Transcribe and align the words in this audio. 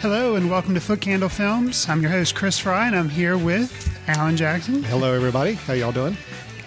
Hello 0.00 0.36
and 0.36 0.48
welcome 0.50 0.74
to 0.74 0.80
Footcandle 0.80 1.30
Films. 1.30 1.88
I'm 1.88 2.00
your 2.02 2.10
host 2.10 2.34
Chris 2.34 2.58
Fry 2.58 2.86
and 2.86 2.94
I'm 2.96 3.08
here 3.08 3.36
with 3.36 3.98
Alan 4.08 4.36
Jackson. 4.36 4.82
Hello, 4.84 5.12
everybody. 5.12 5.54
How 5.54 5.72
y'all 5.72 5.92
doing? 5.92 6.16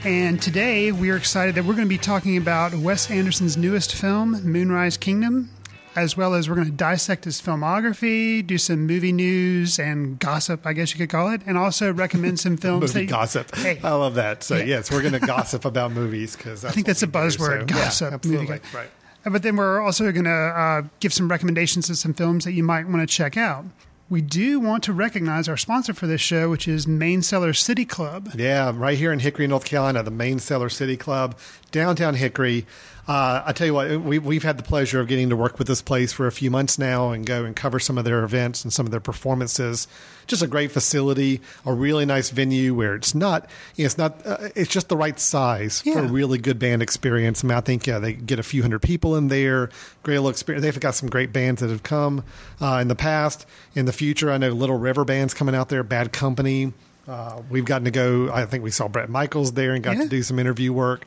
And 0.04 0.42
today 0.42 0.92
we 0.92 1.12
are 1.12 1.16
excited 1.18 1.56
that 1.56 1.64
we're 1.64 1.76
going 1.76 1.86
to 1.88 1.90
be 1.90 1.98
talking 1.98 2.36
about 2.38 2.74
Wes 2.74 3.10
Anderson's 3.10 3.56
newest 3.56 3.94
film, 3.96 4.42
Moonrise 4.44 4.98
Kingdom, 4.98 5.50
as 5.96 6.18
well 6.18 6.34
as 6.34 6.50
we're 6.50 6.56
going 6.56 6.68
to 6.68 6.74
dissect 6.74 7.24
his 7.26 7.42
filmography, 7.42 8.46
do 8.46 8.58
some 8.58 8.86
movie 8.88 9.12
news 9.14 9.80
and 9.80 10.18
gossip, 10.20 10.66
I 10.66 10.74
guess 10.74 10.92
you 10.94 10.98
could 10.98 11.10
call 11.10 11.32
it, 11.32 11.42
and 11.46 11.58
also 11.58 11.94
recommend 11.94 12.40
some 12.40 12.58
films. 12.58 12.94
Movie 12.94 13.06
that, 13.06 13.12
gossip. 13.12 13.56
Hey. 13.56 13.80
I 13.84 13.92
love 13.92 14.16
that. 14.16 14.44
So, 14.44 14.58
Yeah. 14.58 14.64
yes, 14.66 14.92
we're 14.92 15.02
going 15.02 15.14
to 15.20 15.20
gossip 15.20 15.64
about 15.66 15.92
movies 15.92 16.36
because 16.36 16.66
I 16.66 16.72
think 16.72 16.88
that's 16.88 17.04
a 17.04 17.08
buzzword, 17.08 17.68
gossip. 17.68 18.10
Yeah, 18.10 18.16
absolutely. 18.16 18.48
movie. 18.48 18.62
Right. 18.76 18.90
Uh, 19.26 19.30
But 19.30 19.44
then 19.44 19.56
we're 19.56 19.82
also 19.82 20.12
going 20.12 20.26
to 20.26 20.30
uh, 20.32 20.82
give 21.00 21.14
some 21.14 21.30
recommendations 21.30 21.90
of 21.90 21.98
some 21.98 22.14
films 22.14 22.46
that 22.46 22.54
you 22.54 22.64
might 22.64 22.88
want 22.88 23.02
to 23.02 23.08
check 23.08 23.38
out. 23.38 23.66
We 24.10 24.20
do 24.22 24.60
want 24.60 24.84
to 24.84 24.94
recognize 24.94 25.48
our 25.48 25.56
sponsor 25.56 25.94
for 25.94 26.06
this 26.06 26.20
show, 26.20 26.50
which 26.50 26.68
is 26.68 26.86
Main 26.86 27.22
Cellar 27.22 27.54
City 27.54 27.86
Club. 27.86 28.32
Yeah, 28.36 28.74
right 28.76 28.98
here 28.98 29.14
in 29.14 29.20
Hickory, 29.20 29.48
North 29.48 29.64
Carolina, 29.64 30.04
the 30.04 30.12
Main 30.12 30.40
Cellar 30.40 30.68
City 30.68 30.98
Club, 30.98 31.38
downtown 31.72 32.16
Hickory. 32.16 32.66
Uh, 33.12 33.44
I 33.46 33.52
tell 33.52 33.68
you 33.68 33.74
what, 33.74 34.00
we, 34.00 34.20
we've 34.20 34.42
had 34.44 34.56
the 34.58 34.64
pleasure 34.64 35.02
of 35.02 35.08
getting 35.10 35.32
to 35.32 35.36
work 35.36 35.60
with 35.60 35.68
this 35.68 35.82
place 35.82 36.14
for 36.14 36.28
a 36.28 36.32
few 36.32 36.50
months 36.50 36.80
now 36.80 37.12
and 37.12 37.26
go 37.26 37.44
and 37.44 37.54
cover 37.54 37.78
some 37.78 37.98
of 37.98 38.06
their 38.06 38.24
events 38.24 38.64
and 38.64 38.72
some 38.72 38.86
of 38.86 38.92
their 38.92 39.02
performances. 39.02 39.86
Just 40.28 40.42
a 40.42 40.48
great 40.48 40.72
facility, 40.72 41.42
a 41.66 41.74
really 41.74 42.06
nice 42.06 42.30
venue 42.30 42.74
where 42.74 42.96
it's 42.96 43.14
not, 43.14 43.50
you 43.76 43.84
know, 43.84 43.88
it's 43.88 43.98
not, 43.98 44.26
uh, 44.26 44.38
it's 44.56 44.72
just 44.72 44.88
the 44.88 44.96
right 44.96 45.20
size 45.20 45.82
for 45.82 46.00
a 46.00 46.08
really 46.08 46.38
good 46.38 46.58
band 46.58 46.82
experience. 46.82 47.44
I 47.44 47.48
mean, 47.48 47.58
I 47.58 47.62
think 47.62 47.86
yeah, 47.86 48.00
they 48.00 48.14
get 48.14 48.40
a 48.40 48.44
few 48.44 48.62
hundred 48.62 48.80
people 48.82 49.18
in 49.18 49.28
there. 49.28 49.72
Great 50.04 50.16
little 50.16 50.30
experience. 50.30 50.64
They've 50.64 50.80
got 50.80 50.96
some 50.96 51.10
great 51.10 51.34
bands 51.34 51.60
that 51.60 51.70
have 51.70 51.84
come 51.84 52.24
uh, 52.62 52.80
in 52.82 52.88
the 52.88 52.96
past. 52.96 53.46
In 53.76 53.88
the 53.88 53.94
future, 53.94 54.32
I 54.32 54.38
know 54.38 54.52
Little 54.52 54.78
River 54.80 55.04
bands 55.04 55.34
coming 55.34 55.54
out 55.54 55.68
there. 55.68 55.84
Bad 55.84 56.14
Company. 56.14 56.72
Uh, 57.10 57.42
we've 57.50 57.66
gotten 57.66 57.84
to 57.86 57.92
go. 57.92 58.32
I 58.32 58.46
think 58.46 58.64
we 58.64 58.72
saw 58.72 58.88
Bret 58.88 59.10
Michaels 59.10 59.52
there 59.52 59.74
and 59.74 59.84
got 59.84 59.98
Yeah. 59.98 60.04
to 60.04 60.08
do 60.10 60.24
some 60.24 60.40
interview 60.40 60.72
work. 60.72 61.04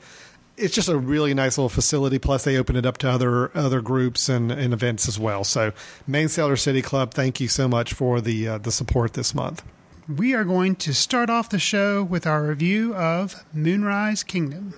It's 0.56 0.74
just 0.74 0.88
a 0.88 0.96
really 0.96 1.34
nice 1.34 1.58
little 1.58 1.68
facility. 1.68 2.18
Plus, 2.18 2.44
they 2.44 2.56
open 2.56 2.76
it 2.76 2.86
up 2.86 2.98
to 2.98 3.08
other 3.08 3.56
other 3.56 3.80
groups 3.80 4.28
and, 4.28 4.52
and 4.52 4.72
events 4.72 5.08
as 5.08 5.18
well. 5.18 5.44
So, 5.44 5.72
Main 6.06 6.28
Cellar 6.28 6.56
City 6.56 6.82
Club, 6.82 7.12
thank 7.12 7.40
you 7.40 7.48
so 7.48 7.66
much 7.66 7.92
for 7.92 8.20
the 8.20 8.48
uh, 8.48 8.58
the 8.58 8.70
support 8.70 9.14
this 9.14 9.34
month. 9.34 9.62
We 10.08 10.34
are 10.34 10.44
going 10.44 10.76
to 10.76 10.92
start 10.92 11.30
off 11.30 11.48
the 11.48 11.58
show 11.58 12.04
with 12.04 12.26
our 12.26 12.44
review 12.44 12.94
of 12.94 13.42
Moonrise 13.54 14.22
Kingdom. 14.22 14.74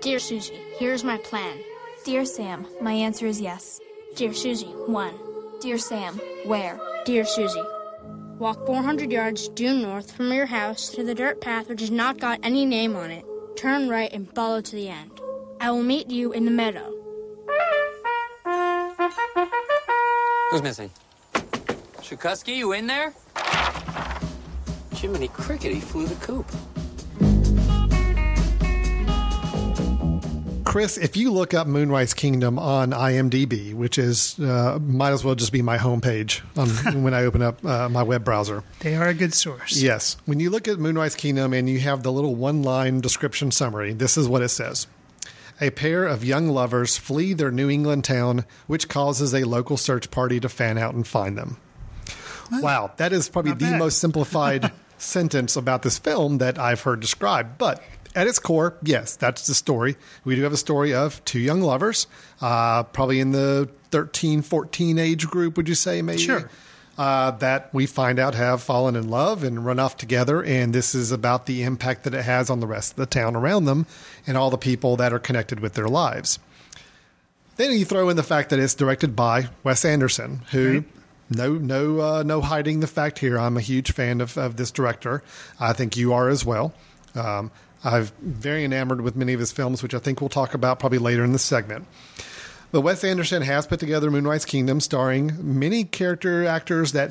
Dear 0.00 0.18
Susie, 0.18 0.58
here's 0.78 1.04
my 1.04 1.18
plan. 1.18 1.58
Dear 2.04 2.24
Sam, 2.24 2.64
my 2.80 2.92
answer 2.92 3.26
is 3.26 3.40
yes. 3.40 3.80
Dear 4.16 4.32
Susie, 4.32 4.66
1. 4.86 5.14
Dear 5.60 5.76
Sam, 5.76 6.18
where? 6.46 6.80
Dear 7.04 7.26
Susie, 7.26 7.62
walk 8.40 8.64
400 8.64 9.12
yards 9.12 9.48
due 9.50 9.76
north 9.76 10.10
from 10.12 10.32
your 10.32 10.46
house 10.46 10.88
to 10.90 11.04
the 11.04 11.14
dirt 11.14 11.40
path 11.42 11.68
which 11.68 11.80
has 11.80 11.90
not 11.90 12.18
got 12.18 12.40
any 12.42 12.64
name 12.64 12.96
on 12.96 13.10
it. 13.10 13.24
Turn 13.54 13.88
right 13.88 14.10
and 14.12 14.32
follow 14.34 14.62
to 14.62 14.74
the 14.74 14.88
end. 14.88 15.20
I 15.60 15.70
will 15.70 15.82
meet 15.82 16.10
you 16.10 16.32
in 16.32 16.46
the 16.46 16.50
meadow. 16.50 16.94
Who's 20.50 20.62
missing? 20.62 20.90
Shakusky, 22.00 22.56
you 22.56 22.72
in 22.72 22.86
there? 22.86 23.12
Jiminy 24.94 25.28
Cricket, 25.28 25.72
he 25.72 25.80
flew 25.80 26.06
the 26.06 26.14
coop. 26.16 26.50
Chris, 30.70 30.96
if 30.98 31.16
you 31.16 31.32
look 31.32 31.52
up 31.52 31.66
Moonrise 31.66 32.14
Kingdom 32.14 32.56
on 32.56 32.92
IMDb, 32.92 33.74
which 33.74 33.98
is 33.98 34.38
uh, 34.38 34.78
might 34.80 35.10
as 35.10 35.24
well 35.24 35.34
just 35.34 35.50
be 35.50 35.62
my 35.62 35.76
homepage 35.76 36.42
on, 36.56 37.02
when 37.02 37.12
I 37.12 37.24
open 37.24 37.42
up 37.42 37.64
uh, 37.64 37.88
my 37.88 38.04
web 38.04 38.24
browser. 38.24 38.62
They 38.78 38.94
are 38.94 39.08
a 39.08 39.14
good 39.14 39.34
source. 39.34 39.82
Yes, 39.82 40.16
when 40.26 40.38
you 40.38 40.48
look 40.48 40.68
at 40.68 40.78
Moonrise 40.78 41.16
Kingdom 41.16 41.54
and 41.54 41.68
you 41.68 41.80
have 41.80 42.04
the 42.04 42.12
little 42.12 42.36
one-line 42.36 43.00
description 43.00 43.50
summary, 43.50 43.94
this 43.94 44.16
is 44.16 44.28
what 44.28 44.42
it 44.42 44.50
says. 44.50 44.86
A 45.60 45.70
pair 45.70 46.06
of 46.06 46.24
young 46.24 46.46
lovers 46.46 46.96
flee 46.96 47.32
their 47.32 47.50
New 47.50 47.68
England 47.68 48.04
town, 48.04 48.44
which 48.68 48.88
causes 48.88 49.34
a 49.34 49.42
local 49.42 49.76
search 49.76 50.12
party 50.12 50.38
to 50.38 50.48
fan 50.48 50.78
out 50.78 50.94
and 50.94 51.04
find 51.04 51.36
them. 51.36 51.56
Wow, 52.52 52.92
that 52.98 53.12
is 53.12 53.28
probably 53.28 53.50
Not 53.50 53.58
the 53.58 53.64
bad. 53.64 53.78
most 53.80 53.98
simplified 53.98 54.70
sentence 54.98 55.56
about 55.56 55.82
this 55.82 55.98
film 55.98 56.38
that 56.38 56.60
I've 56.60 56.82
heard 56.82 57.00
described. 57.00 57.58
But 57.58 57.82
at 58.14 58.26
its 58.26 58.38
core, 58.38 58.76
yes, 58.82 59.16
that's 59.16 59.46
the 59.46 59.54
story. 59.54 59.96
We 60.24 60.34
do 60.36 60.42
have 60.42 60.52
a 60.52 60.56
story 60.56 60.92
of 60.94 61.24
two 61.24 61.38
young 61.38 61.60
lovers, 61.60 62.06
uh, 62.40 62.82
probably 62.84 63.20
in 63.20 63.32
the 63.32 63.68
13, 63.90 64.42
14 64.42 64.98
age 64.98 65.26
group, 65.28 65.56
would 65.56 65.68
you 65.68 65.74
say, 65.74 66.02
maybe? 66.02 66.20
Sure. 66.22 66.50
Uh, 66.98 67.30
that 67.30 67.72
we 67.72 67.86
find 67.86 68.18
out 68.18 68.34
have 68.34 68.62
fallen 68.62 68.94
in 68.94 69.08
love 69.08 69.42
and 69.42 69.64
run 69.64 69.78
off 69.78 69.96
together. 69.96 70.42
And 70.44 70.74
this 70.74 70.94
is 70.94 71.12
about 71.12 71.46
the 71.46 71.62
impact 71.62 72.04
that 72.04 72.12
it 72.14 72.24
has 72.24 72.50
on 72.50 72.60
the 72.60 72.66
rest 72.66 72.92
of 72.92 72.96
the 72.96 73.06
town 73.06 73.34
around 73.36 73.64
them 73.64 73.86
and 74.26 74.36
all 74.36 74.50
the 74.50 74.58
people 74.58 74.96
that 74.96 75.12
are 75.12 75.18
connected 75.18 75.60
with 75.60 75.72
their 75.74 75.88
lives. 75.88 76.38
Then 77.56 77.72
you 77.72 77.84
throw 77.84 78.08
in 78.10 78.16
the 78.16 78.22
fact 78.22 78.50
that 78.50 78.58
it's 78.58 78.74
directed 78.74 79.14
by 79.16 79.48
Wes 79.64 79.84
Anderson, 79.84 80.42
who 80.50 80.72
Right. 80.72 80.84
no 81.30 81.54
no 81.54 82.00
uh, 82.00 82.22
no 82.22 82.40
hiding 82.40 82.80
the 82.80 82.86
fact 82.86 83.18
here. 83.18 83.38
I'm 83.38 83.56
a 83.56 83.60
huge 83.62 83.92
fan 83.92 84.20
of, 84.20 84.36
of 84.36 84.56
this 84.56 84.70
director. 84.70 85.22
I 85.58 85.72
think 85.72 85.96
you 85.96 86.12
are 86.12 86.28
as 86.28 86.44
well. 86.44 86.74
Um, 87.14 87.50
I'm 87.82 88.08
very 88.20 88.64
enamored 88.64 89.00
with 89.00 89.16
many 89.16 89.32
of 89.32 89.40
his 89.40 89.52
films, 89.52 89.82
which 89.82 89.94
I 89.94 89.98
think 89.98 90.20
we'll 90.20 90.28
talk 90.28 90.54
about 90.54 90.78
probably 90.78 90.98
later 90.98 91.24
in 91.24 91.32
this 91.32 91.42
segment. 91.42 91.86
But 92.72 92.82
Wes 92.82 93.02
Anderson 93.02 93.42
has 93.42 93.66
put 93.66 93.80
together 93.80 94.10
Moonrise 94.10 94.44
Kingdom, 94.44 94.80
starring 94.80 95.58
many 95.58 95.84
character 95.84 96.46
actors 96.46 96.92
that 96.92 97.10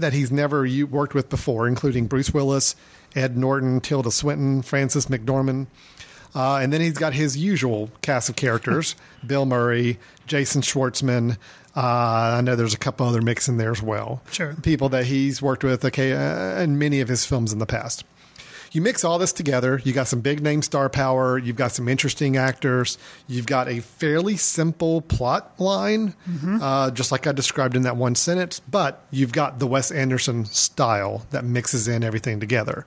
that 0.00 0.12
he's 0.12 0.32
never 0.32 0.66
worked 0.90 1.14
with 1.14 1.28
before, 1.28 1.68
including 1.68 2.06
Bruce 2.06 2.34
Willis, 2.34 2.74
Ed 3.14 3.36
Norton, 3.36 3.80
Tilda 3.80 4.10
Swinton, 4.10 4.62
Frances 4.62 5.06
McDormand. 5.06 5.68
Uh, 6.34 6.56
and 6.56 6.72
then 6.72 6.80
he's 6.80 6.98
got 6.98 7.14
his 7.14 7.36
usual 7.36 7.90
cast 8.02 8.28
of 8.28 8.36
characters 8.36 8.94
Bill 9.26 9.46
Murray, 9.46 9.98
Jason 10.26 10.60
Schwartzman. 10.60 11.38
Uh, 11.74 12.36
I 12.38 12.40
know 12.40 12.56
there's 12.56 12.74
a 12.74 12.78
couple 12.78 13.06
other 13.06 13.22
mix 13.22 13.48
in 13.48 13.58
there 13.58 13.70
as 13.70 13.82
well. 13.82 14.22
Sure. 14.32 14.54
People 14.62 14.88
that 14.90 15.06
he's 15.06 15.40
worked 15.40 15.62
with 15.62 15.84
okay, 15.84 16.12
uh, 16.12 16.60
in 16.60 16.78
many 16.78 17.00
of 17.00 17.08
his 17.08 17.24
films 17.24 17.52
in 17.52 17.58
the 17.58 17.66
past. 17.66 18.04
You 18.72 18.80
mix 18.82 19.04
all 19.04 19.18
this 19.18 19.32
together, 19.32 19.80
you 19.84 19.92
got 19.92 20.08
some 20.08 20.20
big 20.20 20.42
name 20.42 20.62
star 20.62 20.88
power, 20.88 21.38
you've 21.38 21.56
got 21.56 21.72
some 21.72 21.88
interesting 21.88 22.36
actors, 22.36 22.98
you've 23.26 23.46
got 23.46 23.68
a 23.68 23.80
fairly 23.80 24.36
simple 24.36 25.00
plot 25.00 25.58
line, 25.58 26.14
uh, 26.60 26.90
just 26.90 27.12
like 27.12 27.26
I 27.26 27.32
described 27.32 27.76
in 27.76 27.82
that 27.82 27.96
one 27.96 28.14
sentence, 28.14 28.60
but 28.60 29.04
you've 29.10 29.32
got 29.32 29.58
the 29.58 29.66
Wes 29.66 29.90
Anderson 29.90 30.44
style 30.46 31.26
that 31.30 31.44
mixes 31.44 31.88
in 31.88 32.02
everything 32.04 32.40
together. 32.40 32.86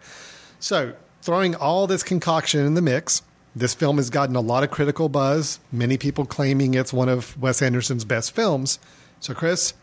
So, 0.59 0.94
throwing 1.22 1.56
all 1.56 1.88
this 1.88 2.03
concoction 2.03 2.66
in 2.66 2.73
the 2.73 2.81
mix, 2.81 3.22
this 3.56 3.73
film 3.73 3.97
has 3.97 4.09
gotten 4.09 4.35
a 4.35 4.41
lot 4.41 4.63
of 4.63 4.72
critical 4.72 5.09
buzz, 5.09 5.59
many 5.71 5.98
people 5.98 6.25
claiming 6.25 6.74
it's 6.74 6.94
one 6.94 7.09
of 7.09 7.39
Wes 7.42 7.62
Anderson's 7.62 8.06
best 8.06 8.36
films. 8.36 8.80
So, 9.19 9.33
Chris, 9.33 9.74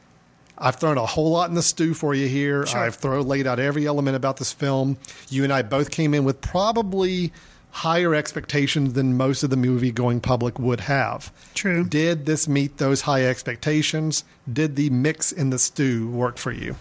I've 0.58 0.76
thrown 0.76 0.98
a 0.98 1.06
whole 1.06 1.30
lot 1.30 1.48
in 1.48 1.54
the 1.54 1.62
stew 1.62 1.94
for 1.94 2.14
you 2.14 2.28
here. 2.28 2.66
Sure. 2.66 2.80
I've 2.80 2.94
thrown 2.94 3.26
laid 3.26 3.46
out 3.46 3.58
every 3.58 3.86
element 3.86 4.16
about 4.16 4.38
this 4.38 4.52
film. 4.52 4.96
You 5.28 5.44
and 5.44 5.52
I 5.52 5.62
both 5.62 5.90
came 5.90 6.14
in 6.14 6.24
with 6.24 6.40
probably 6.40 7.32
higher 7.70 8.14
expectations 8.14 8.94
than 8.94 9.18
most 9.18 9.42
of 9.42 9.50
the 9.50 9.56
movie 9.56 9.92
going 9.92 10.20
public 10.20 10.58
would 10.58 10.80
have. 10.80 11.30
True. 11.54 11.84
Did 11.84 12.24
this 12.24 12.48
meet 12.48 12.78
those 12.78 13.02
high 13.02 13.26
expectations? 13.26 14.24
Did 14.50 14.76
the 14.76 14.88
mix 14.90 15.30
in 15.30 15.50
the 15.50 15.58
stew 15.58 16.08
work 16.08 16.38
for 16.38 16.52
you? 16.52 16.76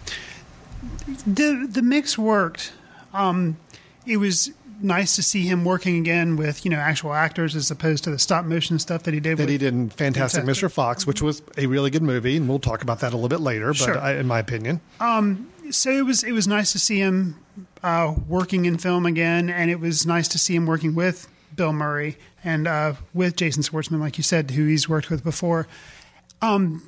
the 1.26 1.68
the 1.70 1.82
mix 1.82 2.18
worked. 2.18 2.72
Um, 3.14 3.58
it 4.06 4.18
was 4.18 4.52
nice 4.86 5.16
to 5.18 5.24
see 5.24 5.46
him 5.46 5.66
working 5.66 5.98
again 5.98 6.38
with 6.38 6.64
you 6.64 6.72
know 6.72 6.78
actual 6.78 7.14
actors 7.14 7.56
as 7.56 7.70
opposed 7.72 8.04
to 8.06 8.12
the 8.12 8.20
stop 8.20 8.46
motion 8.46 8.80
stuff 8.80 9.04
that 9.04 9.14
he 9.14 9.20
did. 9.20 9.38
That 9.38 9.44
with, 9.44 9.50
he 9.50 9.58
did 9.58 9.74
in 9.74 9.90
Fantastic 9.90 10.44
Fantastic. 10.44 10.70
Mr. 10.70 10.72
Fox, 10.72 11.06
which 11.06 11.22
was 11.22 11.42
a 11.58 11.66
really 11.66 11.90
good 11.90 12.04
movie, 12.04 12.38
and 12.38 12.48
we'll 12.48 12.60
talk 12.60 12.82
about 12.82 13.00
that 13.02 13.12
a 13.12 13.16
little 13.18 13.30
bit 13.30 13.42
later. 13.42 13.68
But 13.68 13.78
Sure. 13.78 13.98
I, 14.00 14.14
in 14.16 14.28
my 14.28 14.40
opinion, 14.40 14.80
um, 15.00 15.50
So 15.72 15.90
it 15.92 16.06
was 16.06 16.24
it 16.24 16.32
was 16.32 16.48
nice 16.48 16.72
to 16.74 16.80
see 16.80 17.00
him 17.00 17.36
uh, 17.84 18.14
working 18.28 18.66
in 18.66 18.78
film 18.78 19.06
again, 19.06 19.50
and 19.50 19.70
it 19.72 19.80
was 19.80 20.06
nice 20.06 20.28
to 20.30 20.40
see 20.40 20.56
him 20.56 20.66
working 20.66 20.96
with 20.96 21.28
Bill 21.56 21.74
Murray 21.74 22.18
and 22.44 22.68
uh, 22.68 22.94
with 23.14 23.36
Jason 23.36 23.64
Schwartzman, 23.64 24.00
like 24.00 24.18
you 24.18 24.24
said, 24.24 24.52
who 24.52 24.66
he's 24.68 24.88
worked 24.88 25.10
with 25.10 25.24
before. 25.24 25.68
Um, 26.42 26.84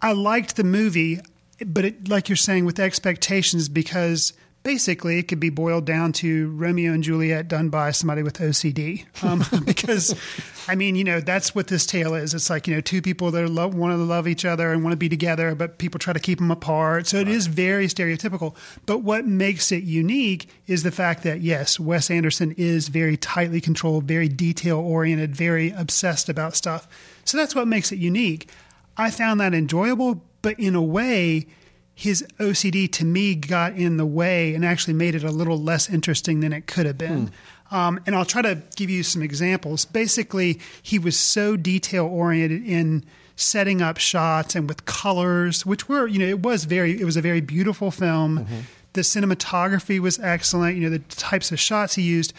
I 0.00 0.12
liked 0.12 0.56
the 0.56 0.64
movie, 0.64 1.20
but 1.64 1.84
it, 1.84 2.08
like 2.08 2.28
you're 2.28 2.36
saying, 2.36 2.64
with 2.64 2.78
expectations, 2.78 3.68
because 3.68 4.34
basically 4.64 5.18
it 5.18 5.28
could 5.28 5.38
be 5.38 5.50
boiled 5.50 5.84
down 5.84 6.10
to 6.10 6.50
Romeo 6.52 6.92
and 6.92 7.04
Juliet 7.04 7.46
done 7.46 7.68
by 7.68 7.92
somebody 7.92 8.22
with 8.22 8.38
OCD. 8.38 9.04
Um, 9.22 9.44
because, 9.64 10.18
I 10.66 10.74
mean, 10.74 10.96
you 10.96 11.04
know, 11.04 11.20
that's 11.20 11.54
what 11.54 11.68
this 11.68 11.86
tale 11.86 12.14
is. 12.14 12.34
It's 12.34 12.50
like, 12.50 12.66
you 12.66 12.74
know, 12.74 12.80
two 12.80 13.02
people 13.02 13.30
that 13.30 13.48
love, 13.48 13.74
want 13.74 13.92
to 13.92 13.96
love 13.96 14.26
each 14.26 14.44
other 14.44 14.72
and 14.72 14.82
want 14.82 14.92
to 14.92 14.96
be 14.96 15.08
together, 15.08 15.54
but 15.54 15.78
people 15.78 16.00
try 16.00 16.14
to 16.14 16.18
keep 16.18 16.38
them 16.38 16.50
apart. 16.50 17.06
So 17.06 17.18
it 17.18 17.28
is 17.28 17.46
very 17.46 17.86
stereotypical. 17.86 18.56
But 18.86 18.98
what 19.02 19.26
makes 19.26 19.70
it 19.70 19.84
unique 19.84 20.48
is 20.66 20.82
the 20.82 20.90
fact 20.90 21.22
that, 21.22 21.42
yes, 21.42 21.78
Wes 21.78 22.10
Anderson 22.10 22.52
is 22.56 22.88
very 22.88 23.18
tightly 23.18 23.60
controlled, 23.60 24.04
very 24.04 24.28
detail 24.28 24.78
oriented, 24.78 25.36
very 25.36 25.70
obsessed 25.70 26.30
about 26.30 26.56
stuff. 26.56 26.88
So 27.24 27.36
that's 27.36 27.54
what 27.54 27.68
makes 27.68 27.92
it 27.92 27.98
unique. 27.98 28.48
I 28.96 29.10
found 29.10 29.40
that 29.40 29.52
enjoyable, 29.52 30.22
but 30.40 30.58
in 30.58 30.74
a 30.74 30.82
way, 30.82 31.48
his 31.94 32.26
OCD 32.40 32.90
to 32.92 33.04
me 33.04 33.34
got 33.34 33.74
in 33.74 33.96
the 33.96 34.06
way 34.06 34.54
and 34.54 34.64
actually 34.64 34.94
made 34.94 35.14
it 35.14 35.22
a 35.22 35.30
little 35.30 35.60
less 35.60 35.88
interesting 35.88 36.40
than 36.40 36.52
it 36.52 36.66
could 36.66 36.86
have 36.86 36.98
been. 36.98 37.30
Um, 37.70 38.00
and 38.06 38.14
I'll 38.14 38.24
try 38.24 38.42
to 38.42 38.60
give 38.76 38.90
you 38.90 39.02
some 39.02 39.22
examples. 39.22 39.84
Basically, 39.84 40.60
he 40.82 40.98
was 40.98 41.18
so 41.18 41.56
detail 41.56 42.06
oriented 42.06 42.66
in 42.66 43.04
setting 43.36 43.80
up 43.82 43.98
shots 43.98 44.54
and 44.54 44.68
with 44.68 44.84
colors, 44.84 45.64
which 45.64 45.88
were, 45.88 46.06
you 46.06 46.18
know, 46.18 46.26
it 46.26 46.40
was 46.40 46.64
very, 46.64 47.00
it 47.00 47.04
was 47.04 47.16
a 47.16 47.22
very 47.22 47.40
beautiful 47.40 47.90
film. 47.90 48.46
The 48.92 49.00
cinematography 49.00 49.98
was 49.98 50.18
excellent, 50.20 50.76
you 50.76 50.82
know, 50.82 50.90
the 50.90 51.00
types 51.00 51.50
of 51.50 51.58
shots 51.58 51.94
he 51.94 52.02
used. 52.02 52.32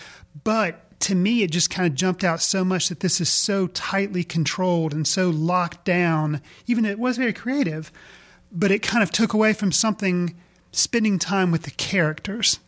But 0.43 0.81
to 1.01 1.15
me, 1.15 1.43
it 1.43 1.51
just 1.51 1.69
kind 1.69 1.87
of 1.87 1.95
jumped 1.95 2.23
out 2.23 2.41
so 2.41 2.63
much 2.63 2.87
that 2.89 3.01
this 3.01 3.19
is 3.19 3.29
so 3.29 3.67
tightly 3.67 4.23
controlled 4.23 4.93
and 4.93 5.05
so 5.05 5.29
locked 5.29 5.83
down, 5.85 6.41
even 6.67 6.83
though 6.83 6.91
it 6.91 6.99
was 6.99 7.17
very 7.17 7.33
creative 7.33 7.91
but 8.55 8.71
it 8.71 8.79
kind 8.79 9.03
of 9.03 9.11
took 9.11 9.33
away 9.33 9.53
from 9.53 9.71
something 9.71 10.35
spending 10.71 11.19
time 11.19 11.51
with 11.51 11.63
the 11.63 11.71
characters 11.71 12.59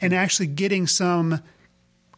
and 0.00 0.12
hmm. 0.12 0.18
actually 0.18 0.46
getting 0.46 0.86
some 0.86 1.40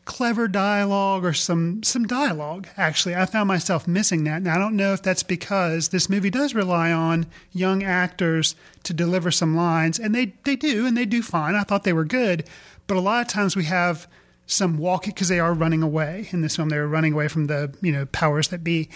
clever 0.04 0.48
dialogue 0.48 1.22
or 1.22 1.34
some 1.34 1.82
some 1.82 2.06
dialogue 2.06 2.66
actually. 2.78 3.14
I 3.14 3.26
found 3.26 3.46
myself 3.46 3.86
missing 3.86 4.24
that. 4.24 4.38
And 4.38 4.48
i 4.48 4.56
don't 4.56 4.74
know 4.74 4.94
if 4.94 5.02
that's 5.02 5.22
because 5.22 5.88
this 5.88 6.08
movie 6.08 6.30
does 6.30 6.54
rely 6.54 6.90
on 6.90 7.26
young 7.52 7.82
actors 7.82 8.56
to 8.84 8.94
deliver 8.94 9.30
some 9.30 9.54
lines 9.54 9.98
and 9.98 10.14
they 10.14 10.32
they 10.44 10.56
do 10.56 10.86
and 10.86 10.96
they 10.96 11.04
do 11.04 11.22
fine. 11.22 11.54
I 11.54 11.62
thought 11.62 11.84
they 11.84 11.92
were 11.92 12.06
good 12.06 12.48
but 12.86 12.96
a 12.96 13.00
lot 13.00 13.20
of 13.20 13.28
times 13.28 13.54
we 13.54 13.64
have 13.64 14.08
some 14.46 14.78
walking 14.78 15.12
because 15.12 15.28
they 15.28 15.40
are 15.40 15.52
running 15.52 15.82
away. 15.82 16.28
In 16.32 16.40
this 16.40 16.56
film 16.56 16.70
they 16.70 16.78
were 16.78 16.88
running 16.88 17.12
away 17.12 17.28
from 17.28 17.46
the 17.46 17.74
you 17.82 17.92
know 17.92 18.06
powers 18.06 18.48
that 18.48 18.64
be 18.64 18.88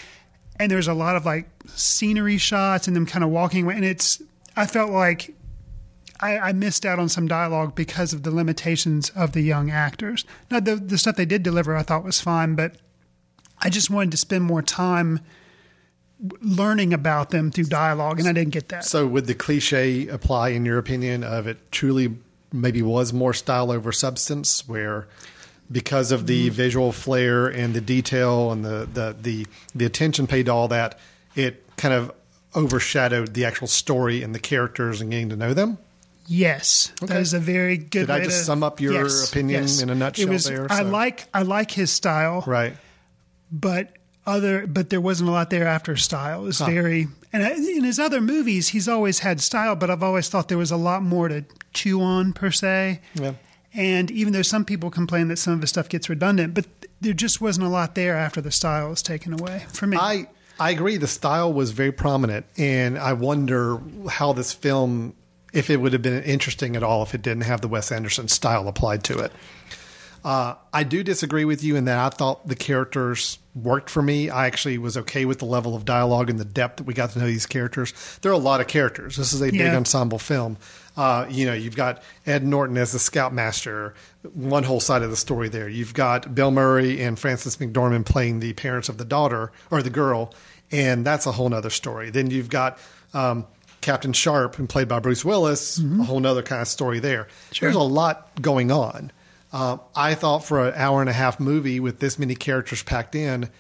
and 0.57 0.71
there's 0.71 0.89
a 0.89 0.95
lot 0.95 1.17
of 1.17 1.25
like 1.25 1.49
scenery 1.67 2.39
shots 2.39 2.87
and 2.87 2.97
them 2.97 3.07
kind 3.07 3.25
of 3.25 3.31
walking 3.31 3.65
away 3.65 3.75
and 3.75 3.85
it's 3.85 4.23
i 4.57 4.67
felt 4.67 4.91
like 4.91 5.35
I, 6.21 6.39
I 6.39 6.53
missed 6.53 6.87
out 6.87 7.01
on 7.01 7.09
some 7.09 7.27
dialogue 7.27 7.75
because 7.75 8.13
of 8.13 8.23
the 8.23 8.31
limitations 8.31 9.11
of 9.11 9.33
the 9.33 9.41
young 9.41 9.73
actors. 9.73 10.25
Now 10.53 10.61
the, 10.61 10.77
the 10.77 10.97
stuff 10.97 11.17
they 11.17 11.25
did 11.25 11.43
deliver 11.43 11.77
i 11.77 11.83
thought 11.83 12.05
was 12.05 12.21
fine 12.21 12.55
but 12.55 12.77
i 13.59 13.69
just 13.69 13.91
wanted 13.91 14.13
to 14.13 14.17
spend 14.17 14.45
more 14.45 14.63
time 14.63 15.21
learning 16.41 16.95
about 16.95 17.31
them 17.31 17.51
through 17.51 17.65
dialogue 17.65 18.21
and 18.21 18.29
i 18.29 18.33
didn't 18.33 18.53
get 18.53 18.69
that. 18.69 18.85
So, 18.85 19.07
would 19.07 19.27
the 19.27 19.35
cliche 19.35 20.07
apply, 20.07 20.51
in 20.51 20.65
your 20.65 20.79
opinion, 20.79 21.25
of 21.25 21.47
it 21.47 21.73
truly 21.73 22.17
maybe 22.53 22.83
was 22.83 23.13
more 23.13 23.35
style 23.35 23.71
over 23.71 23.93
substance, 23.93 24.69
where 24.69 25.09
because 25.73 26.13
of 26.13 26.27
the 26.27 26.47
mm-hmm. 26.47 26.55
visual 26.55 26.93
flair 26.93 27.47
and 27.49 27.75
the 27.75 27.81
detail 27.81 28.53
and 28.53 28.65
the, 28.65 28.89
the, 28.93 29.17
the, 29.21 29.47
the 29.75 29.85
attention 29.87 30.27
paid 30.27 30.47
to 30.47 30.53
all 30.53 30.69
that, 30.69 30.99
it 31.35 31.65
kind 31.77 31.95
of 31.95 32.13
overshadowed 32.55 33.35
the 33.35 33.45
actual 33.45 33.67
story 33.67 34.23
and 34.23 34.35
the 34.35 34.39
characters 34.39 35.01
and 35.01 35.11
getting 35.11 35.31
to 35.31 35.37
know 35.37 35.55
them? 35.55 35.79
Yes, 36.27 36.93
that 37.01 37.11
Okay. 37.11 37.21
is 37.21 37.35
a 37.35 37.41
very 37.41 37.77
good. 37.77 38.07
Did 38.07 38.11
I 38.11 38.23
just 38.23 38.39
to- 38.41 38.45
sum 38.45 38.63
up 38.63 38.81
your 38.81 39.07
opinion 39.25 39.67
in 39.81 39.91
a 39.91 39.95
nutshell 39.95 40.29
was, 40.29 40.45
there? 40.45 40.67
I 40.71 40.83
like 40.83 41.27
I 41.35 41.43
like 41.43 41.73
his 41.73 41.91
style, 41.91 42.45
Right. 42.47 42.77
but 43.51 43.93
other 44.25 44.67
but 44.69 44.89
there 44.91 45.01
wasn't 45.01 45.29
a 45.29 45.33
lot 45.33 45.51
there 45.51 45.67
after 45.67 45.97
style. 45.97 46.43
It 46.43 46.47
was 46.47 46.61
very 46.61 47.09
and 47.33 47.43
I, 47.43 47.51
in 47.51 47.83
his 47.83 47.99
other 47.99 48.21
movies 48.21 48.69
he's 48.69 48.89
always 48.89 49.19
had 49.19 49.41
style, 49.41 49.75
but 49.75 49.91
I've 49.91 50.03
always 50.03 50.29
thought 50.29 50.47
there 50.49 50.59
was 50.59 50.71
a 50.71 50.77
lot 50.77 51.03
more 51.03 51.29
to 51.29 51.45
chew 51.73 52.01
on 52.01 52.33
per 52.33 52.53
se. 52.53 53.01
Yeah. 53.15 53.33
And 53.75 54.11
even 54.11 54.33
though 54.33 54.43
some 54.43 54.65
people 54.65 54.91
complain 54.91 55.29
that 55.29 55.39
some 55.39 55.55
of 55.55 55.61
his 55.61 55.71
stuff 55.71 55.89
gets 55.89 56.09
redundant, 56.11 56.53
but 56.55 56.67
there 57.01 57.15
just 57.15 57.41
wasn't 57.41 57.67
a 57.67 57.71
lot 57.71 57.95
there 57.95 58.17
after 58.17 58.41
the 58.41 58.51
style 58.51 58.91
was 58.91 59.03
taken 59.03 59.33
away 59.33 59.65
for 59.73 59.87
me. 59.87 59.97
I 59.99 60.29
I 60.61 60.71
agree. 60.71 60.99
The 60.99 61.07
style 61.09 61.53
was 61.53 61.71
very 61.73 61.93
prominent, 61.93 62.45
and 62.59 62.99
I 62.99 63.15
wonder 63.15 63.79
how 64.09 64.33
this 64.35 64.53
film, 64.53 65.15
if 65.53 65.71
it 65.71 65.79
would 65.79 65.93
have 65.95 66.03
been 66.03 66.23
interesting 66.23 66.77
at 66.77 66.83
all, 66.83 67.03
if 67.03 67.15
it 67.15 67.23
didn't 67.23 67.45
have 67.45 67.63
the 67.63 67.69
Wes 67.69 67.91
Anderson 67.91 68.29
style 68.29 68.69
applied 68.69 69.03
to 69.05 69.19
it. 69.19 69.33
Uh, 70.25 70.55
I 70.73 70.85
do 70.85 71.03
disagree 71.03 71.45
with 71.45 71.65
you 71.65 71.75
in 71.75 71.87
that 71.87 71.99
I 71.99 72.09
thought 72.11 72.47
the 72.47 72.55
characters 72.55 73.39
worked 73.57 73.91
for 73.91 74.03
me. 74.03 74.31
I 74.31 74.47
actually 74.47 74.79
was 74.79 74.97
okay 74.97 75.25
with 75.25 75.41
the 75.41 75.47
level 75.47 75.75
of 75.75 75.85
dialogue 75.85 76.31
and 76.31 76.39
the 76.39 76.45
depth 76.45 76.77
that 76.77 76.85
we 76.85 76.95
got 76.95 77.11
to 77.13 77.19
know 77.19 77.27
these 77.27 77.47
characters. 77.47 77.93
There 78.23 78.31
are 78.31 78.35
a 78.35 78.39
lot 78.39 78.61
of 78.61 78.69
characters. 78.69 79.17
This 79.17 79.33
is 79.33 79.41
a 79.43 79.47
big 79.47 79.55
Yeah. 79.57 79.77
ensemble 79.77 80.21
film. 80.21 80.59
Uh, 80.97 81.27
you 81.31 81.47
know, 81.47 81.55
you've 81.55 81.77
got 81.77 82.03
Ed 82.27 82.45
Norton 82.45 82.77
as 82.77 82.93
the 82.93 82.99
scoutmaster, 82.99 83.95
one 84.35 84.63
whole 84.63 84.81
side 84.81 85.03
of 85.03 85.11
the 85.11 85.17
story 85.17 85.49
there. 85.49 85.69
You've 85.69 85.95
got 85.95 86.35
Bill 86.35 86.51
Murray 86.51 87.03
and 87.03 87.19
Frances 87.19 87.57
McDormand 87.57 88.07
playing 88.07 88.41
the 88.41 88.53
parents 88.53 88.89
of 88.89 88.99
the 88.99 89.05
daughter 89.05 89.53
or 89.71 89.83
the 89.83 89.91
girl, 89.91 90.35
and 90.71 91.05
that's 91.05 91.27
a 91.27 91.33
whole 91.33 91.49
nother 91.49 91.71
story. 91.71 92.11
Then 92.11 92.31
you've 92.31 92.51
got 92.51 92.79
um, 93.15 93.47
Captain 93.81 94.13
Sharp, 94.13 94.59
and 94.59 94.69
played 94.69 94.89
by 94.89 95.01
Bruce 95.01 95.25
Willis, 95.25 95.79
a 96.01 96.05
whole 96.05 96.21
nother 96.21 96.43
kind 96.43 96.63
of 96.63 96.69
story 96.69 97.01
there. 97.01 97.29
There's 97.61 97.75
a 97.75 97.81
lot 97.81 98.31
going 98.41 98.71
on. 98.71 99.11
Um, 99.53 99.81
I 99.95 100.15
thought 100.15 100.45
for 100.45 100.69
an 100.69 100.75
hour 100.77 101.01
and 101.01 101.11
a 101.11 101.13
half 101.13 101.39
movie 101.39 101.79
with 101.81 101.99
this 101.99 102.19
many 102.19 102.35
characters 102.35 102.83
packed 102.83 103.15
in, 103.15 103.51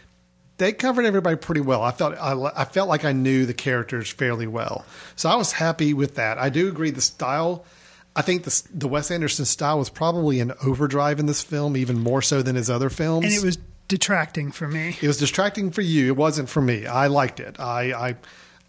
they 0.62 0.73
covered 0.73 1.05
everybody 1.05 1.37
pretty 1.37 1.61
well. 1.61 1.82
I 1.82 1.91
felt 1.91 2.17
I, 2.17 2.35
I 2.55 2.64
felt 2.64 2.88
like 2.88 3.05
I 3.05 3.12
knew 3.12 3.47
the 3.47 3.55
characters 3.55 4.11
fairly 4.11 4.47
well, 4.47 4.85
so 5.17 5.29
I 5.29 5.35
was 5.37 5.53
happy 5.53 5.93
with 5.93 6.14
that. 6.14 6.38
I 6.38 6.49
do 6.49 6.69
agree 6.69 6.91
the 6.91 7.00
style. 7.00 7.64
I 8.14 8.23
think 8.23 8.44
the 8.44 8.62
the 8.73 8.88
Wes 8.88 9.11
Anderson 9.11 9.44
style 9.44 9.79
was 9.79 9.91
probably 9.91 10.41
an 10.41 10.53
overdrive 10.64 11.19
in 11.19 11.26
this 11.26 11.43
film, 11.43 11.76
even 11.76 11.99
more 11.99 12.23
so 12.23 12.43
than 12.43 12.56
his 12.56 12.70
other 12.70 12.91
films. 12.91 13.25
and 13.25 13.35
it 13.35 13.44
was 13.44 13.59
detracting 13.88 14.53
for 14.53 14.69
me. 14.69 14.97
It 15.00 15.06
was 15.06 15.19
distracting 15.19 15.70
for 15.70 15.82
you. 15.82 16.06
It 16.09 16.17
wasn't 16.17 16.49
for 16.49 16.62
me. 16.62 16.87
I 16.87 17.09
liked 17.09 17.40
it. 17.40 17.59
I 17.59 17.92
I, 17.92 18.16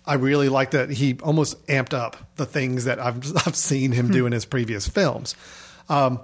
I 0.05 0.15
really 0.15 0.49
liked 0.49 0.71
that 0.71 0.89
he 0.89 1.17
almost 1.21 1.65
amped 1.67 1.93
up 1.93 2.17
the 2.37 2.45
things 2.45 2.85
that 2.85 2.99
I've 2.99 3.17
I've 3.47 3.55
seen 3.55 3.91
him 3.91 4.09
do 4.11 4.25
in 4.25 4.31
his 4.33 4.45
previous 4.45 4.87
films. 4.87 5.35
Um, 5.89 6.19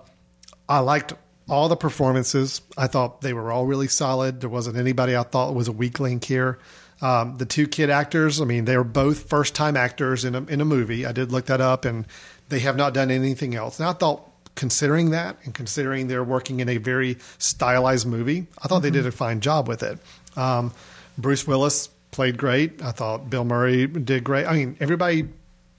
I 0.68 0.80
liked 0.80 1.14
all 1.50 1.68
the 1.68 1.76
performances. 1.76 2.62
I 2.78 2.88
thought 2.88 3.22
they 3.22 3.34
were 3.34 3.52
all 3.52 3.66
really 3.66 3.88
solid. 3.88 4.42
There 4.42 4.50
wasn't 4.50 4.78
anybody 4.78 5.16
I 5.16 5.24
thought 5.24 5.56
was 5.56 5.68
a 5.68 5.72
weak 5.72 6.00
link 6.00 6.24
here. 6.24 6.60
Um, 7.02 7.38
the 7.38 7.46
two 7.46 7.68
kid 7.68 7.90
actors, 7.90 8.42
I 8.42 8.46
mean, 8.46 8.66
they 8.66 8.78
were 8.78 8.84
both 8.84 9.30
first 9.30 9.56
time 9.56 9.78
actors 9.78 10.26
in 10.26 10.36
a, 10.36 10.44
in 10.44 10.62
a 10.62 10.66
movie. 10.66 11.06
I 11.06 11.12
did 11.12 11.32
look 11.32 11.46
that 11.46 11.62
up, 11.62 11.86
and 11.86 12.06
they 12.50 12.60
have 12.60 12.76
not 12.76 12.94
done 12.94 13.10
anything 13.10 13.56
else. 13.56 13.80
And 13.80 13.88
I 13.88 13.94
thought, 13.94 14.26
considering 14.56 15.12
that 15.12 15.38
and 15.46 15.54
considering 15.54 16.08
they're 16.08 16.24
working 16.24 16.60
in 16.60 16.68
a 16.68 16.78
very 16.78 17.18
stylized 17.38 18.06
movie, 18.06 18.48
I 18.62 18.68
thought 18.68 18.80
they 18.82 18.92
did 18.92 19.06
a 19.06 19.12
fine 19.12 19.40
job 19.40 19.68
with 19.68 19.82
it. 19.84 19.98
Um, 20.36 20.74
Bruce 21.18 21.48
Willis 21.48 21.88
played 22.12 22.38
great. 22.38 22.82
I 22.82 22.92
thought 22.92 23.30
Bill 23.30 23.46
Murray 23.46 23.88
did 23.88 24.24
great. 24.24 24.46
I 24.46 24.54
mean, 24.54 24.76
everybody 24.82 25.30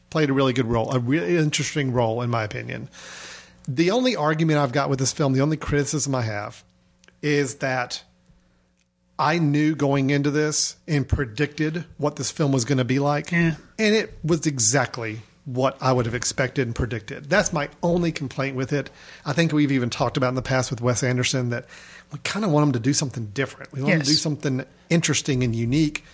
played 0.08 0.30
a 0.30 0.32
really 0.32 0.52
good 0.52 0.66
role, 0.66 0.90
a 0.90 0.98
really 0.98 1.36
interesting 1.36 1.92
role, 1.92 2.22
in 2.22 2.30
my 2.30 2.44
opinion. 2.44 2.88
The 3.68 3.90
only 3.90 4.16
argument 4.16 4.58
I've 4.58 4.72
got 4.72 4.90
with 4.90 4.98
this 4.98 5.12
film, 5.12 5.32
the 5.32 5.40
only 5.40 5.56
criticism 5.56 6.14
I 6.14 6.22
have, 6.22 6.64
is 7.22 7.56
that 7.56 8.02
I 9.18 9.38
knew 9.38 9.74
going 9.74 10.10
into 10.10 10.30
this 10.30 10.76
and 10.88 11.06
predicted 11.06 11.84
what 11.98 12.16
this 12.16 12.30
film 12.30 12.52
was 12.52 12.64
going 12.64 12.78
to 12.78 12.84
be 12.84 12.98
like. 12.98 13.30
Yeah. 13.30 13.56
And 13.78 13.94
it 13.94 14.18
was 14.24 14.46
exactly 14.46 15.20
what 15.44 15.76
I 15.80 15.92
would 15.92 16.06
have 16.06 16.14
expected 16.14 16.66
and 16.66 16.74
predicted. 16.74 17.28
That's 17.28 17.52
my 17.52 17.68
only 17.82 18.12
complaint 18.12 18.56
with 18.56 18.72
it. 18.72 18.88
I 19.26 19.32
think 19.32 19.52
we've 19.52 19.72
even 19.72 19.90
talked 19.90 20.16
about 20.16 20.28
in 20.28 20.36
the 20.36 20.42
past 20.42 20.70
with 20.70 20.80
Wes 20.80 21.02
Anderson 21.02 21.50
that 21.50 21.66
we 22.12 22.18
kind 22.20 22.44
of 22.44 22.50
want 22.50 22.68
him 22.68 22.72
to 22.72 22.80
do 22.80 22.92
something 22.92 23.26
different. 23.26 23.72
We 23.72 23.82
want 23.82 23.94
him 23.94 24.00
to 24.00 24.06
do 24.06 24.12
something 24.12 24.64
interesting 24.88 25.44
and 25.44 25.54
unique. 25.54 26.04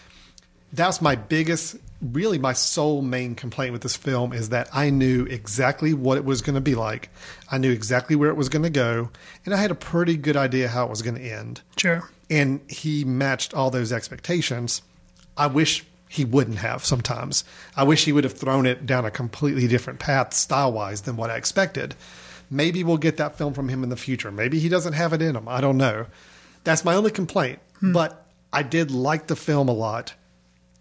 That's 0.72 1.00
my 1.00 1.14
biggest, 1.14 1.76
really 2.02 2.38
my 2.38 2.52
sole 2.52 3.00
main 3.02 3.34
complaint 3.34 3.72
with 3.72 3.82
this 3.82 3.96
film 3.96 4.32
is 4.32 4.50
that 4.50 4.68
I 4.72 4.90
knew 4.90 5.24
exactly 5.24 5.94
what 5.94 6.18
it 6.18 6.24
was 6.24 6.42
going 6.42 6.54
to 6.54 6.60
be 6.60 6.74
like. 6.74 7.08
I 7.50 7.58
knew 7.58 7.70
exactly 7.72 8.16
where 8.16 8.28
it 8.30 8.36
was 8.36 8.48
going 8.48 8.62
to 8.64 8.70
go, 8.70 9.10
and 9.44 9.54
I 9.54 9.58
had 9.58 9.70
a 9.70 9.74
pretty 9.76 10.16
good 10.16 10.36
idea 10.36 10.68
how 10.68 10.84
it 10.84 10.90
was 10.90 11.02
going 11.02 11.16
to 11.16 11.22
end 11.22 11.62
Sure. 11.76 12.08
and 12.28 12.60
he 12.68 13.04
matched 13.04 13.54
all 13.54 13.70
those 13.70 13.92
expectations. 13.92 14.82
I 15.36 15.46
wish 15.46 15.84
he 16.08 16.24
wouldn't 16.24 16.58
have 16.58 16.84
sometimes. 16.84 17.44
I 17.76 17.82
wish 17.84 18.04
he 18.04 18.12
would 18.12 18.24
have 18.24 18.34
thrown 18.34 18.64
it 18.66 18.86
down 18.86 19.04
a 19.04 19.10
completely 19.10 19.66
different 19.66 19.98
path 19.98 20.32
style 20.34 20.72
wise 20.72 21.02
than 21.02 21.16
what 21.16 21.30
I 21.30 21.36
expected. 21.36 21.94
Maybe 22.48 22.84
we'll 22.84 22.96
get 22.98 23.16
that 23.16 23.36
film 23.36 23.54
from 23.54 23.68
him 23.68 23.82
in 23.82 23.88
the 23.88 23.96
future. 23.96 24.30
Maybe 24.30 24.58
he 24.60 24.68
doesn't 24.68 24.92
have 24.92 25.12
it 25.12 25.20
in 25.20 25.34
him. 25.34 25.48
I 25.48 25.60
don't 25.60 25.76
know. 25.76 26.06
That's 26.62 26.84
my 26.84 26.94
only 26.94 27.10
complaint. 27.10 27.58
Hmm. 27.80 27.92
But 27.92 28.24
I 28.52 28.62
did 28.62 28.90
like 28.92 29.26
the 29.26 29.34
film 29.36 29.68
a 29.68 29.72
lot. 29.72 30.14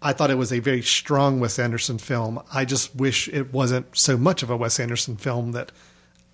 I 0.06 0.12
thought 0.12 0.30
it 0.30 0.38
was 0.38 0.52
a 0.52 0.60
very 0.60 0.82
strong 0.82 1.40
Wes 1.40 1.58
Anderson 1.58 1.98
film. 1.98 2.40
I 2.54 2.64
just 2.64 2.94
wish 2.94 3.26
it 3.26 3.52
wasn't 3.52 3.86
so 3.98 4.16
much 4.16 4.44
of 4.44 4.50
a 4.50 4.56
Wes 4.56 4.78
Anderson 4.78 5.16
film 5.16 5.50
that 5.50 5.72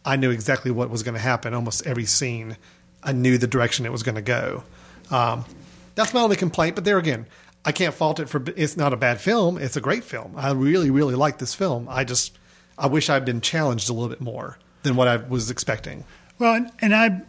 I 0.04 0.16
knew 0.16 0.30
exactly 0.30 0.70
what 0.70 0.90
was 0.90 1.02
going 1.02 1.14
to 1.14 1.20
happen. 1.20 1.54
Almost 1.54 1.86
every 1.86 2.04
scene, 2.04 2.58
I 3.02 3.12
knew 3.12 3.38
the 3.38 3.46
direction 3.46 3.86
it 3.86 3.92
was 3.92 4.02
going 4.02 4.16
to 4.16 4.20
go. 4.20 4.64
Um, 5.10 5.46
that's 5.94 6.12
my 6.12 6.20
only 6.20 6.36
complaint. 6.36 6.74
But 6.74 6.84
there 6.84 6.98
again, 6.98 7.24
I 7.64 7.72
can't 7.72 7.94
fault 7.94 8.20
it 8.20 8.28
for. 8.28 8.44
It's 8.56 8.76
not 8.76 8.92
a 8.92 8.96
bad 8.98 9.22
film. 9.22 9.56
It's 9.56 9.74
a 9.74 9.80
great 9.80 10.04
film. 10.04 10.34
I 10.36 10.52
really, 10.52 10.90
really 10.90 11.14
like 11.14 11.38
this 11.38 11.54
film. 11.54 11.86
I 11.88 12.04
just, 12.04 12.38
I 12.76 12.88
wish 12.88 13.08
I'd 13.08 13.24
been 13.24 13.40
challenged 13.40 13.88
a 13.88 13.94
little 13.94 14.10
bit 14.10 14.20
more 14.20 14.58
than 14.82 14.96
what 14.96 15.08
I 15.08 15.16
was 15.16 15.50
expecting. 15.50 16.04
Well, 16.38 16.56
and, 16.56 16.70
and 16.80 16.94
I, 16.94 17.22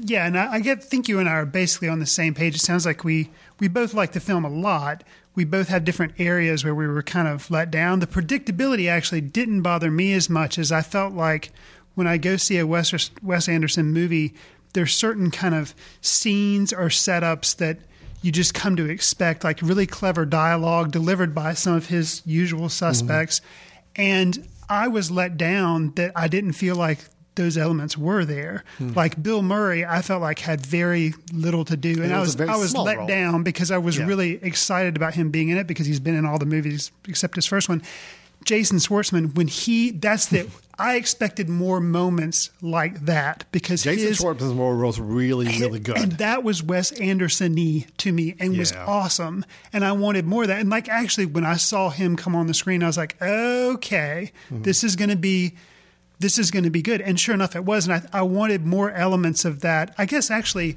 yeah, 0.00 0.26
and 0.26 0.36
I, 0.36 0.54
I 0.54 0.60
get 0.60 0.82
think 0.82 1.06
you 1.06 1.20
and 1.20 1.28
I 1.28 1.34
are 1.34 1.46
basically 1.46 1.88
on 1.88 2.00
the 2.00 2.06
same 2.06 2.34
page. 2.34 2.56
It 2.56 2.62
sounds 2.62 2.84
like 2.84 3.04
we 3.04 3.30
we 3.60 3.68
both 3.68 3.94
like 3.94 4.10
the 4.10 4.20
film 4.20 4.44
a 4.44 4.48
lot. 4.50 5.04
We 5.34 5.44
both 5.44 5.68
have 5.68 5.84
different 5.84 6.14
areas 6.18 6.64
where 6.64 6.74
we 6.74 6.86
were 6.86 7.02
kind 7.02 7.26
of 7.26 7.50
let 7.50 7.70
down. 7.70 7.98
The 7.98 8.06
predictability 8.06 8.88
actually 8.88 9.20
didn't 9.20 9.62
bother 9.62 9.90
me 9.90 10.12
as 10.12 10.30
much 10.30 10.58
as 10.58 10.70
I 10.70 10.82
felt 10.82 11.12
like 11.12 11.50
when 11.94 12.06
I 12.06 12.18
go 12.18 12.36
see 12.36 12.58
a 12.58 12.66
Wes 12.66 13.10
Wes 13.22 13.48
Anderson 13.48 13.92
movie, 13.92 14.34
there's 14.74 14.94
certain 14.94 15.30
kind 15.30 15.54
of 15.54 15.74
scenes 16.00 16.72
or 16.72 16.86
setups 16.86 17.56
that 17.56 17.78
you 18.22 18.32
just 18.32 18.54
come 18.54 18.76
to 18.76 18.88
expect, 18.88 19.44
like 19.44 19.60
really 19.60 19.86
clever 19.86 20.24
dialogue 20.24 20.92
delivered 20.92 21.34
by 21.34 21.54
some 21.54 21.74
of 21.74 21.86
his 21.86 22.22
usual 22.24 22.68
suspects. 22.68 23.40
Mm-hmm. 23.40 24.02
And 24.02 24.48
I 24.68 24.88
was 24.88 25.10
let 25.10 25.36
down 25.36 25.92
that 25.96 26.12
I 26.16 26.28
didn't 26.28 26.52
feel 26.52 26.74
like 26.74 27.00
those 27.36 27.56
elements 27.58 27.96
were 27.98 28.24
there. 28.24 28.64
Like 28.80 29.22
Bill 29.22 29.42
Murray, 29.42 29.84
I 29.84 30.02
felt 30.02 30.22
like 30.22 30.38
had 30.38 30.64
very 30.64 31.14
little 31.32 31.64
to 31.66 31.76
do, 31.76 32.02
and, 32.02 32.12
I 32.14 32.20
was 32.20 32.36
was 32.36 32.48
I 32.48 32.56
was 32.56 32.74
let 32.74 32.98
role. 32.98 33.06
down 33.06 33.42
because 33.42 33.70
I 33.70 33.78
was 33.78 33.98
Yeah. 33.98 34.06
really 34.06 34.32
excited 34.42 34.96
about 34.96 35.14
him 35.14 35.30
being 35.30 35.48
in 35.48 35.58
it 35.58 35.66
because 35.66 35.86
he's 35.86 36.00
been 36.00 36.14
in 36.14 36.26
all 36.26 36.38
the 36.38 36.46
movies 36.46 36.92
except 37.08 37.34
his 37.36 37.46
first 37.46 37.68
one. 37.68 37.82
Jason 38.44 38.76
Schwartzman, 38.76 39.34
when 39.36 39.46
he 39.48 39.90
that's 39.90 40.26
the 40.26 40.46
I 40.78 40.96
expected 40.96 41.48
more 41.48 41.80
moments 41.80 42.50
like 42.60 43.06
that 43.06 43.44
because 43.52 43.82
Jason 43.84 44.08
his 44.08 44.18
Schwartzman's 44.18 44.52
role 44.52 44.76
was 44.76 45.00
really, 45.00 45.46
really 45.60 45.78
good. 45.78 45.96
and 45.96 46.12
that 46.18 46.42
was 46.44 46.62
Wes 46.62 46.92
Anderson 47.00 47.54
to 47.98 48.12
me 48.12 48.34
and 48.38 48.58
was 48.58 48.72
awesome. 48.72 49.46
And 49.72 49.82
I 49.84 49.92
wanted 49.92 50.26
more 50.26 50.42
of 50.42 50.48
that. 50.48 50.60
And 50.60 50.68
like 50.68 50.88
actually 50.90 51.26
when 51.26 51.46
I 51.46 51.56
saw 51.56 51.88
him 51.90 52.16
come 52.16 52.36
on 52.36 52.46
the 52.46 52.54
screen, 52.54 52.82
I 52.82 52.86
was 52.86 52.98
like, 52.98 53.16
okay, 53.22 54.32
Mm-hmm. 54.50 54.62
this 54.62 54.84
is 54.84 54.94
gonna 54.96 55.16
be 55.16 55.54
this 56.18 56.38
is 56.38 56.50
gonna 56.50 56.70
be 56.70 56.82
good. 56.82 57.00
And 57.00 57.18
sure 57.18 57.34
enough 57.34 57.56
it 57.56 57.64
was. 57.64 57.86
And 57.88 57.94
I, 58.12 58.18
I 58.20 58.22
wanted 58.22 58.64
more 58.64 58.90
elements 58.92 59.44
of 59.44 59.60
that. 59.60 59.94
I 59.98 60.06
guess 60.06 60.30
actually 60.30 60.76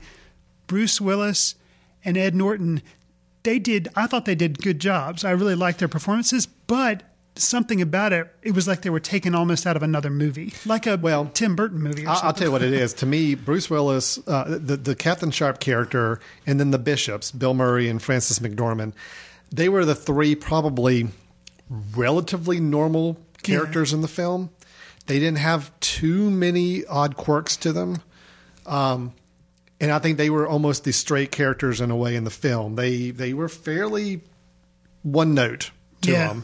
Bruce 0.67 0.99
Willis 0.99 1.55
and 2.03 2.17
Ed 2.17 2.35
Norton, 2.35 2.81
they 3.43 3.59
did 3.59 3.87
I 3.95 4.07
thought 4.07 4.25
they 4.25 4.35
did 4.35 4.61
good 4.61 4.79
jobs. 4.79 5.23
I 5.23 5.31
really 5.31 5.55
liked 5.55 5.79
their 5.79 5.87
performances, 5.87 6.45
but 6.45 7.03
something 7.35 7.81
about 7.81 8.13
it, 8.13 8.27
it 8.41 8.55
was 8.55 8.67
like 8.67 8.81
they 8.81 8.89
were 8.89 8.99
taken 8.99 9.35
almost 9.35 9.67
out 9.67 9.75
of 9.75 9.83
another 9.83 10.09
movie, 10.09 10.53
like 10.65 10.87
a 10.87 10.97
Well, 10.97 11.29
Tim 11.33 11.55
Burton 11.55 11.79
movie. 11.79 12.03
Or 12.05 12.09
I'll, 12.09 12.15
something. 12.15 12.39
tell 12.39 12.47
you 12.47 12.51
what 12.51 12.63
it 12.63 12.73
is. 12.73 12.93
To 12.95 13.05
me, 13.05 13.35
Bruce 13.35 13.69
Willis, 13.69 14.17
uh, 14.27 14.57
the 14.59 14.75
the 14.75 14.95
Captain 14.95 15.29
Sharp 15.29 15.59
character, 15.59 16.19
and 16.47 16.59
then 16.59 16.71
the 16.71 16.79
bishops, 16.79 17.31
Bill 17.31 17.53
Murray 17.53 17.89
and 17.89 18.01
Frances 18.01 18.39
McDormand, 18.39 18.93
they 19.51 19.69
were 19.69 19.85
the 19.85 19.93
three 19.95 20.33
probably 20.35 21.09
relatively 21.95 22.59
normal 22.59 23.17
characters 23.43 23.93
in 23.93 24.01
the 24.01 24.07
film. 24.07 24.49
They 25.07 25.19
didn't 25.19 25.39
have 25.39 25.77
too 25.79 26.29
many 26.29 26.85
odd 26.85 27.17
quirks 27.17 27.57
to 27.57 27.73
them. 27.73 28.01
Um, 28.65 29.13
and 29.79 29.91
I 29.91 29.99
think 29.99 30.17
they 30.17 30.29
were 30.29 30.47
almost 30.47 30.83
the 30.83 30.91
straight 30.93 31.31
characters 31.31 31.81
in 31.81 31.91
a 31.91 31.95
way 31.95 32.15
in 32.15 32.23
the 32.23 32.29
film. 32.29 32.75
They 32.75 33.11
they 33.11 33.33
were 33.33 33.49
fairly 33.49 34.21
one 35.03 35.33
note 35.33 35.71
to 36.01 36.11
Yeah. 36.11 36.27
them. 36.27 36.43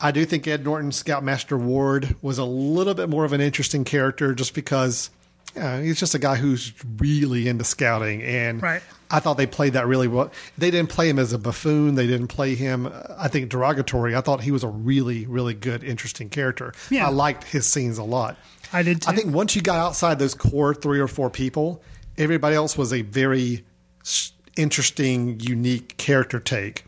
I 0.00 0.12
do 0.12 0.24
think 0.24 0.46
Ed 0.48 0.64
Norton, 0.64 0.92
Scoutmaster 0.92 1.58
Ward, 1.58 2.16
was 2.22 2.38
a 2.38 2.44
little 2.44 2.94
bit 2.94 3.10
more 3.10 3.24
of 3.26 3.34
an 3.34 3.40
interesting 3.42 3.84
character 3.84 4.34
just 4.34 4.54
because 4.54 5.10
you 5.54 5.62
he's 5.82 5.98
just 5.98 6.14
a 6.14 6.18
guy 6.18 6.36
who's 6.36 6.72
really 6.98 7.48
into 7.48 7.64
scouting. 7.64 8.22
And 8.22 8.62
Right. 8.62 8.82
I 9.10 9.18
thought 9.18 9.36
they 9.36 9.46
played 9.46 9.72
that 9.72 9.86
really 9.86 10.06
well. 10.06 10.30
They 10.56 10.70
didn't 10.70 10.90
play 10.90 11.08
him 11.08 11.18
as 11.18 11.32
a 11.32 11.38
buffoon. 11.38 11.96
They 11.96 12.06
didn't 12.06 12.28
play 12.28 12.54
him, 12.54 12.86
uh, 12.86 12.92
I 13.18 13.26
think, 13.28 13.48
derogatory. 13.50 14.14
I 14.14 14.20
thought 14.20 14.42
he 14.42 14.52
was 14.52 14.62
a 14.62 14.68
really, 14.68 15.26
really 15.26 15.54
good, 15.54 15.82
interesting 15.82 16.28
character. 16.28 16.72
Yeah. 16.90 17.08
I 17.08 17.10
liked 17.10 17.44
his 17.44 17.66
scenes 17.66 17.98
a 17.98 18.04
lot. 18.04 18.36
I 18.72 18.84
did 18.84 19.02
too. 19.02 19.10
I 19.10 19.16
think 19.16 19.34
once 19.34 19.56
you 19.56 19.62
got 19.62 19.78
outside 19.78 20.20
those 20.20 20.34
core 20.34 20.74
three 20.74 21.00
or 21.00 21.08
four 21.08 21.28
people, 21.28 21.82
everybody 22.16 22.54
else 22.54 22.78
was 22.78 22.92
a 22.92 23.02
very 23.02 23.64
interesting, 24.56 25.40
unique 25.40 25.96
character 25.96 26.38
take. 26.38 26.84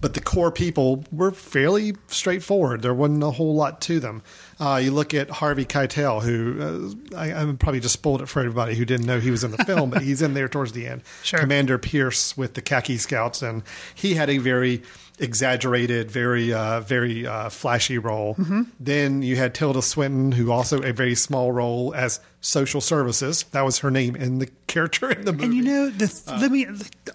But 0.00 0.14
the 0.14 0.20
core 0.20 0.52
people 0.52 1.04
were 1.10 1.32
fairly 1.32 1.94
straightforward. 2.06 2.82
There 2.82 2.94
wasn't 2.94 3.22
a 3.24 3.32
whole 3.32 3.54
lot 3.54 3.80
to 3.82 3.98
them. 3.98 4.22
Uh, 4.60 4.80
you 4.82 4.92
look 4.92 5.12
at 5.12 5.28
Harvey 5.28 5.64
Keitel, 5.64 6.22
who 6.22 6.94
uh, 7.14 7.16
I, 7.18 7.32
I 7.32 7.52
probably 7.54 7.80
just 7.80 7.94
spoiled 7.94 8.22
it 8.22 8.26
for 8.26 8.40
everybody 8.40 8.74
who 8.76 8.84
didn't 8.84 9.06
know 9.06 9.18
he 9.18 9.30
was 9.32 9.42
in 9.42 9.50
the 9.50 9.64
film, 9.64 9.90
but 9.90 10.02
he's 10.02 10.22
in 10.22 10.34
there 10.34 10.48
towards 10.48 10.72
the 10.72 10.86
end. 10.86 11.02
Sure. 11.24 11.40
Commander 11.40 11.78
Pierce 11.78 12.36
with 12.36 12.54
the 12.54 12.62
khaki 12.62 12.96
scouts, 12.96 13.42
and 13.42 13.62
he 13.94 14.14
had 14.14 14.30
a 14.30 14.38
very 14.38 14.82
exaggerated, 15.18 16.10
very 16.10 16.52
uh, 16.52 16.80
very 16.80 17.26
uh, 17.26 17.48
flashy 17.50 17.98
role. 17.98 18.34
Mm-hmm. 18.36 18.62
Then 18.80 19.22
you 19.22 19.36
had 19.36 19.54
Tilda 19.54 19.82
Swinton, 19.82 20.32
who 20.32 20.50
also 20.50 20.80
a 20.82 20.92
very 20.92 21.14
small 21.14 21.52
role 21.52 21.92
as 21.94 22.20
social 22.40 22.80
services. 22.80 23.42
That 23.52 23.62
was 23.62 23.80
her 23.80 23.90
name 23.90 24.16
in 24.16 24.38
the 24.38 24.46
character 24.68 25.10
in 25.10 25.24
the 25.24 25.32
movie. 25.32 25.44
And 25.44 25.54
you 25.54 25.62
know, 25.64 25.90
the, 25.90 26.22
Uh, 26.26 26.38
let 26.40 26.50
me 26.50 26.66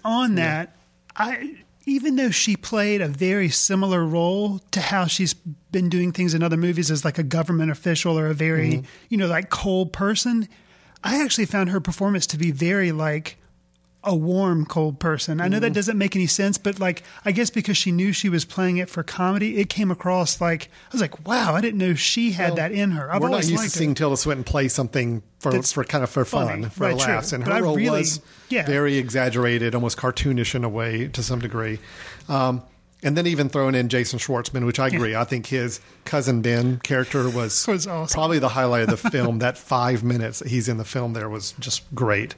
on 0.04 0.36
that. 0.36 0.76
I 1.16 1.56
even 1.86 2.16
though 2.16 2.30
she 2.30 2.56
played 2.56 3.00
a 3.00 3.08
very 3.08 3.48
similar 3.48 4.04
role 4.04 4.58
to 4.70 4.80
how 4.80 5.06
she's 5.06 5.34
been 5.34 5.88
doing 5.88 6.12
things 6.12 6.34
in 6.34 6.42
other 6.42 6.56
movies 6.56 6.90
as 6.90 7.04
like 7.04 7.18
a 7.18 7.22
government 7.22 7.70
official 7.70 8.18
or 8.18 8.26
a 8.28 8.34
very 8.34 8.74
Mm-hmm. 8.74 8.86
you 9.10 9.16
know 9.18 9.26
like 9.26 9.50
cold 9.50 9.92
person, 9.92 10.48
I 11.02 11.22
actually 11.22 11.46
found 11.46 11.70
her 11.70 11.80
performance 11.80 12.26
to 12.28 12.38
be 12.38 12.50
very 12.50 12.92
like 12.92 13.36
a 14.04 14.14
warm 14.14 14.66
cold 14.66 14.98
person. 15.00 15.40
I 15.40 15.48
know 15.48 15.56
Mm-hmm. 15.56 15.62
that 15.62 15.72
doesn't 15.72 15.96
make 15.98 16.14
any 16.14 16.26
sense, 16.26 16.58
but 16.58 16.78
like 16.78 17.02
I 17.24 17.32
guess 17.32 17.50
because 17.50 17.76
she 17.76 17.90
knew 17.90 18.12
she 18.12 18.28
was 18.28 18.44
playing 18.44 18.76
it 18.76 18.88
for 18.90 19.02
comedy, 19.02 19.56
it 19.58 19.68
came 19.70 19.90
across 19.90 20.40
like 20.40 20.68
I 20.90 20.92
was 20.92 21.00
like, 21.00 21.26
wow, 21.26 21.54
I 21.54 21.60
didn't 21.60 21.78
know 21.78 21.94
she 21.94 22.32
had 22.32 22.50
Well, 22.50 22.56
that 22.56 22.72
in 22.72 22.90
her. 22.92 23.12
I've 23.12 23.20
We're 23.22 23.28
not 23.30 23.38
used 23.38 23.48
to 23.50 23.54
liked 23.56 23.72
her. 23.74 23.78
seeing 23.78 23.94
Tilda 23.94 24.16
Swinton 24.16 24.44
play 24.44 24.68
something 24.68 25.22
for 25.38 25.52
That's 25.52 25.72
for 25.72 25.84
kind 25.84 26.04
of 26.04 26.10
for 26.10 26.24
funny. 26.24 26.62
fun, 26.62 26.70
for 26.70 26.84
Right, 26.84 26.98
true. 26.98 27.12
laughs, 27.14 27.32
and 27.32 27.44
her 27.44 27.52
I 27.52 27.60
role 27.60 27.76
really- 27.76 27.90
was 28.00 28.20
yeah. 28.48 28.66
very 28.66 28.96
exaggerated, 28.96 29.74
almost 29.74 29.96
cartoonish 29.96 30.54
in 30.54 30.64
a 30.64 30.68
way 30.68 31.08
to 31.08 31.22
some 31.22 31.38
degree. 31.40 31.78
Um, 32.28 32.62
and 33.04 33.16
then 33.16 33.26
even 33.28 33.48
throwing 33.48 33.74
in 33.76 33.88
Jason 33.88 34.18
Schwartzman, 34.18 34.66
which 34.66 34.80
I 34.80 34.88
agree. 34.88 35.14
I 35.14 35.22
think 35.24 35.46
his 35.46 35.80
cousin 36.04 36.42
Ben 36.42 36.80
character 36.80 37.28
was, 37.30 37.64
Was 37.68 37.86
awesome. 37.86 38.12
probably 38.14 38.38
the 38.40 38.48
highlight 38.48 38.82
of 38.82 38.88
the 39.02 39.10
film. 39.10 39.38
that 39.38 39.56
five 39.56 40.02
minutes 40.02 40.40
that 40.40 40.48
he's 40.48 40.68
in 40.68 40.78
the 40.78 40.84
film 40.84 41.12
there 41.12 41.28
was 41.28 41.52
just 41.60 41.82
great. 41.94 42.34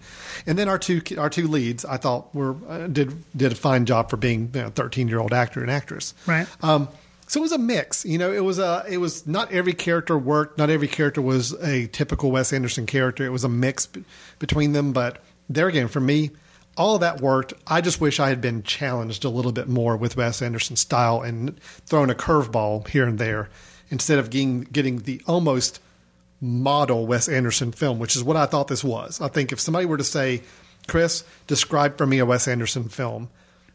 And 0.47 0.59
then 0.59 0.69
our 0.69 0.79
two 0.79 1.01
our 1.17 1.31
two 1.31 1.49
leads, 1.49 1.85
I 1.85 1.97
thought 1.97 2.35
were 2.35 2.57
uh, 2.69 2.89
did 2.89 3.23
did 3.35 3.53
a 3.53 3.55
fine 3.55 3.87
job 3.87 4.11
for 4.11 4.17
being 4.19 4.51
you 4.53 4.63
know, 4.63 4.69
thirteen 4.71 5.09
year 5.09 5.21
old 5.21 5.33
actor 5.33 5.61
and 5.63 5.71
actress. 5.71 6.13
Right. 6.27 6.47
Um, 6.63 6.89
so 7.29 7.41
it 7.41 7.43
was 7.43 7.53
a 7.53 7.59
mix. 7.59 8.05
You 8.05 8.19
know, 8.19 8.33
it 8.33 8.45
was 8.45 8.59
a 8.59 8.85
it 8.89 8.99
was 8.99 9.27
not 9.27 9.51
every 9.53 9.73
character 9.73 10.17
worked. 10.19 10.59
Not 10.59 10.71
every 10.71 10.89
character 10.89 11.23
was 11.23 11.53
a 11.63 11.87
typical 11.89 12.31
Wes 12.31 12.53
Anderson 12.53 12.87
character. 12.87 13.25
It 13.25 13.31
was 13.31 13.45
a 13.45 13.49
mix 13.49 13.87
b- 13.87 14.05
between 14.39 14.73
them. 14.73 14.93
But 14.93 15.23
there 15.49 15.67
again, 15.69 15.89
for 15.89 16.01
me, 16.01 16.31
all 16.77 16.97
of 16.97 17.01
that 17.01 17.21
worked. 17.21 17.55
I 17.67 17.81
just 17.81 18.01
wish 18.01 18.21
I 18.21 18.29
had 18.29 18.41
been 18.41 18.63
challenged 18.63 19.25
a 19.25 19.29
little 19.29 19.53
bit 19.53 19.69
more 19.69 19.97
with 19.97 20.17
Wes 20.17 20.43
Anderson's 20.43 20.81
style 20.81 21.23
and 21.23 21.59
thrown 21.87 22.11
a 22.11 22.15
curveball 22.15 22.87
here 22.89 23.07
and 23.07 23.19
there 23.19 23.49
instead 23.91 24.19
of 24.19 24.31
getting 24.31 24.63
getting 24.63 24.99
the 25.01 25.23
almost 25.27 25.81
model 26.41 27.07
Wes 27.07 27.29
Anderson 27.29 27.73
film, 27.73 27.99
which 27.99 28.15
is 28.15 28.23
what 28.23 28.37
I 28.37 28.47
thought 28.47 28.69
this 28.69 28.85
was. 28.85 29.21
I 29.21 29.29
think 29.29 29.53
if 29.53 29.61
somebody 29.61 29.87
were 29.87 29.97
to 29.97 30.05
say, 30.05 30.43
Chris, 30.87 31.25
describe 31.47 31.97
for 31.97 32.07
me 32.07 32.19
a 32.19 32.27
Wes 32.27 32.47
Anderson 32.47 32.89
film, 32.89 33.31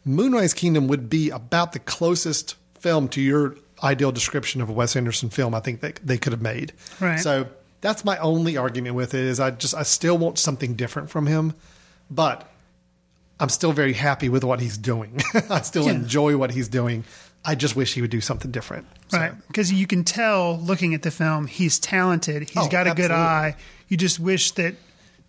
Moonrise 0.06 0.54
Kingdom 0.54 0.88
would 0.88 1.10
be 1.10 1.30
about 1.30 1.74
the 1.74 1.80
closest 1.80 2.56
film 2.80 3.08
to 3.10 3.22
your 3.22 3.56
ideal 3.84 4.12
description 4.12 4.62
of 4.62 4.70
a 4.70 4.74
Wes 4.74 4.96
Anderson 4.96 5.30
film 5.30 5.56
I 5.56 5.60
think 5.60 5.82
that 5.82 6.00
they 6.04 6.18
could 6.18 6.34
have 6.34 6.42
made. 6.42 6.74
Right. 7.00 7.20
So 7.20 7.48
that's 7.82 8.06
my 8.06 8.18
only 8.20 8.58
argument 8.58 8.96
with 8.96 9.14
it 9.14 9.22
is 9.22 9.40
I 9.40 9.52
just 9.52 9.74
I 9.74 9.84
still 9.84 10.18
want 10.18 10.38
something 10.38 10.76
different 10.76 11.10
from 11.10 11.26
him, 11.26 11.54
but 12.10 12.51
I'm 13.42 13.50
still 13.50 13.74
very 13.74 13.94
happy 13.94 14.30
with 14.30 14.44
what 14.46 14.62
he's 14.62 14.78
doing. 14.78 15.20
I 15.50 15.62
still 15.62 15.86
Yeah. 15.86 15.92
enjoy 15.94 16.38
what 16.38 16.52
he's 16.52 16.68
doing. 16.70 17.04
I 17.44 17.56
just 17.56 17.76
wish 17.76 17.94
he 17.96 18.02
would 18.02 18.12
do 18.12 18.22
something 18.22 18.52
different. 18.52 18.86
So- 19.10 19.18
Right. 19.18 19.34
Because 19.48 19.74
you 19.74 19.88
can 19.88 20.04
tell 20.04 20.58
looking 20.60 20.94
at 20.94 21.02
the 21.02 21.12
film, 21.12 21.48
he's 21.48 21.80
talented. 21.80 22.44
He's 22.50 22.66
Oh, 22.66 22.70
got 22.70 22.88
a 22.88 22.94
good 22.94 23.12
eye. 23.12 23.56
You 23.90 23.98
just 23.98 24.20
wish 24.20 24.52
that 24.52 24.76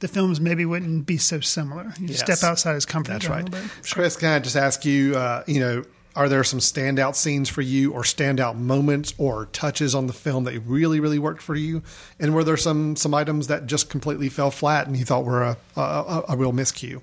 the 0.01 0.09
films 0.09 0.41
maybe 0.41 0.65
wouldn't 0.67 1.07
be 1.07 1.17
so 1.17 1.41
similar. 1.41 1.95
You 1.99 2.09
Yes. 2.09 2.21
step 2.21 2.43
outside 2.49 2.75
his 2.75 2.85
comfort 2.85 3.13
That's 3.13 3.25
zone 3.25 3.33
right. 3.37 3.43
a 3.49 3.51
little 3.51 3.61
bit. 3.69 3.91
Chris, 3.91 4.17
can 4.17 4.29
I 4.29 4.39
just 4.41 4.57
ask 4.57 4.85
you, 4.85 5.17
uh, 5.17 5.43
you 5.47 5.59
know, 5.61 5.85
are 6.15 6.29
there 6.29 6.45
some 6.45 6.59
standout 6.59 7.17
scenes 7.17 7.49
for 7.49 7.63
you 7.63 7.93
or 7.93 8.03
standout 8.03 8.57
moments 8.59 9.15
or 9.17 9.47
touches 9.47 9.95
on 9.95 10.07
the 10.07 10.13
film 10.13 10.45
that 10.45 10.59
really, 10.67 11.01
really 11.01 11.19
worked 11.19 11.41
for 11.41 11.55
you? 11.55 11.83
And 12.21 12.35
were 12.35 12.45
there 12.45 12.59
some 12.59 12.95
some 12.97 13.15
items 13.15 13.47
that 13.47 13.67
just 13.67 13.89
completely 13.89 14.29
fell 14.29 14.51
flat 14.51 14.87
and 14.87 14.95
you 14.99 15.07
thought 15.07 15.25
were 15.25 15.43
a, 15.43 15.57
a, 15.77 15.81
a, 15.81 16.25
a 16.31 16.37
real 16.37 16.53
miscue? 16.53 17.01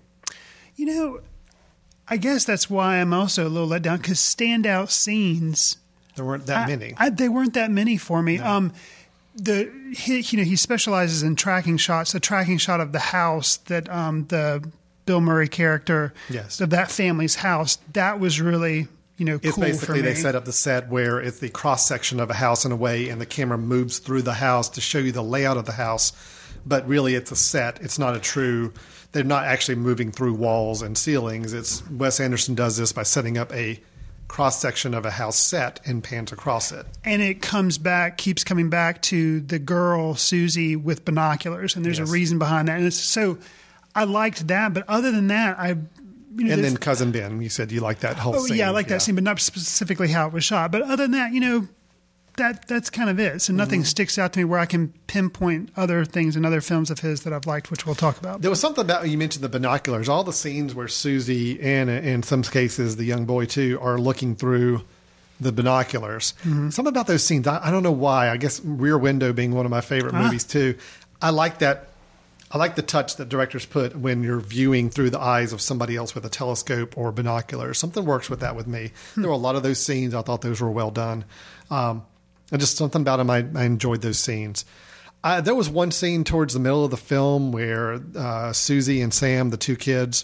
You 0.80 0.86
know, 0.86 1.20
I 2.08 2.16
guess 2.16 2.46
that's 2.46 2.70
why 2.70 3.00
I'm 3.02 3.12
also 3.14 3.46
a 3.46 3.50
little 3.50 3.68
let 3.68 3.82
down 3.82 3.98
because 3.98 4.18
standout 4.20 4.90
scenes. 4.92 5.76
There 6.16 6.24
weren't 6.24 6.46
that 6.46 6.68
I- 6.68 6.68
many. 6.68 6.94
I, 6.98 7.10
they 7.10 7.28
weren't 7.28 7.54
that 7.56 7.70
many 7.70 7.98
for 7.98 8.22
me. 8.22 8.40
Um, 8.40 8.72
the 9.36 9.70
he, 9.94 10.20
you 10.22 10.38
know 10.38 10.44
he 10.46 10.56
specializes 10.56 11.22
in 11.22 11.36
tracking 11.36 11.76
shots. 11.76 12.14
The 12.14 12.22
tracking 12.22 12.58
shot 12.60 12.80
of 12.80 12.94
the 12.94 13.00
house 13.00 13.58
that 13.68 13.90
um, 13.90 14.26
the 14.28 14.68
Bill 15.06 15.20
Murray 15.20 15.50
character 15.50 16.14
Yes. 16.30 16.62
of 16.62 16.70
that 16.70 16.90
family's 16.92 17.36
house 17.36 17.78
that 17.94 18.22
was 18.22 18.40
really 18.40 18.88
you 19.18 19.26
know 19.26 19.36
It's 19.36 19.56
cool 19.56 19.64
for 19.66 19.70
basically 19.70 20.02
they 20.02 20.16
set 20.16 20.36
up 20.36 20.46
the 20.46 20.54
set 20.54 20.88
where 20.88 21.20
it's 21.20 21.40
the 21.40 21.50
cross 21.50 21.86
section 21.88 22.22
of 22.22 22.30
a 22.30 22.36
house 22.36 22.64
in 22.64 22.72
a 22.72 22.76
way, 22.78 23.10
and 23.10 23.20
the 23.20 23.26
camera 23.26 23.58
moves 23.58 24.00
through 24.00 24.22
the 24.22 24.36
house 24.36 24.70
to 24.70 24.82
show 24.82 25.00
you 25.00 25.12
the 25.12 25.22
layout 25.24 25.58
of 25.58 25.66
the 25.66 25.74
house. 25.74 26.14
But 26.66 26.88
really, 26.88 27.16
it's 27.16 27.32
a 27.32 27.36
set. 27.36 27.82
It's 27.82 28.00
not 28.00 28.16
a 28.16 28.20
true. 28.20 28.74
They're 29.12 29.24
not 29.24 29.46
actually 29.46 29.76
moving 29.76 30.12
through 30.12 30.34
walls 30.36 30.82
and 30.82 30.98
ceilings. 30.98 31.54
It's 31.54 31.88
Wes 31.90 32.20
Anderson 32.20 32.54
does 32.56 32.78
this 32.78 32.92
by 32.92 33.04
setting 33.04 33.38
up 33.38 33.52
a 33.54 33.80
cross 34.28 34.62
section 34.62 34.94
of 34.94 35.04
a 35.06 35.10
house 35.12 35.38
set 35.40 35.80
and 35.88 36.04
pans 36.04 36.32
across 36.32 36.72
it. 36.72 36.86
and 37.04 37.20
it 37.22 37.42
comes 37.42 37.80
back, 37.80 38.18
keeps 38.20 38.44
coming 38.44 38.70
back 38.70 39.02
to 39.02 39.40
the 39.42 39.58
girl 39.58 40.14
Susie 40.14 40.76
with 40.76 41.04
binoculars, 41.04 41.76
and 41.76 41.84
there's 41.84 41.98
Yes. 41.98 42.08
a 42.08 42.12
reason 42.12 42.38
behind 42.38 42.68
that. 42.68 42.78
And 42.78 42.86
it's, 42.86 42.96
so 42.96 43.40
I 43.96 44.04
liked 44.04 44.48
that, 44.48 44.74
but 44.76 44.86
other 44.88 45.12
than 45.12 45.28
that, 45.28 45.58
I. 45.60 45.70
You 46.38 46.46
know, 46.46 46.54
And 46.54 46.64
then 46.64 46.78
cousin 46.78 47.12
Ben, 47.12 47.42
you 47.42 47.50
said 47.50 47.72
you 47.72 47.82
like 47.82 48.02
that 48.02 48.18
whole 48.18 48.36
Oh 48.36 48.46
scene. 48.46 48.58
yeah, 48.58 48.68
I 48.68 48.70
like 48.72 48.88
that 48.90 49.02
scene, 49.02 49.16
but 49.16 49.24
not 49.24 49.40
specifically 49.42 50.10
how 50.10 50.28
it 50.28 50.32
was 50.34 50.44
shot. 50.44 50.72
But 50.72 50.84
other 50.84 50.98
than 50.98 51.12
that, 51.12 51.34
you 51.34 51.40
know, 51.40 51.68
that 52.40 52.68
that's 52.68 52.90
kind 52.90 53.10
of 53.10 53.20
it. 53.20 53.42
So 53.42 53.54
nothing 53.54 53.82
Mm-hmm. 53.82 53.86
sticks 53.86 54.18
out 54.18 54.34
to 54.34 54.40
me 54.40 54.44
where 54.46 54.60
I 54.60 54.66
can 54.66 54.92
pinpoint 55.08 55.70
other 55.78 56.04
things 56.04 56.36
in 56.36 56.44
other 56.44 56.60
films 56.62 56.90
of 56.92 57.00
his 57.00 57.22
that 57.24 57.32
I've 57.32 57.46
liked, 57.46 57.70
which 57.72 57.86
we'll 57.86 57.96
talk 57.96 58.18
about. 58.20 58.42
There 58.42 58.50
was 58.50 58.60
something 58.60 58.84
about 58.84 59.08
you 59.08 59.18
mentioned 59.18 59.44
the 59.44 59.50
binoculars. 59.50 60.10
All 60.10 60.24
the 60.24 60.34
scenes 60.34 60.74
where 60.76 60.88
Susie 60.88 61.60
and 61.62 61.90
in 61.90 62.24
some 62.24 62.42
cases 62.44 62.96
the 62.96 63.06
young 63.06 63.26
boy 63.26 63.46
too 63.46 63.78
are 63.82 63.98
looking 63.98 64.36
through 64.36 64.82
the 65.40 65.52
binoculars. 65.54 66.34
Something 66.44 66.88
about 66.88 67.08
those 67.08 67.24
scenes. 67.24 67.48
I, 67.48 67.68
I 67.68 67.72
don't 67.72 67.84
know 67.84 67.92
why. 67.94 68.30
I 68.30 68.36
guess 68.38 68.60
Rear 68.66 68.98
Window 68.98 69.32
being 69.32 69.54
one 69.54 69.66
of 69.66 69.70
my 69.72 69.80
favorite 69.82 70.14
Ah. 70.16 70.24
movies 70.24 70.44
too. 70.44 70.76
I 71.22 71.30
like 71.30 71.60
that. 71.60 71.86
I 72.52 72.58
like 72.58 72.76
the 72.76 72.82
touch 72.82 73.18
that 73.18 73.30
directors 73.30 73.66
put 73.66 73.96
when 73.96 74.24
you're 74.24 74.40
viewing 74.40 74.90
through 74.90 75.12
the 75.12 75.20
eyes 75.20 75.54
of 75.54 75.62
somebody 75.62 75.96
else 75.96 76.16
with 76.16 76.26
a 76.26 76.30
telescope 76.30 76.98
or 76.98 77.12
binoculars. 77.12 77.78
Something 77.78 78.06
works 78.06 78.28
with 78.30 78.40
that 78.40 78.56
with 78.56 78.66
me. 78.66 78.92
There 79.16 79.28
were 79.28 79.34
a 79.36 79.38
lot 79.38 79.56
of 79.56 79.62
those 79.64 79.78
scenes. 79.78 80.16
I 80.16 80.24
thought 80.24 80.42
those 80.42 80.60
were 80.60 80.72
well 80.72 80.90
done. 80.90 81.26
Um, 81.70 82.04
and 82.52 82.60
just 82.60 82.78
something 82.78 83.02
about 83.02 83.20
him, 83.20 83.30
I, 83.30 83.46
I 83.56 83.64
enjoyed 83.66 84.02
those 84.02 84.20
scenes. 84.20 84.66
Uh, 85.24 85.42
there 85.42 85.56
was 85.56 85.70
one 85.70 85.92
scene 85.92 86.24
towards 86.24 86.54
the 86.54 86.60
middle 86.62 86.86
of 86.86 86.92
the 86.92 86.98
film 86.98 87.52
where 87.52 88.00
uh, 88.16 88.54
Susie 88.54 89.02
and 89.02 89.14
Sam, 89.14 89.50
the 89.50 89.58
two 89.58 89.76
kids, 89.76 90.24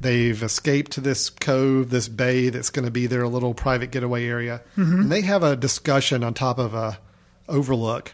they've 0.00 0.40
escaped 0.42 0.92
to 0.92 1.00
this 1.00 1.28
cove, 1.30 1.90
this 1.90 2.08
bay 2.08 2.48
that's 2.48 2.70
going 2.70 2.84
to 2.84 2.90
be 2.92 3.06
their 3.06 3.26
little 3.26 3.54
private 3.54 3.90
getaway 3.90 4.26
area, 4.26 4.62
and 4.76 5.10
they 5.10 5.22
have 5.22 5.42
a 5.42 5.56
discussion 5.56 6.22
on 6.22 6.34
top 6.34 6.58
of 6.58 6.74
a 6.74 6.98
overlook. 7.48 8.12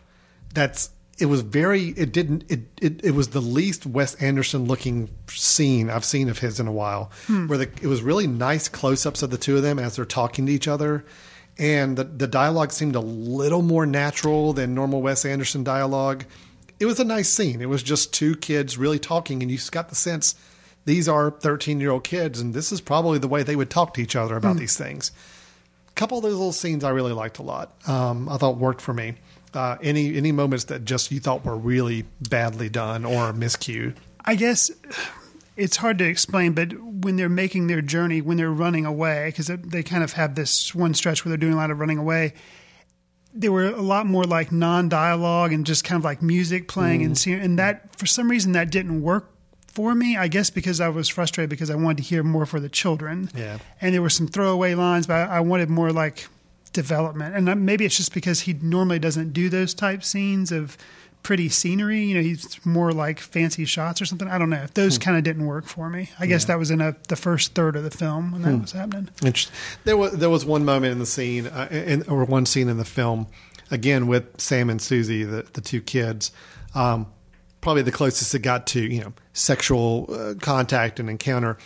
That's 0.54 0.90
it 1.18 1.26
was 1.26 1.42
very 1.42 1.88
it 1.90 2.12
didn't 2.12 2.44
it 2.50 2.60
it, 2.80 3.04
it 3.04 3.10
was 3.12 3.28
the 3.28 3.40
least 3.42 3.84
Wes 3.86 4.14
Anderson 4.16 4.64
looking 4.64 5.10
scene 5.28 5.90
I've 5.90 6.04
seen 6.04 6.28
of 6.30 6.38
his 6.38 6.58
in 6.58 6.66
a 6.66 6.72
while, 6.72 7.10
where 7.46 7.58
the, 7.58 7.68
it 7.82 7.86
was 7.86 8.02
really 8.02 8.26
nice 8.26 8.68
close 8.68 9.04
ups 9.04 9.22
of 9.22 9.30
the 9.30 9.38
two 9.38 9.56
of 9.56 9.62
them 9.62 9.78
as 9.78 9.96
they're 9.96 10.06
talking 10.06 10.46
to 10.46 10.52
each 10.52 10.66
other. 10.66 11.04
And 11.58 11.96
the, 11.96 12.04
the 12.04 12.26
dialogue 12.26 12.72
seemed 12.72 12.96
a 12.96 13.00
little 13.00 13.62
more 13.62 13.86
natural 13.86 14.52
than 14.52 14.74
normal 14.74 15.00
Wes 15.00 15.24
Anderson 15.24 15.64
dialogue. 15.64 16.24
It 16.78 16.86
was 16.86 17.00
a 17.00 17.04
nice 17.04 17.32
scene. 17.32 17.62
It 17.62 17.68
was 17.68 17.82
just 17.82 18.12
two 18.12 18.36
kids 18.36 18.76
really 18.76 18.98
talking, 18.98 19.42
and 19.42 19.50
you 19.50 19.56
just 19.56 19.72
got 19.72 19.88
the 19.88 19.94
sense 19.94 20.34
these 20.86 21.08
are 21.08 21.32
13 21.32 21.80
year 21.80 21.90
old 21.90 22.04
kids, 22.04 22.40
and 22.40 22.54
this 22.54 22.72
is 22.72 22.80
probably 22.80 23.18
the 23.18 23.28
way 23.28 23.42
they 23.42 23.56
would 23.56 23.70
talk 23.70 23.92
to 23.94 24.02
each 24.02 24.16
other 24.16 24.36
about 24.36 24.56
these 24.56 24.76
things. 24.78 25.10
A 25.88 25.92
couple 25.92 26.16
of 26.16 26.22
those 26.22 26.34
little 26.34 26.52
scenes 26.52 26.84
I 26.84 26.90
really 26.90 27.12
liked 27.12 27.38
a 27.38 27.42
lot. 27.42 27.72
Um, 27.88 28.28
I 28.28 28.36
thought 28.36 28.56
worked 28.56 28.80
for 28.80 28.94
me. 28.94 29.16
Uh, 29.52 29.76
any 29.82 30.16
any 30.16 30.32
moments 30.32 30.64
that 30.64 30.84
just 30.84 31.10
you 31.10 31.18
thought 31.18 31.44
were 31.44 31.56
really 31.56 32.04
badly 32.28 32.68
done 32.68 33.04
or 33.04 33.32
miscued? 33.32 33.96
I 34.24 34.36
guess 34.36 34.70
it's 35.56 35.76
hard 35.76 35.98
to 35.98 36.04
explain, 36.04 36.52
but 36.52 36.72
when 36.80 37.16
they're 37.16 37.28
making 37.28 37.66
their 37.66 37.82
journey, 37.82 38.20
when 38.20 38.36
they're 38.36 38.50
running 38.50 38.84
away, 38.84 39.26
because 39.28 39.46
they 39.46 39.82
kind 39.82 40.04
of 40.04 40.12
have 40.12 40.34
this 40.34 40.74
one 40.74 40.94
stretch 40.94 41.24
where 41.24 41.30
they're 41.30 41.38
doing 41.38 41.54
a 41.54 41.56
lot 41.56 41.70
of 41.70 41.80
running 41.80 41.98
away. 41.98 42.34
There 43.32 43.52
were 43.52 43.66
a 43.66 43.82
lot 43.82 44.06
more 44.06 44.24
like 44.24 44.52
non-dialogue 44.52 45.52
and 45.52 45.66
just 45.66 45.84
kind 45.84 45.98
of 45.98 46.04
like 46.04 46.22
music 46.22 46.68
playing, 46.68 47.02
and 47.02 47.16
see, 47.16 47.32
and 47.32 47.58
that 47.58 47.96
for 47.98 48.06
some 48.06 48.30
reason 48.30 48.52
that 48.52 48.70
didn't 48.70 49.02
work 49.02 49.30
for 49.66 49.94
me. 49.94 50.16
I 50.16 50.28
guess 50.28 50.48
because 50.50 50.80
I 50.80 50.88
was 50.88 51.08
frustrated 51.08 51.50
because 51.50 51.70
I 51.70 51.74
wanted 51.74 51.98
to 51.98 52.02
hear 52.04 52.22
more 52.22 52.46
for 52.46 52.60
the 52.60 52.68
children. 52.68 53.30
Yeah. 53.34 53.58
and 53.80 53.94
there 53.94 54.02
were 54.02 54.10
some 54.10 54.26
throwaway 54.26 54.74
lines, 54.74 55.06
but 55.06 55.28
I, 55.28 55.36
I 55.36 55.40
wanted 55.40 55.68
more 55.68 55.92
like 55.92 56.28
development. 56.72 57.34
And 57.34 57.48
uh, 57.48 57.54
maybe 57.56 57.84
it's 57.84 57.96
just 57.96 58.14
because 58.14 58.40
he 58.40 58.52
normally 58.54 58.98
doesn't 58.98 59.32
do 59.32 59.48
those 59.48 59.74
type 59.74 60.04
scenes 60.04 60.52
of 60.52 60.76
pretty 61.26 61.48
scenery. 61.48 62.04
You 62.04 62.14
know, 62.14 62.20
he's 62.20 62.64
more 62.64 62.92
like 62.92 63.18
fancy 63.18 63.64
shots 63.64 64.00
or 64.00 64.06
something. 64.06 64.28
I 64.28 64.38
don't 64.38 64.48
know. 64.48 64.64
Those 64.74 64.96
kind 64.96 65.16
of 65.16 65.24
didn't 65.24 65.44
work 65.44 65.66
for 65.66 65.90
me. 65.90 66.08
I 66.20 66.26
guess 66.26 66.44
that 66.44 66.56
was 66.56 66.70
in 66.70 66.80
a, 66.80 66.94
the 67.08 67.16
first 67.16 67.56
third 67.56 67.74
of 67.74 67.82
the 67.82 67.90
film 67.90 68.30
when 68.30 68.42
that 68.42 68.60
was 68.60 68.70
happening. 68.70 69.08
Interesting. 69.24 69.52
There 69.82 69.96
was 69.96 70.12
there 70.12 70.30
was 70.30 70.44
one 70.44 70.64
moment 70.64 70.92
in 70.92 71.00
the 71.00 71.06
scene, 71.06 71.48
uh, 71.48 71.66
in, 71.68 72.04
or 72.08 72.24
one 72.24 72.46
scene 72.46 72.68
in 72.68 72.76
the 72.76 72.84
film, 72.84 73.26
again 73.72 74.06
with 74.06 74.40
Sam 74.40 74.70
and 74.70 74.80
Susie, 74.80 75.24
the 75.24 75.44
the 75.52 75.60
two 75.60 75.80
kids. 75.80 76.30
Um, 76.76 77.08
probably 77.60 77.82
the 77.82 77.90
closest 77.90 78.32
it 78.32 78.38
got 78.38 78.68
to 78.68 78.80
you 78.80 79.00
know 79.00 79.12
sexual 79.32 80.06
uh, 80.08 80.34
contact 80.40 81.00
and 81.00 81.10
encounter. 81.10 81.58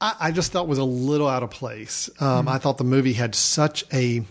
I, 0.00 0.14
I 0.18 0.30
just 0.30 0.50
thought 0.50 0.66
was 0.66 0.78
a 0.78 0.84
little 0.84 1.28
out 1.28 1.42
of 1.42 1.50
place. 1.50 2.08
Um, 2.20 2.48
I 2.48 2.56
thought 2.56 2.78
the 2.78 2.84
movie 2.84 3.12
had 3.12 3.34
such 3.34 3.84
a 3.92 4.24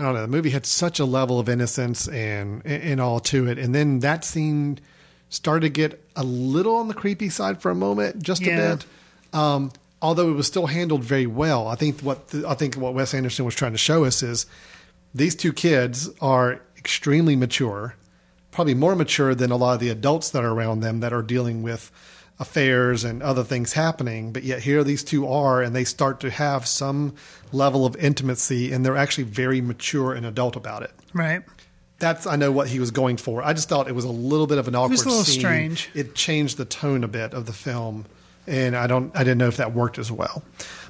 I 0.00 0.04
don't 0.04 0.14
know. 0.14 0.22
The 0.22 0.28
movie 0.28 0.50
had 0.50 0.64
such 0.66 0.98
a 0.98 1.04
level 1.04 1.38
of 1.38 1.48
innocence 1.48 2.08
and 2.08 2.64
and 2.64 3.00
all 3.00 3.20
to 3.20 3.46
it, 3.48 3.58
and 3.58 3.74
then 3.74 4.00
that 4.00 4.24
scene 4.24 4.78
started 5.28 5.60
to 5.60 5.68
get 5.68 6.02
a 6.16 6.24
little 6.24 6.76
on 6.76 6.88
the 6.88 6.94
creepy 6.94 7.28
side 7.28 7.60
for 7.62 7.70
a 7.70 7.74
moment, 7.74 8.22
just 8.22 8.42
Yeah. 8.42 8.56
a 8.72 8.76
bit. 8.76 8.86
Um, 9.32 9.70
although 10.02 10.30
it 10.30 10.34
was 10.34 10.46
still 10.46 10.66
handled 10.66 11.04
very 11.04 11.26
well. 11.26 11.68
I 11.68 11.74
think 11.76 12.00
what 12.00 12.28
the, 12.28 12.48
I 12.48 12.54
think 12.54 12.74
what 12.76 12.94
Wes 12.94 13.14
Anderson 13.14 13.44
was 13.44 13.54
trying 13.54 13.72
to 13.72 13.78
show 13.78 14.04
us 14.04 14.22
is 14.22 14.46
these 15.14 15.34
two 15.36 15.52
kids 15.52 16.08
are 16.20 16.60
extremely 16.78 17.36
mature, 17.36 17.94
probably 18.50 18.74
more 18.74 18.96
mature 18.96 19.34
than 19.34 19.50
a 19.52 19.56
lot 19.56 19.74
of 19.74 19.80
the 19.80 19.90
adults 19.90 20.30
that 20.30 20.42
are 20.42 20.50
around 20.52 20.80
them 20.80 21.00
that 21.00 21.12
are 21.12 21.22
dealing 21.22 21.62
with 21.62 21.92
affairs 22.40 23.04
and 23.04 23.22
other 23.22 23.44
things 23.44 23.74
happening. 23.74 24.32
But 24.32 24.42
yet 24.42 24.60
here 24.60 24.82
these 24.82 25.04
two 25.04 25.28
are, 25.28 25.62
and 25.62 25.76
they 25.76 25.84
start 25.84 26.18
to 26.20 26.30
have 26.30 26.66
some 26.66 27.14
level 27.52 27.86
of 27.86 27.94
intimacy, 27.96 28.72
and 28.72 28.84
they're 28.84 28.96
actually 28.96 29.24
very 29.24 29.60
mature 29.60 30.14
and 30.14 30.26
adult 30.26 30.56
about 30.56 30.82
it. 30.82 30.92
Right. 31.12 31.42
That's 31.98 32.26
I 32.26 32.36
know 32.36 32.50
what 32.50 32.68
he 32.68 32.80
was 32.80 32.90
going 32.90 33.18
for. 33.18 33.42
I 33.42 33.52
just 33.52 33.68
thought 33.68 33.86
it 33.86 33.94
was 33.94 34.06
a 34.06 34.10
little 34.10 34.46
bit 34.46 34.56
of 34.56 34.66
an 34.66 34.74
awkward 34.74 34.92
was 34.92 35.02
a 35.04 35.08
little 35.08 35.24
scene. 35.24 35.40
strange. 35.40 35.90
It 35.94 36.14
changed 36.14 36.56
the 36.56 36.64
tone 36.64 37.04
a 37.04 37.08
bit 37.08 37.34
of 37.34 37.44
the 37.44 37.52
film, 37.52 38.06
and 38.46 38.74
I 38.74 38.86
don't 38.86 39.14
I 39.14 39.18
didn't 39.18 39.38
know 39.38 39.48
if 39.48 39.58
that 39.58 39.74
worked 39.74 39.98
as 39.98 40.10
well. 40.10 40.42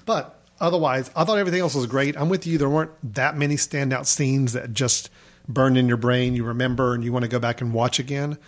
But 0.07 0.41
otherwise, 0.61 1.11
I 1.17 1.25
thought 1.25 1.39
everything 1.39 1.61
else 1.61 1.75
was 1.75 1.87
great. 1.87 2.17
I'm 2.17 2.29
with 2.29 2.47
you. 2.47 2.59
There 2.59 2.69
weren't 2.69 2.93
that 3.15 3.37
many 3.37 3.57
standout 3.57 4.07
scenes 4.07 4.53
that 4.53 4.73
just 4.73 5.11
burned 5.49 5.77
in 5.77 5.89
your 5.89 5.97
brain. 5.97 6.37
You 6.37 6.45
remember 6.45 6.95
and 6.95 7.03
you 7.03 7.13
want 7.13 7.25
to 7.25 7.29
go 7.29 7.41
back 7.41 7.61
and 7.61 7.75
watch 7.75 7.99
again. 7.99 8.39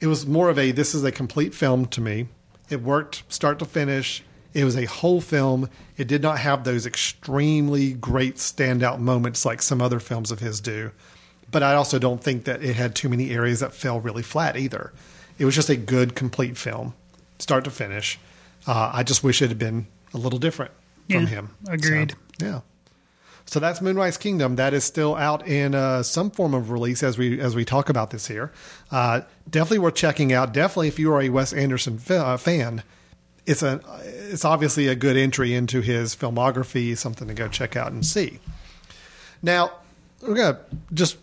It 0.00 0.06
was 0.06 0.26
more 0.26 0.48
of 0.48 0.58
a 0.58 0.72
this 0.72 0.94
is 0.94 1.04
a 1.04 1.12
complete 1.12 1.54
film 1.54 1.84
to 1.88 2.00
me. 2.00 2.28
It 2.68 2.82
worked 2.82 3.22
start 3.28 3.58
to 3.60 3.64
finish. 3.64 4.22
It 4.54 4.64
was 4.64 4.76
a 4.76 4.86
whole 4.86 5.20
film. 5.20 5.68
It 5.96 6.08
did 6.08 6.22
not 6.22 6.38
have 6.38 6.64
those 6.64 6.86
extremely 6.86 7.92
great 7.92 8.36
standout 8.36 8.98
moments 8.98 9.44
like 9.44 9.60
some 9.60 9.82
other 9.82 10.00
films 10.00 10.30
of 10.30 10.40
his 10.40 10.60
do. 10.60 10.92
But 11.50 11.62
I 11.62 11.74
also 11.74 11.98
don't 11.98 12.22
think 12.22 12.44
that 12.44 12.62
it 12.62 12.74
had 12.74 12.94
too 12.94 13.08
many 13.08 13.30
areas 13.30 13.60
that 13.60 13.74
fell 13.74 14.00
really 14.00 14.22
flat 14.22 14.56
either. 14.56 14.92
It 15.38 15.44
was 15.44 15.54
just 15.54 15.68
a 15.68 15.76
good, 15.76 16.14
complete 16.14 16.56
film, 16.56 16.94
start 17.38 17.64
to 17.64 17.70
finish. 17.70 18.18
Uh, 18.66 18.90
I 18.92 19.02
just 19.02 19.22
wish 19.22 19.42
it 19.42 19.48
had 19.48 19.58
been 19.58 19.86
a 20.14 20.18
little 20.18 20.38
different 20.38 20.72
from 21.10 21.26
him. 21.26 21.50
agreed. 21.68 22.14
So, 22.40 22.46
yeah. 22.46 22.60
So 23.46 23.60
that's 23.60 23.80
Moonrise 23.80 24.16
Kingdom. 24.16 24.56
That 24.56 24.74
is 24.74 24.82
still 24.82 25.14
out 25.14 25.46
in 25.46 25.74
uh, 25.74 26.02
some 26.02 26.30
form 26.30 26.52
of 26.52 26.70
release 26.70 27.02
as 27.04 27.16
we 27.16 27.40
as 27.40 27.54
we 27.54 27.64
talk 27.64 27.88
about 27.88 28.10
this 28.10 28.26
here. 28.26 28.52
Uh, 28.90 29.20
definitely 29.48 29.78
worth 29.78 29.94
checking 29.94 30.32
out. 30.32 30.52
Definitely, 30.52 30.88
if 30.88 30.98
you 30.98 31.12
are 31.12 31.22
a 31.22 31.28
Wes 31.28 31.52
Anderson 31.52 31.98
fa- 31.98 32.26
uh, 32.26 32.36
fan, 32.36 32.82
it's 33.46 33.62
a 33.62 33.80
it's 34.04 34.44
obviously 34.44 34.88
a 34.88 34.96
good 34.96 35.16
entry 35.16 35.54
into 35.54 35.80
his 35.80 36.16
filmography. 36.16 36.96
Something 36.98 37.28
to 37.28 37.34
go 37.34 37.46
check 37.46 37.76
out 37.76 37.92
and 37.92 38.04
see. 38.04 38.40
Now 39.42 39.70
we're 40.20 40.34
gonna 40.34 40.58
just 40.92 41.16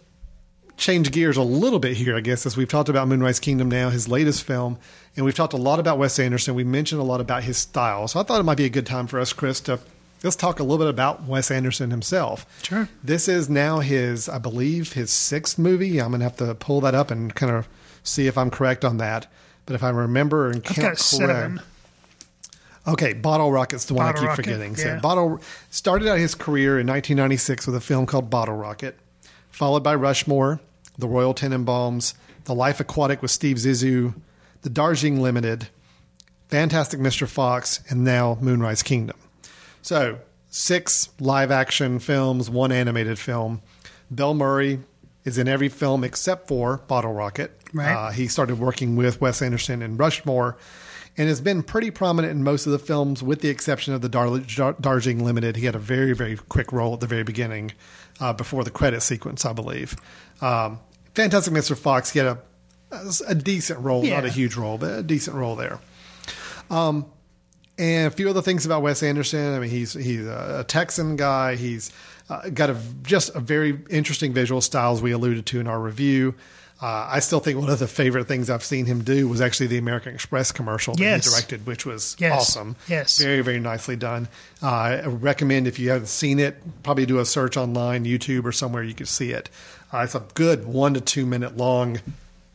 change 0.77 1.11
gears 1.11 1.37
a 1.37 1.43
little 1.43 1.79
bit 1.79 1.97
here, 1.97 2.15
I 2.15 2.21
guess, 2.21 2.45
as 2.45 2.55
we've 2.55 2.69
talked 2.69 2.89
about 2.89 3.07
Moonrise 3.07 3.39
Kingdom 3.39 3.69
now, 3.69 3.89
his 3.89 4.07
latest 4.07 4.43
film, 4.43 4.79
and 5.15 5.25
we've 5.25 5.35
talked 5.35 5.53
a 5.53 5.57
lot 5.57 5.79
about 5.79 5.97
Wes 5.97 6.17
Anderson. 6.19 6.55
We 6.55 6.63
mentioned 6.63 7.01
a 7.01 7.03
lot 7.03 7.21
about 7.21 7.43
his 7.43 7.57
style. 7.57 8.07
So 8.07 8.19
I 8.19 8.23
thought 8.23 8.39
it 8.39 8.43
might 8.43 8.57
be 8.57 8.65
a 8.65 8.69
good 8.69 8.85
time 8.85 9.07
for 9.07 9.19
us, 9.19 9.33
Chris, 9.33 9.59
to 9.61 9.79
let's 10.23 10.35
talk 10.35 10.59
a 10.59 10.63
little 10.63 10.77
bit 10.77 10.87
about 10.87 11.23
Wes 11.23 11.51
Anderson 11.51 11.91
himself. 11.91 12.45
Sure. 12.63 12.89
This 13.03 13.27
is 13.27 13.49
now 13.49 13.79
his, 13.79 14.29
I 14.29 14.37
believe, 14.37 14.93
his 14.93 15.11
sixth 15.11 15.59
movie. 15.59 16.01
I'm 16.01 16.09
going 16.09 16.21
to 16.21 16.25
have 16.25 16.37
to 16.37 16.55
pull 16.55 16.81
that 16.81 16.95
up 16.95 17.11
and 17.11 17.33
kind 17.35 17.51
of 17.51 17.67
see 18.03 18.27
if 18.27 18.37
I'm 18.37 18.49
correct 18.49 18.85
on 18.85 18.97
that. 18.97 19.27
But 19.65 19.75
if 19.75 19.83
I 19.83 19.89
remember 19.89 20.49
and 20.49 20.63
count 20.63 20.79
got 20.79 20.97
seven. 20.97 21.61
Okay, 22.85 23.13
Bottle 23.13 23.51
Rocket's 23.51 23.85
the 23.85 23.93
one 23.93 24.07
Bottle 24.07 24.19
I 24.19 24.21
keep 24.21 24.29
Rocket, 24.29 24.43
forgetting. 24.43 24.75
So 24.75 24.87
yeah. 24.87 24.99
Bottle 24.99 25.39
started 25.69 26.07
out 26.09 26.17
his 26.17 26.35
career 26.35 26.79
in 26.79 26.87
1996 26.87 27.67
with 27.67 27.75
a 27.75 27.81
film 27.81 28.05
called 28.05 28.29
Bottle 28.29 28.55
Rocket, 28.55 28.97
followed 29.51 29.83
by 29.83 29.95
Rushmore, 29.95 30.59
The 30.97 31.07
Royal 31.07 31.33
Tenenbaums, 31.33 32.13
The 32.43 32.53
Life 32.53 32.81
Aquatic 32.81 33.21
with 33.21 33.31
Steve 33.31 33.55
Zissou, 33.55 34.15
The 34.63 34.69
Darjeeling 34.69 35.21
Limited, 35.21 35.69
Fantastic 36.49 36.99
Mr. 36.99 37.25
Fox, 37.25 37.81
and 37.89 38.03
now 38.03 38.37
Moonrise 38.41 38.83
Kingdom. 38.83 39.17
So 39.83 40.17
six 40.49 41.09
live 41.19 41.51
action 41.51 41.99
films, 41.99 42.49
one 42.49 42.71
animated 42.71 43.19
film. 43.19 43.61
Bill 44.13 44.33
Murray 44.33 44.79
is 45.25 45.37
in 45.37 45.47
every 45.47 45.69
film 45.69 46.03
except 46.03 46.47
for 46.47 46.77
Bottle 46.87 47.13
Rocket. 47.13 47.51
Right. 47.73 47.91
Uh, 47.93 48.11
he 48.11 48.27
started 48.27 48.59
working 48.59 48.95
with 48.95 49.19
Wes 49.21 49.41
Anderson 49.41 49.81
in 49.81 49.97
Rushmore 49.97 50.57
and 51.17 51.27
has 51.27 51.41
been 51.41 51.63
pretty 51.63 51.91
prominent 51.91 52.31
in 52.31 52.43
most 52.43 52.65
of 52.65 52.71
the 52.71 52.79
films, 52.79 53.21
with 53.21 53.41
the 53.41 53.49
exception 53.49 53.93
of 53.93 54.01
the 54.01 54.09
Dar- 54.09 54.39
Dar- 54.39 54.75
Darjeeling 54.79 55.23
Limited. 55.23 55.57
He 55.57 55.65
had 55.65 55.75
a 55.75 55.79
very, 55.79 56.13
very 56.13 56.37
quick 56.37 56.71
role 56.71 56.93
at 56.95 57.01
the 57.01 57.07
very 57.07 57.23
beginning 57.23 57.71
uh, 58.19 58.33
before 58.33 58.63
the 58.63 58.71
credit 58.71 59.01
sequence, 59.01 59.45
I 59.45 59.53
believe. 59.53 59.95
Um, 60.41 60.79
Fantastic 61.13 61.53
Mr. 61.53 61.77
Fox, 61.77 62.11
he 62.11 62.19
had 62.19 62.27
a, 62.29 62.39
a 63.27 63.35
decent 63.35 63.79
role, 63.79 64.01
not 64.03 64.25
a 64.25 64.29
huge 64.29 64.55
role, 64.55 64.77
but 64.79 64.91
a 64.99 65.03
decent 65.03 65.35
role 65.35 65.55
there. 65.55 65.79
Um, 66.71 67.05
and 67.77 68.07
a 68.07 68.11
few 68.11 68.29
other 68.29 68.41
things 68.41 68.65
about 68.65 68.81
Wes 68.81 69.01
Anderson. 69.03 69.53
I 69.53 69.59
mean, 69.59 69.69
he's 69.69 69.93
he's 69.93 70.25
a 70.25 70.63
Texan 70.67 71.15
guy. 71.15 71.55
He's 71.55 71.91
uh, 72.29 72.49
got 72.49 72.69
a 72.69 72.77
just 73.03 73.35
a 73.35 73.39
very 73.39 73.79
interesting 73.89 74.33
visual 74.33 74.61
style, 74.61 74.93
as 74.93 75.01
we 75.01 75.11
alluded 75.11 75.45
to 75.47 75.59
in 75.59 75.67
our 75.67 75.79
review. 75.79 76.35
Uh, 76.81 77.07
I 77.11 77.19
still 77.19 77.39
think 77.39 77.57
one 77.59 77.69
of 77.69 77.79
the 77.79 77.87
favorite 77.87 78.27
things 78.27 78.49
I've 78.49 78.63
seen 78.63 78.85
him 78.87 79.03
do 79.05 79.29
was 79.29 79.39
actually 79.39 79.67
the 79.67 79.77
American 79.77 80.13
Express 80.13 80.51
commercial 80.51 80.93
that 80.95 81.01
Yes. 81.01 81.23
he 81.25 81.31
directed, 81.31 81.65
which 81.65 81.85
was 81.85 82.17
Yes. 82.19 82.33
awesome. 82.41 82.75
Yes. 82.89 83.17
very 83.21 83.41
very 83.41 83.59
nicely 83.59 83.95
done. 83.95 84.27
Uh, 84.61 84.67
I 84.67 85.05
recommend 85.05 85.65
if 85.67 85.79
you 85.79 85.91
haven't 85.91 86.07
seen 86.07 86.39
it, 86.39 86.57
probably 86.83 87.05
do 87.05 87.19
a 87.19 87.25
search 87.25 87.55
online, 87.55 88.03
YouTube 88.03 88.43
or 88.43 88.51
somewhere 88.51 88.83
you 88.83 88.93
can 88.93 89.05
see 89.05 89.31
it. 89.31 89.49
Uh, 89.93 89.99
it's 89.99 90.15
a 90.15 90.23
good 90.33 90.65
one 90.65 90.93
to 90.95 90.99
two 91.01 91.25
minute 91.25 91.55
long 91.55 91.99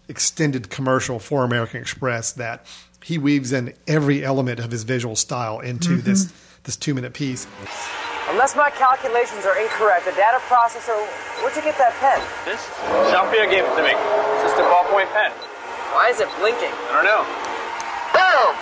extended 0.08 0.70
commercial 0.70 1.18
for 1.18 1.44
American 1.44 1.80
Express 1.80 2.32
that 2.32 2.64
he 3.08 3.16
weaves 3.16 3.52
in 3.52 3.72
every 3.86 4.22
element 4.22 4.60
of 4.60 4.70
his 4.70 4.84
visual 4.84 5.16
style 5.16 5.60
into 5.60 5.96
mm-hmm. 5.96 6.04
this 6.04 6.30
this 6.64 6.76
two 6.76 6.92
minute 6.92 7.14
piece. 7.14 7.46
Unless 8.28 8.54
my 8.54 8.68
calculations 8.68 9.48
are 9.48 9.56
incorrect, 9.56 10.04
the 10.04 10.12
data 10.12 10.36
processor. 10.44 10.92
Where'd 11.40 11.56
you 11.56 11.62
get 11.64 11.80
that 11.80 11.96
pen? 12.04 12.20
This? 12.44 12.60
Jean-Pierre 13.08 13.48
gave 13.48 13.64
it 13.64 13.72
to 13.72 13.80
me. 13.80 13.96
It's 13.96 14.52
just 14.52 14.60
a 14.60 14.66
ballpoint 14.68 15.08
pen. 15.16 15.32
Why 15.96 16.12
is 16.12 16.20
it 16.20 16.28
blinking? 16.36 16.68
I 16.68 17.00
don't 17.00 17.08
know. 17.08 17.24
Boom! 18.12 18.52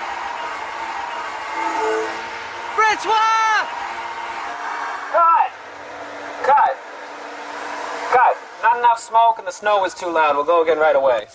Francois! 2.78 3.66
Cut! 5.10 5.50
Cut! 6.46 6.74
Cut! 8.14 8.36
Not 8.62 8.78
enough 8.78 9.00
smoke 9.00 9.38
and 9.38 9.46
the 9.48 9.50
snow 9.50 9.82
was 9.82 9.92
too 9.92 10.06
loud. 10.06 10.36
We'll 10.36 10.46
go 10.46 10.62
again 10.62 10.78
right 10.78 10.94
away. 10.94 11.26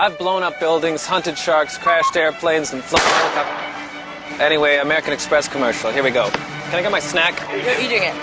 I've 0.00 0.16
blown 0.16 0.44
up 0.44 0.60
buildings, 0.60 1.04
hunted 1.04 1.36
sharks, 1.36 1.76
crashed 1.76 2.16
airplanes, 2.16 2.72
and 2.72 2.84
flown 2.84 3.02
helicopters. 3.02 4.40
Anyway, 4.40 4.76
American 4.76 5.12
Express 5.12 5.48
commercial. 5.48 5.90
Here 5.90 6.04
we 6.04 6.12
go. 6.12 6.30
Can 6.30 6.76
I 6.76 6.82
get 6.82 6.92
my 6.92 7.00
snack? 7.00 7.34
You're 7.50 7.80
eating 7.80 8.04
it. 8.04 8.14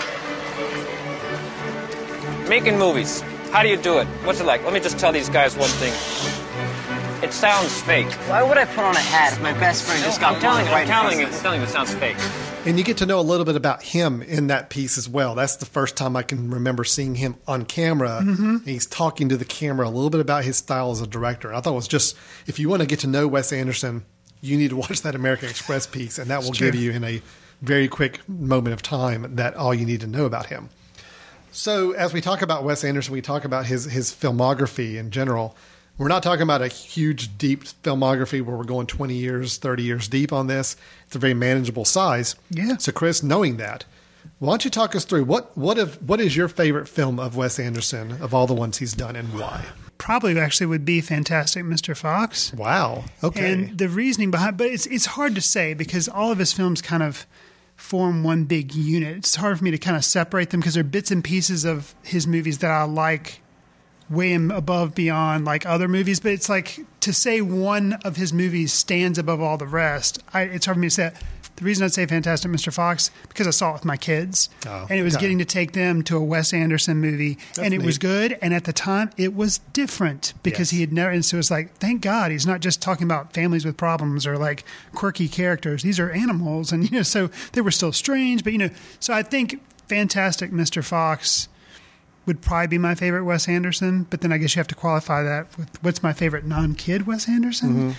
Making 2.48 2.78
movies. 2.78 3.20
How 3.52 3.62
do 3.62 3.68
you 3.68 3.76
do 3.76 3.98
it? 3.98 4.06
What's 4.24 4.40
it 4.40 4.46
like? 4.46 4.64
Let 4.64 4.72
me 4.72 4.80
just 4.80 4.98
tell 4.98 5.12
these 5.12 5.28
guys 5.28 5.54
one 5.54 5.68
thing. 5.68 5.92
It 7.22 7.34
sounds 7.34 7.78
fake. 7.82 8.10
Why 8.26 8.42
would 8.42 8.56
I 8.56 8.64
put 8.64 8.78
on 8.78 8.96
a 8.96 8.98
hat 8.98 9.34
if 9.34 9.42
my 9.42 9.52
best 9.52 9.84
friend 9.84 10.02
just 10.02 10.18
got 10.18 10.36
I'm 10.36 10.40
telling 10.40 10.64
you, 10.64 10.72
right 10.72 10.88
I'm 10.88 11.02
telling 11.02 11.20
you, 11.20 11.26
I'm 11.26 11.32
telling 11.42 11.60
you, 11.60 11.66
it 11.66 11.70
sounds 11.70 11.94
fake. 11.94 12.16
And 12.66 12.78
you 12.78 12.84
get 12.84 12.96
to 12.96 13.06
know 13.06 13.20
a 13.20 13.22
little 13.22 13.44
bit 13.44 13.54
about 13.54 13.82
him 13.82 14.22
in 14.22 14.48
that 14.48 14.70
piece 14.70 14.98
as 14.98 15.08
well. 15.08 15.36
That's 15.36 15.54
the 15.54 15.66
first 15.66 15.96
time 15.96 16.16
I 16.16 16.24
can 16.24 16.50
remember 16.50 16.82
seeing 16.82 17.14
him 17.14 17.36
on 17.46 17.64
camera. 17.64 18.20
Mm-hmm. 18.24 18.56
And 18.56 18.66
he's 18.66 18.86
talking 18.86 19.28
to 19.28 19.36
the 19.36 19.44
camera 19.44 19.86
a 19.86 19.88
little 19.88 20.10
bit 20.10 20.20
about 20.20 20.42
his 20.42 20.56
style 20.56 20.90
as 20.90 21.00
a 21.00 21.06
director. 21.06 21.54
I 21.54 21.60
thought 21.60 21.74
it 21.74 21.76
was 21.76 21.86
just, 21.86 22.16
if 22.48 22.58
you 22.58 22.68
want 22.68 22.82
to 22.82 22.88
get 22.88 22.98
to 23.00 23.06
know 23.06 23.28
Wes 23.28 23.52
Anderson, 23.52 24.04
you 24.40 24.56
need 24.56 24.70
to 24.70 24.76
watch 24.76 25.02
that 25.02 25.14
American 25.14 25.48
Express 25.48 25.86
piece, 25.86 26.18
and 26.18 26.28
that 26.28 26.42
will 26.42 26.50
give 26.50 26.74
you 26.74 26.90
in 26.90 27.04
a 27.04 27.22
very 27.62 27.86
quick 27.86 28.28
moment 28.28 28.74
of 28.74 28.82
time 28.82 29.36
that 29.36 29.54
all 29.54 29.72
you 29.72 29.86
need 29.86 30.00
to 30.00 30.08
know 30.08 30.24
about 30.24 30.46
him. 30.46 30.68
So, 31.52 31.92
as 31.92 32.12
we 32.12 32.20
talk 32.20 32.42
about 32.42 32.64
Wes 32.64 32.84
Anderson, 32.84 33.14
we 33.14 33.22
talk 33.22 33.44
about 33.44 33.64
his 33.66 33.84
his 33.84 34.10
filmography 34.10 34.96
in 34.96 35.10
general. 35.10 35.56
We're 35.98 36.08
not 36.08 36.22
talking 36.22 36.42
about 36.42 36.60
a 36.60 36.68
huge, 36.68 37.38
deep 37.38 37.64
filmography 37.64 38.42
where 38.42 38.56
we're 38.56 38.64
going 38.64 38.86
20 38.86 39.14
years, 39.14 39.56
30 39.56 39.82
years 39.82 40.08
deep 40.08 40.30
on 40.30 40.46
this. 40.46 40.76
It's 41.06 41.16
a 41.16 41.18
very 41.18 41.32
manageable 41.32 41.86
size. 41.86 42.36
Yeah. 42.50 42.76
So, 42.76 42.92
Chris, 42.92 43.22
knowing 43.22 43.56
that, 43.56 43.86
why 44.38 44.52
don't 44.52 44.64
you 44.64 44.70
talk 44.70 44.94
us 44.94 45.04
through 45.04 45.24
what 45.24 45.56
what 45.56 45.78
if 45.78 46.00
what 46.02 46.20
is 46.20 46.36
your 46.36 46.48
favorite 46.48 46.88
film 46.88 47.18
of 47.18 47.36
Wes 47.36 47.58
Anderson 47.58 48.20
of 48.20 48.34
all 48.34 48.46
the 48.46 48.54
ones 48.54 48.78
he's 48.78 48.92
done 48.92 49.16
and 49.16 49.32
why? 49.32 49.64
Probably 49.98 50.38
actually 50.38 50.66
would 50.66 50.84
be 50.84 51.00
Fantastic 51.00 51.64
Mr. 51.64 51.96
Fox. 51.96 52.52
Wow. 52.52 53.04
Okay. 53.24 53.52
And 53.52 53.78
the 53.78 53.88
reasoning 53.88 54.30
behind, 54.30 54.58
but 54.58 54.66
it's 54.66 54.84
it's 54.86 55.06
hard 55.06 55.34
to 55.36 55.40
say 55.40 55.72
because 55.72 56.08
all 56.08 56.30
of 56.30 56.38
his 56.38 56.52
films 56.52 56.82
kind 56.82 57.02
of 57.02 57.26
form 57.76 58.22
one 58.22 58.44
big 58.44 58.74
unit. 58.74 59.18
It's 59.18 59.36
hard 59.36 59.56
for 59.56 59.64
me 59.64 59.70
to 59.70 59.78
kind 59.78 59.96
of 59.96 60.04
separate 60.04 60.50
them 60.50 60.60
because 60.60 60.74
they're 60.74 60.84
bits 60.84 61.10
and 61.10 61.24
pieces 61.24 61.64
of 61.64 61.94
his 62.02 62.26
movies 62.26 62.58
that 62.58 62.70
I 62.70 62.82
like 62.84 63.40
way 64.08 64.34
above 64.34 64.94
beyond 64.94 65.44
like 65.44 65.66
other 65.66 65.88
movies. 65.88 66.20
But 66.20 66.32
it's 66.32 66.48
like 66.48 66.80
to 67.00 67.12
say 67.12 67.40
one 67.40 67.94
of 68.04 68.16
his 68.16 68.32
movies 68.32 68.72
stands 68.72 69.18
above 69.18 69.40
all 69.40 69.56
the 69.56 69.66
rest. 69.66 70.22
I, 70.34 70.42
it's 70.42 70.66
hard 70.66 70.76
for 70.76 70.80
me 70.80 70.88
to 70.88 70.94
say. 70.94 71.02
That. 71.10 71.22
The 71.56 71.64
reason 71.64 71.86
I'd 71.86 71.94
say 71.94 72.04
Fantastic 72.04 72.50
Mr. 72.50 72.70
Fox 72.70 73.10
because 73.30 73.46
I 73.46 73.50
saw 73.50 73.70
it 73.70 73.72
with 73.72 73.84
my 73.86 73.96
kids, 73.96 74.50
Oh, 74.66 74.86
and 74.90 75.00
it 75.00 75.02
was 75.02 75.14
okay. 75.14 75.22
getting 75.22 75.38
to 75.38 75.46
take 75.46 75.72
them 75.72 76.02
to 76.02 76.18
a 76.18 76.22
Wes 76.22 76.52
Anderson 76.52 76.98
movie, 76.98 77.38
and 77.58 77.72
it 77.72 77.80
was 77.80 77.96
good. 77.96 78.36
And 78.42 78.52
at 78.52 78.64
the 78.64 78.74
time, 78.74 79.08
it 79.16 79.34
was 79.34 79.56
different 79.72 80.34
because 80.42 80.70
Yes. 80.70 80.70
he 80.72 80.80
had 80.82 80.92
never. 80.92 81.10
And 81.12 81.24
so 81.24 81.38
it's 81.38 81.50
like, 81.50 81.74
thank 81.78 82.02
God 82.02 82.30
he's 82.30 82.46
not 82.46 82.60
just 82.60 82.82
talking 82.82 83.04
about 83.04 83.32
families 83.32 83.64
with 83.64 83.78
problems 83.78 84.26
or 84.26 84.36
like 84.36 84.64
quirky 84.94 85.28
characters. 85.28 85.82
These 85.82 85.98
are 85.98 86.10
animals, 86.10 86.72
and 86.72 86.84
you 86.84 86.98
know, 86.98 87.02
so 87.02 87.30
they 87.52 87.62
were 87.62 87.70
still 87.70 87.90
strange, 87.92 88.44
but 88.44 88.52
you 88.52 88.58
know, 88.58 88.70
so 89.00 89.14
I 89.14 89.22
think 89.22 89.62
Fantastic 89.88 90.50
Mr. 90.50 90.84
Fox 90.84 91.48
would 92.26 92.42
probably 92.42 92.66
be 92.66 92.78
my 92.78 92.94
favorite 92.94 93.24
Wes 93.24 93.48
Anderson. 93.48 94.06
But 94.10 94.20
then 94.20 94.32
I 94.32 94.38
guess 94.38 94.54
you 94.54 94.60
have 94.60 94.66
to 94.68 94.74
qualify 94.74 95.22
that 95.22 95.56
with 95.56 95.82
what's 95.82 96.02
my 96.02 96.12
favorite 96.12 96.44
non-kid 96.44 97.06
Wes 97.06 97.28
Anderson, 97.28 97.68
Mm-hmm. 97.74 97.90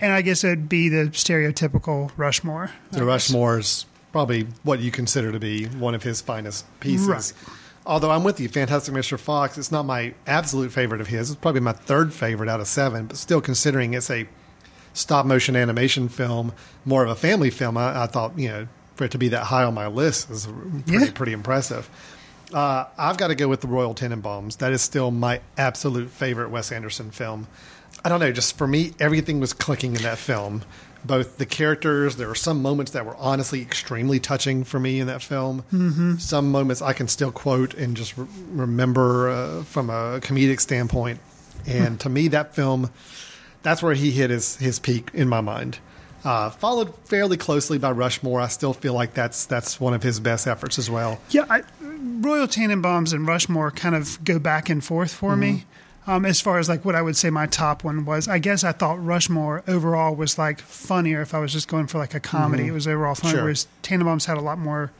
and 0.00 0.12
I 0.12 0.22
guess 0.22 0.42
it'd 0.44 0.68
be 0.68 0.88
the 0.88 1.10
stereotypical 1.10 2.10
Rushmore. 2.16 2.70
The 2.92 3.04
Rushmore's 3.04 3.86
probably 4.12 4.46
what 4.62 4.80
you 4.80 4.90
consider 4.90 5.32
to 5.32 5.38
be 5.40 5.66
one 5.66 5.94
of 5.94 6.02
his 6.02 6.20
finest 6.20 6.64
pieces. 6.80 7.08
Right. 7.08 7.32
Although 7.86 8.10
I'm 8.12 8.24
with 8.24 8.40
you, 8.40 8.48
Fantastic 8.48 8.94
Mr. 8.94 9.18
Fox, 9.18 9.58
it's 9.58 9.70
not 9.70 9.84
my 9.84 10.14
absolute 10.26 10.72
favorite 10.72 11.00
of 11.02 11.08
his. 11.08 11.30
It's 11.30 11.38
probably 11.38 11.60
my 11.60 11.72
third 11.72 12.14
favorite 12.14 12.48
out 12.48 12.60
of 12.60 12.66
seven, 12.66 13.06
but 13.06 13.16
still 13.18 13.42
considering 13.42 13.92
it's 13.92 14.10
a 14.10 14.26
stop 14.94 15.26
motion 15.26 15.54
animation 15.56 16.08
film, 16.08 16.52
more 16.86 17.02
of 17.04 17.10
a 17.10 17.14
family 17.14 17.50
film, 17.50 17.76
I, 17.76 18.04
I 18.04 18.06
thought, 18.06 18.38
you 18.38 18.48
know, 18.48 18.68
for 18.94 19.04
it 19.04 19.10
to 19.10 19.18
be 19.18 19.28
that 19.30 19.42
high 19.44 19.64
on 19.64 19.74
my 19.74 19.88
list 19.88 20.30
is 20.30 20.46
pretty, 20.86 21.04
Yeah. 21.06 21.10
pretty 21.12 21.32
impressive. 21.32 21.90
Uh, 22.52 22.84
I've 22.98 23.16
got 23.16 23.28
to 23.28 23.34
go 23.34 23.48
with 23.48 23.60
The 23.60 23.68
Royal 23.68 23.94
Tenenbaums. 23.94 24.58
That 24.58 24.72
is 24.72 24.82
still 24.82 25.10
my 25.10 25.40
absolute 25.56 26.10
favorite 26.10 26.50
Wes 26.50 26.70
Anderson 26.70 27.10
film. 27.10 27.46
I 28.04 28.08
don't 28.08 28.20
know, 28.20 28.32
just 28.32 28.58
for 28.58 28.66
me, 28.66 28.92
everything 29.00 29.40
was 29.40 29.52
clicking 29.52 29.96
in 29.96 30.02
that 30.02 30.18
film. 30.18 30.62
Both 31.04 31.38
the 31.38 31.46
characters, 31.46 32.16
there 32.16 32.28
were 32.28 32.34
some 32.34 32.62
moments 32.62 32.92
that 32.92 33.04
were 33.04 33.16
honestly 33.16 33.60
extremely 33.60 34.18
touching 34.20 34.64
for 34.64 34.80
me 34.80 35.00
in 35.00 35.06
that 35.06 35.22
film. 35.22 35.64
Mm-hmm. 35.72 36.16
Some 36.16 36.50
moments 36.50 36.80
I 36.80 36.92
can 36.92 37.08
still 37.08 37.32
quote 37.32 37.74
and 37.74 37.96
just 37.96 38.16
re- 38.16 38.26
remember 38.50 39.28
uh, 39.28 39.62
from 39.64 39.90
a 39.90 40.20
comedic 40.20 40.60
standpoint. 40.60 41.20
And 41.66 41.98
to 42.00 42.08
me, 42.08 42.28
that 42.28 42.54
film, 42.54 42.90
that's 43.62 43.82
where 43.82 43.94
he 43.94 44.10
hit 44.10 44.30
his, 44.30 44.56
his 44.56 44.78
peak 44.78 45.10
in 45.14 45.28
my 45.28 45.40
mind. 45.40 45.78
Uh, 46.24 46.48
followed 46.50 46.94
fairly 47.04 47.36
closely 47.36 47.76
by 47.78 47.90
Rushmore. 47.90 48.40
I 48.40 48.48
still 48.48 48.72
feel 48.72 48.94
like 48.94 49.12
that's 49.14 49.44
that's 49.44 49.78
one 49.78 49.92
of 49.92 50.02
his 50.02 50.20
best 50.20 50.46
efforts 50.46 50.78
as 50.78 50.88
well. 50.88 51.20
Yeah, 51.30 51.44
I, 51.50 51.62
Royal 51.82 52.46
Tenenbaums 52.46 53.12
and 53.12 53.26
Rushmore 53.26 53.70
kind 53.70 53.94
of 53.94 54.22
go 54.24 54.38
back 54.38 54.70
and 54.70 54.82
forth 54.82 55.12
for 55.12 55.36
me. 55.36 55.64
Um, 56.06 56.24
as 56.26 56.40
far 56.40 56.58
as 56.58 56.68
like 56.68 56.84
what 56.84 56.94
I 56.94 57.00
would 57.02 57.16
say 57.16 57.30
my 57.30 57.46
top 57.46 57.82
one 57.84 58.04
was, 58.04 58.28
I 58.28 58.38
guess 58.38 58.62
I 58.64 58.72
thought 58.72 59.02
Rushmore 59.04 59.62
overall 59.66 60.14
was 60.14 60.36
like 60.38 60.60
funnier 60.60 61.20
if 61.22 61.32
I 61.34 61.38
was 61.38 61.52
just 61.52 61.66
going 61.68 61.86
for 61.86 61.98
like 61.98 62.14
a 62.14 62.20
comedy. 62.20 62.66
It 62.68 62.72
was 62.72 62.86
overall 62.86 63.14
funny, 63.14 63.32
Sure. 63.34 63.42
whereas 63.44 63.66
Tenenbaums 63.82 64.26
had 64.26 64.36
a 64.36 64.42
lot 64.42 64.58
more, 64.58 64.92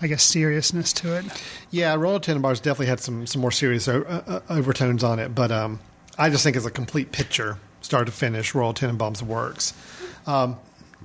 I 0.00 0.06
guess, 0.08 0.22
seriousness 0.22 0.92
to 0.94 1.16
it. 1.16 1.24
Yeah, 1.72 1.94
Royal 1.96 2.20
Tenenbaums 2.20 2.62
definitely 2.62 2.86
had 2.86 3.00
some 3.00 3.26
some 3.26 3.40
more 3.40 3.50
serious 3.52 3.86
o- 3.88 4.02
uh, 4.02 4.22
uh, 4.26 4.40
overtones 4.50 5.02
on 5.04 5.18
it, 5.18 5.34
but 5.34 5.50
um, 5.52 5.80
I 6.18 6.30
just 6.30 6.42
think 6.44 6.56
as 6.56 6.64
a 6.66 6.70
complete 6.70 7.10
picture, 7.12 7.58
start 7.80 8.06
to 8.06 8.12
finish, 8.12 8.54
Royal 8.54 8.72
Tenenbaums 8.74 9.20
works. 9.22 9.74
Um, 10.28 10.56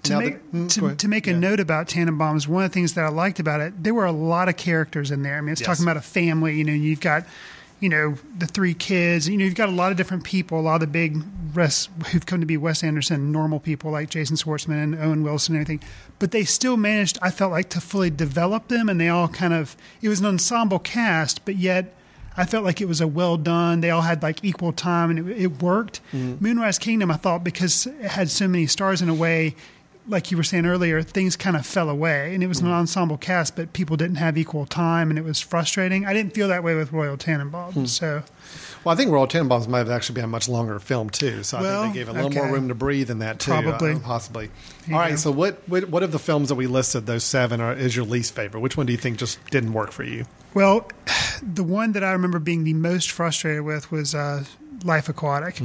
To 0.08 0.14
now 0.14 0.20
make, 0.20 0.52
the- 0.52 0.58
mm, 0.58 0.70
to, 0.90 0.96
to 0.96 1.08
make 1.08 1.28
a 1.28 1.32
Yeah. 1.32 1.40
note 1.40 1.60
about 1.60 1.88
Tenenbaums, 1.88 2.48
one 2.48 2.64
of 2.64 2.72
the 2.72 2.74
things 2.74 2.94
that 2.94 3.06
I 3.06 3.10
liked 3.10 3.40
about 3.40 3.62
it, 3.62 3.84
there 3.84 3.94
were 3.94 4.06
a 4.06 4.12
lot 4.12 4.50
of 4.50 4.58
characters 4.58 5.12
in 5.12 5.24
there. 5.24 5.38
I 5.38 5.42
mean, 5.42 5.52
it's 5.52 5.62
Yes. 5.62 5.68
talking 5.68 5.84
about 5.86 5.98
a 5.98 6.02
family. 6.02 6.56
You 6.58 6.64
know, 6.64 6.74
you've 6.74 7.00
got 7.02 7.26
you 7.80 7.90
know, 7.90 8.16
the 8.36 8.48
three 8.48 8.74
kids. 8.74 9.30
You 9.30 9.38
know, 9.38 9.46
you've 9.46 9.54
got 9.54 9.70
a 9.70 9.72
lot 9.72 9.92
of 9.92 9.98
different 9.98 10.24
people, 10.24 10.60
a 10.60 10.62
lot 10.62 10.74
of 10.76 10.80
the 10.82 10.88
big 10.88 11.22
Wes, 11.54 11.90
who've 12.08 12.26
come 12.26 12.40
to 12.40 12.46
be 12.48 12.58
Wes 12.58 12.84
Anderson, 12.84 13.32
normal 13.32 13.60
people 13.60 13.92
like 13.92 14.10
Jason 14.10 14.36
Schwartzman 14.36 14.82
and 14.82 14.96
Owen 15.00 15.22
Wilson 15.22 15.54
and 15.56 15.62
everything. 15.64 15.88
But 16.18 16.32
they 16.32 16.44
still 16.44 16.76
managed, 16.76 17.20
I 17.22 17.30
felt 17.30 17.52
like, 17.52 17.70
to 17.70 17.80
fully 17.80 18.10
develop 18.10 18.70
them, 18.70 18.90
and 18.90 19.00
they 19.00 19.10
all 19.10 19.28
kind 19.28 19.54
of. 19.54 19.76
It 20.02 20.10
was 20.10 20.20
an 20.22 20.26
ensemble 20.26 20.80
cast, 20.80 21.46
but 21.46 21.56
yet. 21.58 21.94
I 22.40 22.46
felt 22.46 22.64
like 22.64 22.82
it 22.82 22.88
was 22.88 23.02
a 23.02 23.08
well 23.08 23.36
done. 23.36 23.82
They 23.82 23.90
all 23.90 24.02
had 24.04 24.22
like 24.24 24.44
equal 24.44 24.72
time, 24.72 25.10
and 25.12 25.30
it, 25.30 25.42
it 25.42 25.62
worked. 25.62 26.02
Moonrise 26.14 26.78
Kingdom, 26.80 27.10
I 27.12 27.18
thought, 27.18 27.44
because 27.44 27.88
it 27.88 27.96
had 28.12 28.30
so 28.30 28.48
many 28.48 28.66
stars 28.68 29.02
in 29.04 29.10
a 29.10 29.14
way, 29.14 29.56
like 30.08 30.32
you 30.32 30.38
were 30.38 30.44
saying 30.44 30.66
earlier, 30.66 31.02
things 31.02 31.36
kind 31.36 31.56
of 31.56 31.66
fell 31.66 31.90
away, 31.90 32.34
and 32.34 32.44
it 32.44 32.48
was 32.48 32.60
an 32.62 32.68
ensemble 32.68 33.18
cast, 33.18 33.56
but 33.56 33.74
people 33.74 33.98
didn't 33.98 34.16
have 34.16 34.38
equal 34.38 34.66
time, 34.66 35.10
and 35.10 35.20
it 35.20 35.26
was 35.26 35.40
frustrating. 35.40 36.06
I 36.06 36.14
didn't 36.14 36.34
feel 36.34 36.48
that 36.48 36.64
way 36.64 36.76
with 36.76 36.92
Royal 36.94 37.18
Tenenbaums. 37.18 37.90
So, 37.90 38.24
Well, 38.84 38.94
I 38.94 38.96
think 38.96 39.12
Royal 39.12 39.28
Tenenbaums 39.28 39.68
might 39.68 39.80
have 39.80 39.90
actually 39.90 40.16
been 40.16 40.24
a 40.24 40.30
much 40.30 40.48
longer 40.48 40.80
film 40.80 41.10
too, 41.10 41.44
so 41.44 41.58
I 41.58 41.62
think 41.62 41.94
they 41.94 42.00
gave 42.00 42.10
a 42.10 42.14
little 42.14 42.32
more 42.32 42.48
room 42.52 42.70
to 42.70 42.76
breathe 42.76 43.10
in 43.10 43.20
that 43.20 43.40
too, 43.40 43.52
Probably. 43.52 43.94
uh, 43.94 44.00
possibly. 44.00 44.50
All 44.92 44.98
right, 44.98 45.12
go. 45.12 45.16
so 45.18 45.32
what, 45.32 45.62
what 45.68 45.90
what 45.90 46.04
of 46.04 46.12
the 46.12 46.20
films 46.20 46.50
that 46.50 46.56
we 46.56 46.68
listed, 46.68 47.06
those 47.06 47.24
seven, 47.24 47.60
are, 47.60 47.74
is 47.74 47.96
your 47.96 48.06
least 48.06 48.34
favorite? 48.34 48.62
Which 48.62 48.78
one 48.78 48.86
do 48.86 48.94
you 48.94 48.98
think 48.98 49.18
just 49.18 49.44
didn't 49.50 49.74
work 49.74 49.92
for 49.92 50.04
you? 50.04 50.26
well, 50.54 50.90
the 51.44 51.64
one 51.64 51.92
that 51.92 52.04
I 52.04 52.14
remember 52.14 52.40
being 52.40 52.64
the 52.64 52.74
most 52.74 53.12
frustrated 53.12 53.64
with 53.64 53.92
was 53.92 54.16
uh, 54.16 54.46
Life 54.84 55.10
Aquatic, 55.10 55.60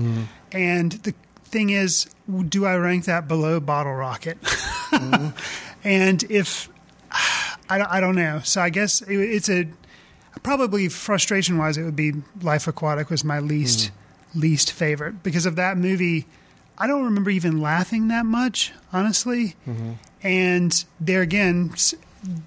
and 0.52 0.92
the 0.92 1.14
thing 1.52 1.70
is, 1.70 2.06
do 2.48 2.66
I 2.66 2.76
rank 2.76 3.04
that 3.04 3.28
below 3.28 3.60
Bottle 3.60 3.94
Rocket? 3.94 4.38
and 5.84 6.24
if 6.24 6.68
I 7.68 7.78
don't, 7.78 7.90
I 7.90 8.00
don't 8.00 8.16
know, 8.16 8.40
so 8.42 8.60
I 8.60 8.70
guess 8.70 9.02
it, 9.02 9.14
it's 9.14 9.48
a 9.48 9.68
probably 10.42 10.88
frustration 10.88 11.58
wise, 11.58 11.76
it 11.76 11.84
would 11.84 11.94
be 11.94 12.14
Life 12.40 12.66
Aquatic 12.66 13.10
was 13.10 13.22
my 13.22 13.38
least 13.38 13.90
hmm. 14.32 14.40
least 14.40 14.72
favorite 14.72 15.22
because 15.22 15.46
of 15.46 15.56
that 15.56 15.76
movie. 15.76 16.26
I 16.78 16.86
don't 16.86 17.04
remember 17.04 17.30
even 17.30 17.60
laughing 17.60 18.08
that 18.08 18.24
much, 18.24 18.72
honestly. 18.92 19.54
Mm-hmm. 19.68 19.92
And 20.22 20.84
there 20.98 21.20
again, 21.20 21.74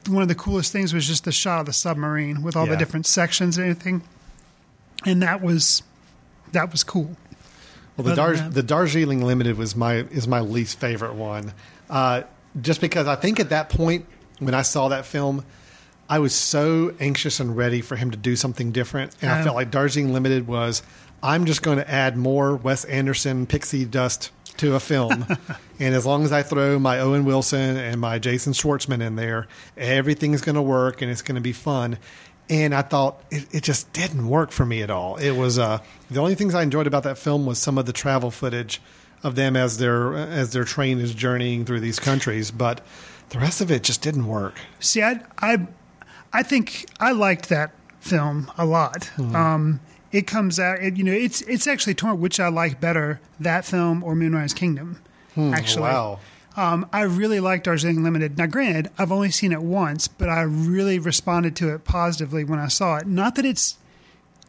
one 0.07 0.23
of 0.23 0.27
the 0.27 0.35
coolest 0.35 0.71
things 0.71 0.93
was 0.93 1.07
just 1.07 1.25
the 1.25 1.31
shot 1.31 1.61
of 1.61 1.65
the 1.67 1.73
submarine 1.73 2.41
with 2.41 2.55
all 2.55 2.65
the 2.65 2.75
different 2.75 3.05
sections 3.05 3.57
and 3.57 3.69
everything, 3.69 4.01
and 5.05 5.21
that 5.21 5.41
was 5.41 5.83
that 6.53 6.71
was 6.71 6.83
cool. 6.83 7.15
Well, 7.97 8.05
the 8.07 8.15
Dar- 8.15 8.35
the 8.49 8.63
Darjeeling 8.63 9.21
Limited 9.23 9.57
was 9.57 9.75
my 9.75 9.95
is 10.11 10.27
my 10.27 10.41
least 10.41 10.79
favorite 10.79 11.13
one, 11.15 11.53
uh, 11.89 12.23
just 12.61 12.81
because 12.81 13.07
I 13.07 13.15
think 13.15 13.39
at 13.39 13.49
that 13.49 13.69
point 13.69 14.05
when 14.39 14.53
I 14.53 14.63
saw 14.63 14.89
that 14.89 15.05
film, 15.05 15.45
I 16.09 16.19
was 16.19 16.35
so 16.35 16.93
anxious 16.99 17.39
and 17.39 17.55
ready 17.55 17.81
for 17.81 17.95
him 17.95 18.11
to 18.11 18.17
do 18.17 18.35
something 18.35 18.71
different, 18.71 19.15
and 19.21 19.31
I 19.31 19.39
Oh. 19.39 19.43
felt 19.45 19.55
like 19.55 19.71
Darjeeling 19.71 20.13
Limited 20.13 20.45
was 20.47 20.83
I'm 21.23 21.45
just 21.45 21.63
going 21.63 21.77
to 21.77 21.89
add 21.89 22.17
more 22.17 22.55
Wes 22.57 22.83
Anderson 22.85 23.45
pixie 23.45 23.85
dust 23.85 24.29
to 24.57 24.75
a 24.75 24.79
film, 24.79 25.25
and 25.79 25.95
as 25.95 26.05
long 26.05 26.23
as 26.25 26.31
I 26.31 26.43
throw 26.43 26.77
my 26.79 26.99
Owen 26.99 27.23
Wilson 27.25 27.77
and 27.77 27.99
my 28.01 28.19
Jason 28.19 28.51
Schwartzman 28.53 29.01
in 29.01 29.15
there, 29.15 29.47
everything's 29.77 30.41
going 30.41 30.55
to 30.55 30.61
work 30.61 31.01
and 31.01 31.09
it's 31.09 31.21
going 31.21 31.35
to 31.35 31.41
be 31.41 31.53
fun. 31.53 31.97
And 32.49 32.75
I 32.75 32.83
thought 32.83 33.23
it, 33.31 33.47
it 33.53 33.63
just 33.63 33.91
didn't 33.93 34.27
work 34.27 34.51
for 34.51 34.65
me 34.65 34.81
at 34.83 34.91
all. 34.91 35.15
It 35.15 35.31
was 35.31 35.57
uh, 35.57 35.79
the 36.11 36.19
only 36.19 36.35
things 36.35 36.53
I 36.53 36.61
enjoyed 36.61 36.85
about 36.87 37.03
that 37.03 37.17
film 37.17 37.45
was 37.45 37.57
some 37.57 37.77
of 37.77 37.85
the 37.85 37.93
travel 37.93 38.29
footage 38.29 38.81
of 39.23 39.35
them 39.35 39.55
as 39.55 39.77
their 39.79 40.13
as 40.15 40.53
their 40.53 40.63
train 40.63 40.99
is 40.99 41.15
journeying 41.15 41.65
through 41.65 41.79
these 41.79 41.99
countries, 41.99 42.51
but 42.51 42.81
the 43.29 43.39
rest 43.39 43.61
of 43.61 43.71
it 43.71 43.81
just 43.83 44.01
didn't 44.01 44.27
work. 44.27 44.53
See, 44.79 45.01
I, 45.01 45.21
I, 45.39 45.67
I 46.31 46.43
think 46.43 46.85
I 46.99 47.11
liked 47.11 47.49
that 47.49 47.71
film 47.99 48.51
a 48.57 48.65
lot. 48.65 49.05
Hmm. 49.15 49.35
Um, 49.35 49.79
it 50.11 50.27
comes 50.27 50.59
out, 50.59 50.79
it, 50.79 50.95
you 50.95 51.03
know, 51.03 51.11
it's 51.11 51.41
it's 51.41 51.65
actually 51.65 51.95
torn 51.95 52.21
which 52.21 52.39
I 52.39 52.49
like 52.49 52.79
better, 52.79 53.19
that 53.39 53.65
film 53.65 54.03
or 54.03 54.15
Moonrise 54.15 54.53
Kingdom. 54.53 55.01
Actually, 55.37 55.87
Hmm, 55.87 55.93
wow. 55.93 56.19
Um, 56.57 56.87
I 56.93 57.01
really 57.01 57.39
liked 57.39 57.65
Darjeeling 57.65 58.03
Limited. 58.03 58.37
Now, 58.37 58.45
granted, 58.45 58.89
I've 58.97 59.11
only 59.11 59.31
seen 59.31 59.51
it 59.51 59.61
once, 59.61 60.07
but 60.07 60.29
I 60.29 60.41
really 60.41 60.99
responded 60.99 61.55
to 61.57 61.73
it 61.73 61.83
positively 61.83 62.45
when 62.45 62.59
I 62.59 62.69
saw 62.69 62.97
it. 62.97 63.07
Not 63.07 63.35
that 63.35 63.45
it's 63.45 63.77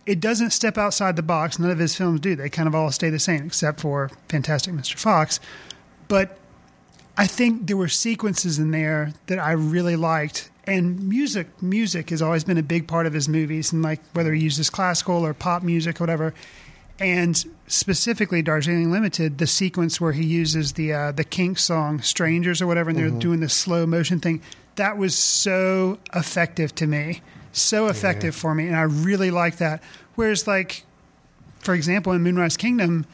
it 0.06 0.20
doesn't 0.20 0.50
step 0.50 0.78
outside 0.78 1.16
the 1.16 1.22
box. 1.22 1.58
None 1.58 1.70
of 1.70 1.78
his 1.78 1.96
films 1.96 2.20
do. 2.20 2.36
They 2.36 2.48
kind 2.48 2.68
of 2.68 2.74
all 2.74 2.92
stay 2.92 3.10
the 3.10 3.18
same, 3.18 3.46
except 3.46 3.80
for 3.80 4.10
Fantastic 4.28 4.72
Mr. 4.72 4.94
Fox. 4.94 5.40
But 6.06 6.38
I 7.18 7.26
think 7.26 7.66
there 7.66 7.76
were 7.76 7.88
sequences 7.88 8.58
in 8.58 8.70
there 8.70 9.14
that 9.26 9.40
I 9.40 9.52
really 9.52 9.96
liked. 9.96 10.50
And 10.64 11.08
music, 11.08 11.60
music 11.60 12.10
has 12.10 12.22
always 12.22 12.44
been 12.44 12.58
a 12.58 12.62
big 12.62 12.86
part 12.86 13.06
of 13.06 13.12
his 13.12 13.28
movies, 13.28 13.72
and 13.72 13.82
like 13.82 14.00
whether 14.12 14.32
he 14.32 14.42
uses 14.42 14.70
classical 14.70 15.26
or 15.26 15.34
pop 15.34 15.64
music, 15.64 16.00
or 16.00 16.04
whatever. 16.04 16.34
And 16.98 17.44
specifically, 17.66 18.40
Darjeeling 18.40 18.90
Limited, 18.90 19.38
the 19.38 19.46
sequence 19.46 20.00
where 20.00 20.12
he 20.12 20.24
uses 20.24 20.72
the 20.74 20.92
uh, 20.92 21.12
the 21.12 21.24
Kinks 21.24 21.64
song 21.64 22.00
"Strangers" 22.00 22.62
or 22.62 22.66
whatever, 22.66 22.90
and 22.90 22.98
they're 22.98 23.10
doing 23.10 23.40
the 23.40 23.48
slow 23.50 23.84
motion 23.86 24.18
thing, 24.18 24.40
that 24.76 24.96
was 24.96 25.14
so 25.14 25.98
effective 26.14 26.74
to 26.76 26.86
me, 26.86 27.20
so 27.52 27.86
effective 27.88 28.34
for 28.34 28.54
me, 28.54 28.66
and 28.66 28.76
I 28.76 28.82
really 28.82 29.30
like 29.30 29.56
that. 29.58 29.82
Whereas, 30.14 30.46
like, 30.46 30.84
for 31.58 31.74
example, 31.74 32.12
in 32.12 32.22
Moonrise 32.22 32.56
Kingdom, 32.56 33.04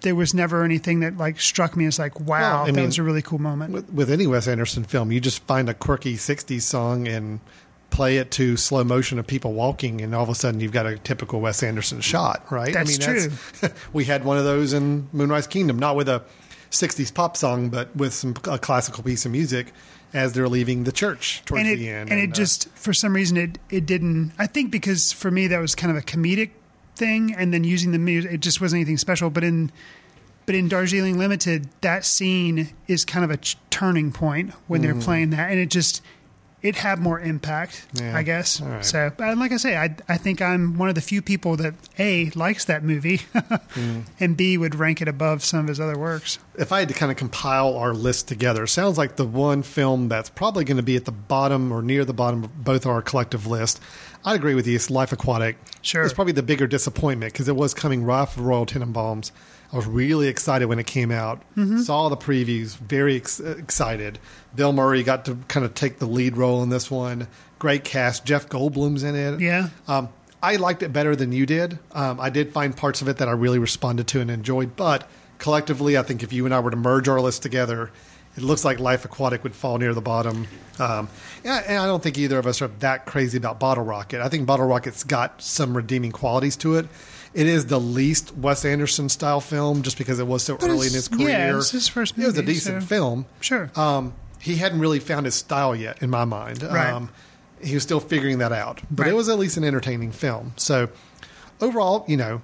there 0.00 0.14
was 0.14 0.32
never 0.32 0.62
anything 0.64 1.00
that 1.00 1.18
like 1.18 1.38
struck 1.38 1.76
me 1.76 1.84
as 1.84 1.98
like, 1.98 2.18
wow, 2.20 2.26
Well, 2.40 2.62
I 2.62 2.66
that 2.66 2.72
mean, 2.74 2.86
was 2.86 2.96
a 2.98 3.02
really 3.02 3.22
cool 3.22 3.38
moment. 3.38 3.72
With, 3.72 3.90
with 3.92 4.10
any 4.10 4.26
Wes 4.26 4.48
Anderson 4.48 4.84
film, 4.84 5.12
you 5.12 5.20
just 5.20 5.42
find 5.44 5.68
a 5.68 5.74
quirky 5.74 6.14
'60s 6.14 6.62
song 6.62 7.06
and 7.06 7.40
play 7.96 8.18
it 8.18 8.30
to 8.30 8.58
slow 8.58 8.84
motion 8.84 9.18
of 9.18 9.26
people 9.26 9.54
walking, 9.54 10.02
and 10.02 10.14
all 10.14 10.22
of 10.22 10.28
a 10.28 10.34
sudden 10.34 10.60
you've 10.60 10.70
got 10.70 10.84
a 10.84 10.98
typical 10.98 11.40
Wes 11.40 11.62
Anderson 11.62 12.02
shot, 12.02 12.44
right? 12.52 12.74
That's 12.74 12.98
true. 12.98 13.30
we 13.94 14.04
had 14.04 14.22
one 14.22 14.36
of 14.36 14.44
those 14.44 14.74
in 14.74 15.08
Moonrise 15.14 15.46
Kingdom, 15.46 15.78
not 15.78 15.96
with 15.96 16.06
a 16.06 16.22
'60s 16.70 17.12
pop 17.12 17.38
song, 17.38 17.70
but 17.70 17.96
with 17.96 18.12
some 18.12 18.34
a 18.44 18.58
classical 18.58 19.02
piece 19.02 19.24
of 19.24 19.32
music 19.32 19.72
as 20.12 20.34
they're 20.34 20.48
leaving 20.48 20.84
the 20.84 20.92
church 20.92 21.42
towards 21.46 21.62
and 21.62 21.72
it, 21.72 21.76
the 21.76 21.88
end. 21.88 22.10
and 22.10 22.20
it 22.20 22.30
uh, 22.30 22.34
just 22.34 22.68
for 22.74 22.92
some 22.92 23.14
reason 23.14 23.38
it 23.38 23.58
it 23.70 23.86
didn't. 23.86 24.32
I 24.38 24.46
think 24.46 24.70
because 24.70 25.12
for 25.12 25.30
me 25.30 25.46
that 25.46 25.58
was 25.58 25.74
kind 25.74 25.90
of 25.90 25.96
a 25.96 26.04
comedic 26.04 26.50
thing, 26.96 27.34
and 27.34 27.54
then 27.54 27.64
using 27.64 27.92
the 27.92 27.98
music, 27.98 28.30
it 28.30 28.40
just 28.40 28.60
wasn't 28.60 28.80
anything 28.80 28.98
special. 28.98 29.30
But 29.30 29.42
in 29.42 29.72
but 30.44 30.54
in 30.54 30.68
Darjeeling 30.68 31.18
Limited, 31.18 31.68
that 31.80 32.04
scene 32.04 32.74
is 32.86 33.06
kind 33.06 33.24
of 33.24 33.30
a 33.30 33.38
ch- 33.38 33.56
turning 33.70 34.12
point 34.12 34.52
when 34.66 34.82
they're 34.82 34.94
playing 34.94 35.30
that, 35.30 35.50
and 35.50 35.58
it 35.58 35.70
just 35.70 36.02
it 36.66 36.76
had 36.76 36.98
more 36.98 37.20
impact, 37.20 37.86
Yeah. 37.94 38.16
I 38.16 38.22
guess. 38.22 38.60
Right. 38.60 38.84
So, 38.84 39.12
but 39.16 39.38
like 39.38 39.52
I 39.52 39.56
say, 39.56 39.76
I 39.76 39.94
I 40.08 40.16
think 40.16 40.40
I'm 40.42 40.76
one 40.78 40.88
of 40.88 40.94
the 40.94 41.00
few 41.00 41.22
people 41.22 41.56
that 41.56 41.74
a 41.98 42.30
likes 42.34 42.64
that 42.66 42.82
movie, 42.82 43.18
mm. 43.34 44.04
and 44.20 44.36
b 44.36 44.58
would 44.58 44.74
rank 44.74 45.00
it 45.00 45.08
above 45.08 45.42
some 45.44 45.60
of 45.60 45.68
his 45.68 45.80
other 45.80 45.98
works. 45.98 46.38
if 46.58 46.72
I 46.72 46.80
had 46.80 46.88
to 46.88 46.94
kind 46.94 47.12
of 47.12 47.18
compile 47.18 47.76
our 47.76 47.94
list 47.94 48.28
together, 48.28 48.66
sounds 48.66 48.98
like 48.98 49.16
the 49.16 49.26
one 49.26 49.62
film 49.62 50.08
that's 50.08 50.28
probably 50.30 50.64
going 50.64 50.78
to 50.78 50.82
be 50.82 50.96
at 50.96 51.04
the 51.04 51.12
bottom 51.12 51.72
or 51.72 51.82
near 51.82 52.04
the 52.04 52.14
bottom 52.14 52.44
of 52.44 52.64
both 52.64 52.86
our 52.86 53.02
collective 53.02 53.46
list. 53.46 53.80
I'd 54.24 54.34
agree 54.36 54.54
with 54.54 54.66
you. 54.66 54.74
It's 54.74 54.90
Life 54.90 55.12
Aquatic. 55.12 55.56
Sure. 55.82 56.02
It's 56.02 56.12
probably 56.12 56.32
the 56.32 56.42
bigger 56.42 56.66
disappointment 56.66 57.32
because 57.32 57.46
it 57.48 57.54
was 57.54 57.74
coming 57.74 58.02
right 58.02 58.22
off 58.22 58.36
of 58.36 58.44
Royal 58.44 58.66
Tenenbaums. 58.66 59.30
I 59.72 59.76
was 59.76 59.86
really 59.86 60.28
excited 60.28 60.66
when 60.66 60.78
it 60.78 60.86
came 60.86 61.10
out. 61.10 61.40
Mm-hmm. 61.56 61.80
Saw 61.80 62.08
the 62.08 62.16
previews, 62.16 62.76
very 62.76 63.16
ex- 63.16 63.40
excited. 63.40 64.18
Bill 64.54 64.72
Murray 64.72 65.02
got 65.02 65.24
to 65.26 65.36
kind 65.48 65.66
of 65.66 65.74
take 65.74 65.98
the 65.98 66.06
lead 66.06 66.36
role 66.36 66.62
in 66.62 66.68
this 66.68 66.90
one. 66.90 67.26
Great 67.58 67.84
cast. 67.84 68.24
Jeff 68.24 68.48
Goldblum's 68.48 69.02
in 69.02 69.14
it. 69.14 69.40
Yeah. 69.40 69.70
Um, 69.88 70.08
I 70.42 70.56
liked 70.56 70.82
it 70.82 70.92
better 70.92 71.16
than 71.16 71.32
you 71.32 71.46
did. 71.46 71.78
Um, 71.92 72.20
I 72.20 72.30
did 72.30 72.52
find 72.52 72.76
parts 72.76 73.02
of 73.02 73.08
it 73.08 73.18
that 73.18 73.28
I 73.28 73.32
really 73.32 73.58
responded 73.58 74.06
to 74.08 74.20
and 74.20 74.30
enjoyed, 74.30 74.76
but 74.76 75.08
collectively, 75.38 75.98
I 75.98 76.02
think 76.02 76.22
if 76.22 76.32
you 76.32 76.44
and 76.44 76.54
I 76.54 76.60
were 76.60 76.70
to 76.70 76.76
merge 76.76 77.08
our 77.08 77.20
list 77.20 77.42
together, 77.42 77.90
it 78.36 78.42
looks 78.42 78.64
like 78.64 78.78
Life 78.78 79.04
Aquatic 79.04 79.42
would 79.42 79.54
fall 79.54 79.78
near 79.78 79.94
the 79.94 80.02
bottom. 80.02 80.46
Um, 80.78 81.08
yeah, 81.42 81.62
and 81.66 81.78
I 81.78 81.86
don't 81.86 82.02
think 82.02 82.18
either 82.18 82.38
of 82.38 82.46
us 82.46 82.60
are 82.60 82.68
that 82.68 83.06
crazy 83.06 83.38
about 83.38 83.58
Bottle 83.58 83.84
Rocket. 83.84 84.20
I 84.20 84.28
think 84.28 84.46
Bottle 84.46 84.66
Rocket's 84.66 85.04
got 85.04 85.40
some 85.40 85.74
redeeming 85.74 86.12
qualities 86.12 86.56
to 86.56 86.76
it. 86.76 86.86
It 87.36 87.46
is 87.46 87.66
the 87.66 87.78
least 87.78 88.34
Wes 88.36 88.64
Anderson 88.64 89.08
style 89.10 89.40
film 89.40 89.82
just 89.82 89.98
because 89.98 90.18
it 90.18 90.26
was 90.26 90.42
so 90.42 90.56
But 90.56 90.70
early 90.70 90.86
in 90.86 90.94
his 90.94 91.06
career. 91.08 91.28
yeah, 91.28 91.56
it's 91.56 91.70
his 91.70 91.86
first 91.86 92.16
It 92.16 92.24
was 92.26 92.38
a 92.38 92.42
decent 92.42 92.82
so- 92.82 92.86
film. 92.88 93.26
Sure. 93.40 93.70
Um, 93.76 94.14
he 94.40 94.56
hadn't 94.56 94.78
really 94.80 95.00
found 95.00 95.26
his 95.26 95.34
style 95.34 95.76
yet, 95.76 96.02
in 96.02 96.08
my 96.08 96.24
mind. 96.24 96.62
Right. 96.62 96.90
Um, 96.92 97.10
he 97.60 97.74
was 97.74 97.82
still 97.82 98.00
figuring 98.00 98.38
that 98.38 98.52
out, 98.52 98.80
but 98.90 99.04
Right. 99.04 99.12
it 99.12 99.14
was 99.16 99.28
at 99.28 99.38
least 99.38 99.56
an 99.58 99.64
entertaining 99.64 100.12
film. 100.12 100.52
So 100.56 100.88
overall, 101.60 102.04
you 102.08 102.16
know, 102.16 102.40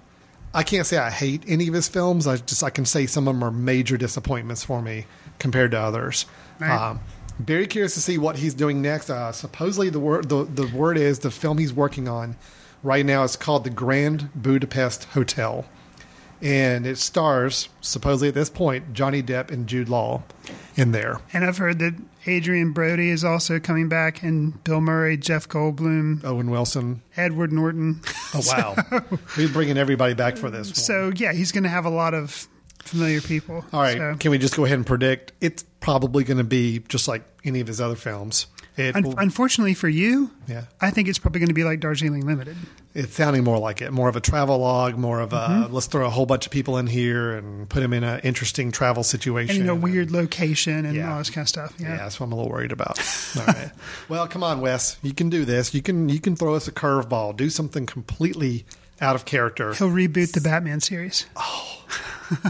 I 0.55 0.62
can't 0.62 0.87
say 0.87 0.98
I 0.98 1.11
hate 1.11 1.42
any 1.48 1.68
of 1.68 1.74
his 1.74 1.88
films. 1.88 2.26
I 2.26 2.37
just 2.37 2.62
I 2.62 2.70
can 2.70 2.85
say 2.85 3.07
some 3.07 3.26
of 3.28 3.35
them 3.35 3.42
are 3.42 3.50
major 3.50 3.96
disappointments 3.96 4.62
for 4.64 4.83
me 4.83 5.07
compared 5.38 5.70
to 5.70 5.78
others. 5.81 6.26
Right. 6.61 6.70
Um, 6.70 7.00
very 7.38 7.66
curious 7.66 7.94
to 7.94 8.00
see 8.00 8.18
what 8.18 8.37
he's 8.37 8.52
doing 8.52 8.83
next. 8.83 9.09
Uh, 9.09 9.33
supposedly, 9.33 9.88
the 9.88 10.00
word 10.00 10.28
the, 10.28 10.44
the 10.44 10.66
word 10.66 10.98
is 10.98 11.20
the 11.20 11.31
film 11.31 11.57
he's 11.59 11.72
working 11.72 12.09
on 12.09 12.37
right 12.83 13.05
now 13.05 13.25
it's 13.25 13.37
called 13.37 13.64
the 13.64 13.71
Grand 13.71 14.31
Budapest 14.35 15.05
Hotel, 15.05 15.64
and 16.40 16.87
it 16.87 16.99
stars 16.99 17.68
supposedly 17.81 18.29
at 18.29 18.35
this 18.35 18.51
point 18.51 18.92
Johnny 18.92 19.23
Depp 19.23 19.51
and 19.51 19.66
Jude 19.66 19.88
Law 19.88 20.23
in 20.77 20.92
there. 20.92 21.21
And 21.33 21.45
I've 21.45 21.59
heard 21.59 21.79
that 21.81 21.95
Adrien 22.27 22.73
Brody 22.73 23.11
is 23.11 23.25
also 23.25 23.59
coming 23.61 23.88
back, 23.88 24.23
and 24.23 24.62
Bill 24.64 24.81
Murray, 24.81 25.16
Jeff 25.16 25.49
Goldblum, 25.49 26.25
Owen 26.25 26.51
Wilson. 26.51 27.03
Edward 27.16 27.53
Norton. 27.53 28.01
Oh 28.35 28.42
wow, 28.47 28.77
we're 29.37 29.49
bringing 29.49 29.77
everybody 29.79 30.14
back 30.14 30.37
for 30.37 30.51
this. 30.51 30.68
one. 30.68 30.75
So 30.75 31.12
yeah, 31.16 31.33
he's 31.33 31.53
going 31.53 31.64
to 31.64 31.68
have 31.68 31.85
a 31.85 31.90
lot 31.90 32.14
of 32.14 32.49
familiar 32.79 33.21
people. 33.21 33.64
All 33.73 33.81
right, 33.81 33.97
So, 33.97 34.16
can 34.18 34.31
we 34.31 34.38
just 34.38 34.57
go 34.57 34.64
ahead 34.64 34.77
and 34.77 34.87
predict 34.87 35.33
it's 35.40 35.64
probably 35.81 36.25
going 36.25 36.38
to 36.38 36.45
be 36.45 36.81
just 36.88 37.07
like 37.09 37.23
any 37.45 37.61
of 37.61 37.66
his 37.66 37.81
other 37.81 37.95
films? 37.97 38.47
It 38.77 38.97
un- 38.97 39.15
unfortunately 39.19 39.75
for 39.75 39.89
you, 39.89 40.31
Yeah. 40.49 40.65
I 40.81 40.91
think 40.91 41.07
it's 41.09 41.19
probably 41.19 41.41
going 41.41 41.49
to 41.49 41.55
be 41.55 41.63
like 41.65 41.81
Darjeeling 41.81 42.25
Limited. 42.27 42.57
it's 42.95 43.15
sounding 43.15 43.45
more 43.45 43.59
like 43.59 43.83
it, 43.83 43.91
more 43.93 44.09
of 44.09 44.17
a 44.17 44.21
travel 44.21 44.59
log, 44.59 44.97
more 44.97 45.21
of 45.21 45.33
a 45.35 45.37
Mm-hmm. 45.37 45.75
let's 45.75 45.87
throw 45.89 46.07
a 46.07 46.11
whole 46.11 46.25
bunch 46.25 46.47
of 46.47 46.53
people 46.53 46.79
in 46.79 46.87
here 46.87 47.33
and 47.37 47.69
put 47.69 47.81
them 47.81 47.93
in 47.93 48.03
an 48.03 48.21
interesting 48.21 48.73
travel 48.73 49.03
situation. 49.03 49.57
And 49.57 49.65
in 49.65 49.69
a 49.71 49.75
weird 49.75 50.11
location 50.11 50.87
and 50.87 50.97
Yeah. 50.97 51.13
all 51.13 51.19
this 51.19 51.29
kind 51.29 51.45
of 51.45 51.49
stuff. 51.51 51.75
Yeah, 51.79 51.89
Yeah. 51.91 51.97
that's 51.99 52.19
what 52.19 52.27
I'm 52.27 52.33
a 52.33 52.37
little 52.37 52.51
worried 52.51 52.73
about. 52.73 52.99
All 53.39 53.45
right. 53.47 53.71
Well, 54.09 54.27
come 54.27 54.43
on, 54.43 54.61
Wes. 54.61 54.97
You 55.03 55.13
can 55.13 55.29
do 55.29 55.45
this. 55.45 55.75
You 55.75 55.83
can 55.83 56.09
you 56.09 56.21
can 56.21 56.35
throw 56.35 56.55
us 56.55 56.67
a 56.67 56.73
curveball. 56.73 57.37
Do 57.37 57.51
something 57.51 57.85
completely 57.85 58.65
out 59.03 59.17
of 59.17 59.25
character. 59.27 59.75
He'll 59.75 59.91
reboot 59.91 60.33
the 60.33 60.41
Batman 60.41 60.81
series. 60.81 61.27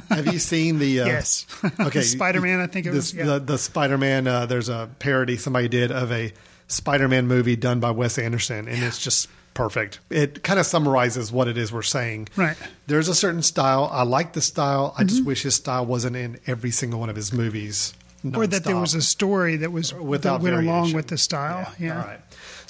Have 0.08 0.26
you 0.32 0.38
seen 0.38 0.78
the? 0.78 1.00
Uh, 1.00 1.06
Yes. 1.06 1.46
Okay. 1.80 2.02
Spider-Man, 2.02 2.60
I 2.60 2.66
think 2.66 2.86
it 2.86 2.90
this- 2.90 3.12
was, 3.12 3.14
yeah. 3.14 3.24
the 3.24 3.38
the 3.40 3.58
Spider 3.58 3.98
Man. 3.98 4.26
Uh, 4.26 4.46
there's 4.46 4.68
a 4.68 4.88
parody 4.98 5.36
somebody 5.36 5.68
did 5.68 5.90
of 5.90 6.12
a 6.12 6.32
Spider 6.68 7.08
Man 7.08 7.26
movie 7.26 7.56
done 7.56 7.80
by 7.80 7.90
Wes 7.90 8.18
Anderson, 8.18 8.68
and 8.68 8.82
it's 8.82 8.98
just 9.02 9.28
perfect. 9.54 10.00
It 10.10 10.42
kind 10.42 10.58
of 10.60 10.66
summarizes 10.66 11.30
what 11.32 11.48
it 11.48 11.58
is 11.58 11.72
we're 11.72 11.82
saying. 11.82 12.28
Right. 12.36 12.56
There's 12.86 13.08
a 13.08 13.14
certain 13.14 13.42
style. 13.42 13.88
I 13.92 14.02
like 14.04 14.32
the 14.34 14.40
style. 14.40 14.94
I 14.96 15.04
just 15.04 15.24
wish 15.24 15.42
his 15.42 15.54
style 15.56 15.84
wasn't 15.84 16.16
in 16.16 16.38
every 16.46 16.70
single 16.70 17.00
one 17.00 17.10
of 17.10 17.16
his 17.16 17.32
movies. 17.32 17.92
Mm-hmm. 18.24 18.36
Or 18.36 18.46
that 18.46 18.62
there 18.64 18.76
was 18.76 18.94
a 18.94 19.02
story 19.02 19.56
that 19.56 19.72
was 19.72 19.92
without 19.92 20.38
that 20.42 20.44
went 20.44 20.56
along 20.64 20.92
with 20.92 21.08
the 21.08 21.18
style. 21.18 21.70
Yeah. 21.78 22.00
All 22.00 22.06
right. 22.06 22.20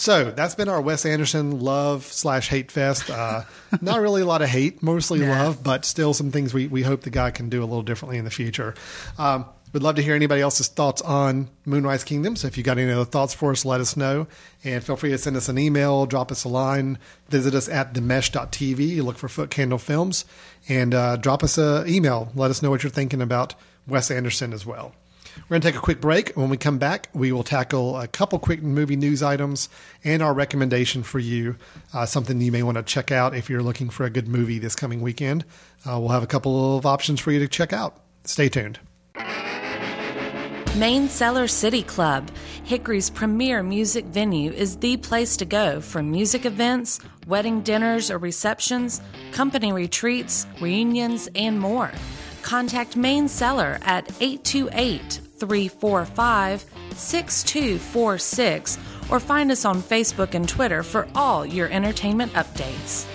So 0.02 0.32
that's 0.32 0.56
been 0.56 0.68
our 0.68 0.80
Wes 0.80 1.06
Anderson 1.06 1.60
love 1.60 2.02
slash 2.06 2.48
hate 2.48 2.72
fest. 2.72 3.08
Uh, 3.08 3.44
not 3.80 4.00
really 4.00 4.22
a 4.22 4.26
lot 4.26 4.42
of 4.42 4.48
hate, 4.48 4.82
mostly 4.82 5.20
Nah. 5.20 5.28
love, 5.30 5.62
but 5.62 5.84
still 5.84 6.12
some 6.12 6.32
things 6.32 6.52
we, 6.52 6.66
we 6.66 6.82
hope 6.82 7.02
the 7.02 7.10
guy 7.10 7.30
can 7.30 7.48
do 7.48 7.60
a 7.60 7.66
little 7.66 7.84
differently 7.84 8.18
in 8.18 8.24
the 8.24 8.30
future. 8.32 8.74
Um, 9.16 9.44
we'd 9.72 9.84
love 9.84 9.94
to 9.94 10.02
hear 10.02 10.16
anybody 10.16 10.40
else's 10.40 10.66
thoughts 10.66 11.02
on 11.02 11.50
Moonrise 11.66 12.02
Kingdom. 12.02 12.34
So 12.34 12.48
if 12.48 12.58
you 12.58 12.64
got 12.64 12.78
any 12.78 12.90
other 12.90 13.04
thoughts 13.04 13.32
for 13.32 13.52
us, 13.52 13.64
let 13.64 13.80
us 13.80 13.96
know. 13.96 14.26
And 14.64 14.82
feel 14.82 14.96
free 14.96 15.10
to 15.10 15.18
send 15.18 15.36
us 15.36 15.48
an 15.48 15.56
email, 15.56 16.04
drop 16.06 16.32
us 16.32 16.42
a 16.42 16.48
line, 16.48 16.98
visit 17.28 17.54
us 17.54 17.68
at 17.68 17.94
themesh.tv, 17.94 19.04
look 19.04 19.18
for 19.18 19.28
Footcandle 19.28 19.78
Films, 19.80 20.24
and 20.68 20.94
uh, 20.94 21.14
drop 21.16 21.44
us 21.44 21.58
an 21.58 21.88
email. 21.88 22.32
Let 22.34 22.50
us 22.50 22.60
know 22.60 22.70
what 22.70 22.82
you're 22.82 22.90
thinking 22.90 23.22
about 23.22 23.54
Wes 23.86 24.10
Anderson 24.10 24.52
as 24.52 24.66
well. 24.66 24.96
We're 25.36 25.54
going 25.54 25.62
to 25.62 25.68
take 25.68 25.76
a 25.76 25.82
quick 25.82 26.00
break. 26.00 26.32
When 26.34 26.48
we 26.48 26.56
come 26.56 26.78
back, 26.78 27.08
we 27.12 27.32
will 27.32 27.44
tackle 27.44 27.98
a 27.98 28.06
couple 28.06 28.38
quick 28.38 28.62
movie 28.62 28.96
news 28.96 29.22
items 29.22 29.68
and 30.04 30.22
our 30.22 30.34
recommendation 30.34 31.02
for 31.02 31.18
you, 31.18 31.56
uh, 31.92 32.06
something 32.06 32.40
you 32.40 32.52
may 32.52 32.62
want 32.62 32.76
to 32.76 32.82
check 32.82 33.10
out 33.10 33.34
if 33.34 33.50
you're 33.50 33.62
looking 33.62 33.90
for 33.90 34.04
a 34.04 34.10
good 34.10 34.28
movie 34.28 34.58
this 34.58 34.74
coming 34.74 35.00
weekend. 35.00 35.44
Uh, 35.86 35.98
we'll 35.98 36.10
have 36.10 36.22
a 36.22 36.26
couple 36.28 36.76
of 36.76 36.86
options 36.86 37.20
for 37.20 37.32
you 37.32 37.38
to 37.38 37.48
check 37.48 37.72
out. 37.72 38.00
Stay 38.24 38.48
tuned. 38.48 38.78
Main 40.76 41.08
Cellar 41.08 41.48
City 41.48 41.82
Club, 41.82 42.30
Hickory's 42.64 43.10
premier 43.10 43.62
music 43.62 44.06
venue, 44.06 44.50
is 44.52 44.78
the 44.78 44.96
place 44.96 45.36
to 45.36 45.44
go 45.44 45.82
for 45.82 46.02
music 46.02 46.46
events, 46.46 46.98
wedding 47.26 47.60
dinners 47.60 48.10
or 48.10 48.16
receptions, 48.16 49.02
company 49.32 49.70
retreats, 49.70 50.46
reunions, 50.62 51.28
and 51.34 51.60
more. 51.60 51.90
Contact 52.42 52.96
Main 52.96 53.28
Cellar 53.28 53.78
at 53.82 54.08
828 54.20 55.20
345 55.36 56.64
6246 56.94 58.78
or 59.10 59.20
find 59.20 59.50
us 59.50 59.64
on 59.64 59.82
Facebook 59.82 60.34
and 60.34 60.48
Twitter 60.48 60.82
for 60.82 61.08
all 61.14 61.44
your 61.44 61.68
entertainment 61.68 62.32
updates. 62.32 63.06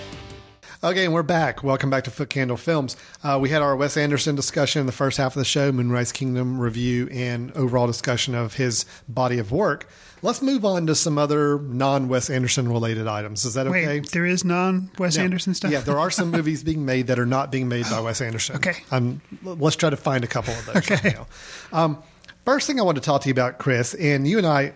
Okay, 0.84 1.04
and 1.04 1.12
we're 1.12 1.24
back. 1.24 1.64
Welcome 1.64 1.90
back 1.90 2.04
to 2.04 2.10
Footcandle 2.10 2.56
Films. 2.56 2.96
Uh, 3.24 3.36
we 3.40 3.50
had 3.50 3.62
our 3.62 3.74
Wes 3.74 3.96
Anderson 3.96 4.36
discussion 4.36 4.78
in 4.78 4.86
the 4.86 4.92
first 4.92 5.18
half 5.18 5.34
of 5.34 5.40
the 5.40 5.44
show, 5.44 5.72
Moonrise 5.72 6.12
Kingdom 6.12 6.60
review, 6.60 7.08
and 7.10 7.50
overall 7.56 7.88
discussion 7.88 8.36
of 8.36 8.54
his 8.54 8.84
body 9.08 9.40
of 9.40 9.50
work. 9.50 9.88
Let's 10.22 10.42
move 10.42 10.64
on 10.64 10.86
to 10.88 10.94
some 10.94 11.18
other 11.18 11.58
non 11.58 12.08
Wes 12.08 12.28
Anderson 12.30 12.68
related 12.68 13.06
items. 13.06 13.44
Is 13.44 13.54
that 13.54 13.66
okay? 13.68 14.00
Wait, 14.00 14.10
there 14.10 14.26
is 14.26 14.44
non 14.44 14.90
Wes 14.98 15.16
Yeah. 15.16 15.22
Anderson 15.22 15.54
stuff? 15.54 15.70
Yeah, 15.70 15.80
there 15.80 15.98
are 15.98 16.10
some 16.10 16.30
movies 16.30 16.62
being 16.64 16.84
made 16.84 17.06
that 17.08 17.18
are 17.18 17.26
not 17.26 17.52
being 17.52 17.68
made 17.68 17.84
by 17.90 18.00
Wes 18.00 18.20
Anderson. 18.20 18.56
Okay. 18.56 18.76
Um, 18.90 19.20
let's 19.42 19.76
try 19.76 19.90
to 19.90 19.96
find 19.96 20.24
a 20.24 20.28
couple 20.28 20.54
of 20.54 20.66
those 20.66 20.76
Okay. 20.76 20.94
right 21.04 21.14
now. 21.14 21.26
Um, 21.72 22.02
first 22.44 22.66
thing 22.66 22.80
I 22.80 22.82
want 22.82 22.96
to 22.96 23.02
talk 23.02 23.22
to 23.22 23.28
you 23.28 23.32
about, 23.32 23.58
Chris, 23.58 23.94
and 23.94 24.26
you 24.26 24.38
and 24.38 24.46
I, 24.46 24.72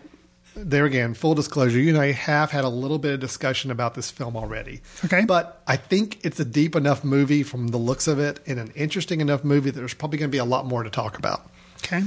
there 0.55 0.85
again, 0.85 1.15
full 1.15 1.35
disclosure, 1.35 1.79
you 1.79 1.89
and 1.89 1.99
I 1.99 2.13
have 2.13 2.51
had 2.51 2.65
a 2.65 2.69
little 2.69 2.99
bit 2.99 3.15
of 3.15 3.21
discussion 3.21 3.71
about 3.71 3.95
this 3.95 4.11
film 4.11 4.37
already. 4.37 4.81
Okay. 5.05 5.25
But 5.25 5.63
I 5.67 5.77
think 5.77 6.19
it's 6.25 6.39
a 6.41 6.45
deep 6.45 6.77
enough 6.77 7.03
movie 7.05 7.43
from 7.43 7.69
the 7.69 7.79
looks 7.79 8.07
of 8.07 8.19
it 8.19 8.39
and 8.47 8.61
an 8.61 8.71
interesting 8.77 9.21
enough 9.23 9.45
movie 9.45 9.71
that 9.71 9.79
there's 9.81 9.95
probably 9.95 10.19
going 10.19 10.31
to 10.31 10.33
be 10.33 10.39
a 10.39 10.45
lot 10.45 10.67
more 10.67 10.83
to 10.83 10.91
talk 10.91 11.19
about. 11.19 11.51
Okay. 11.79 12.03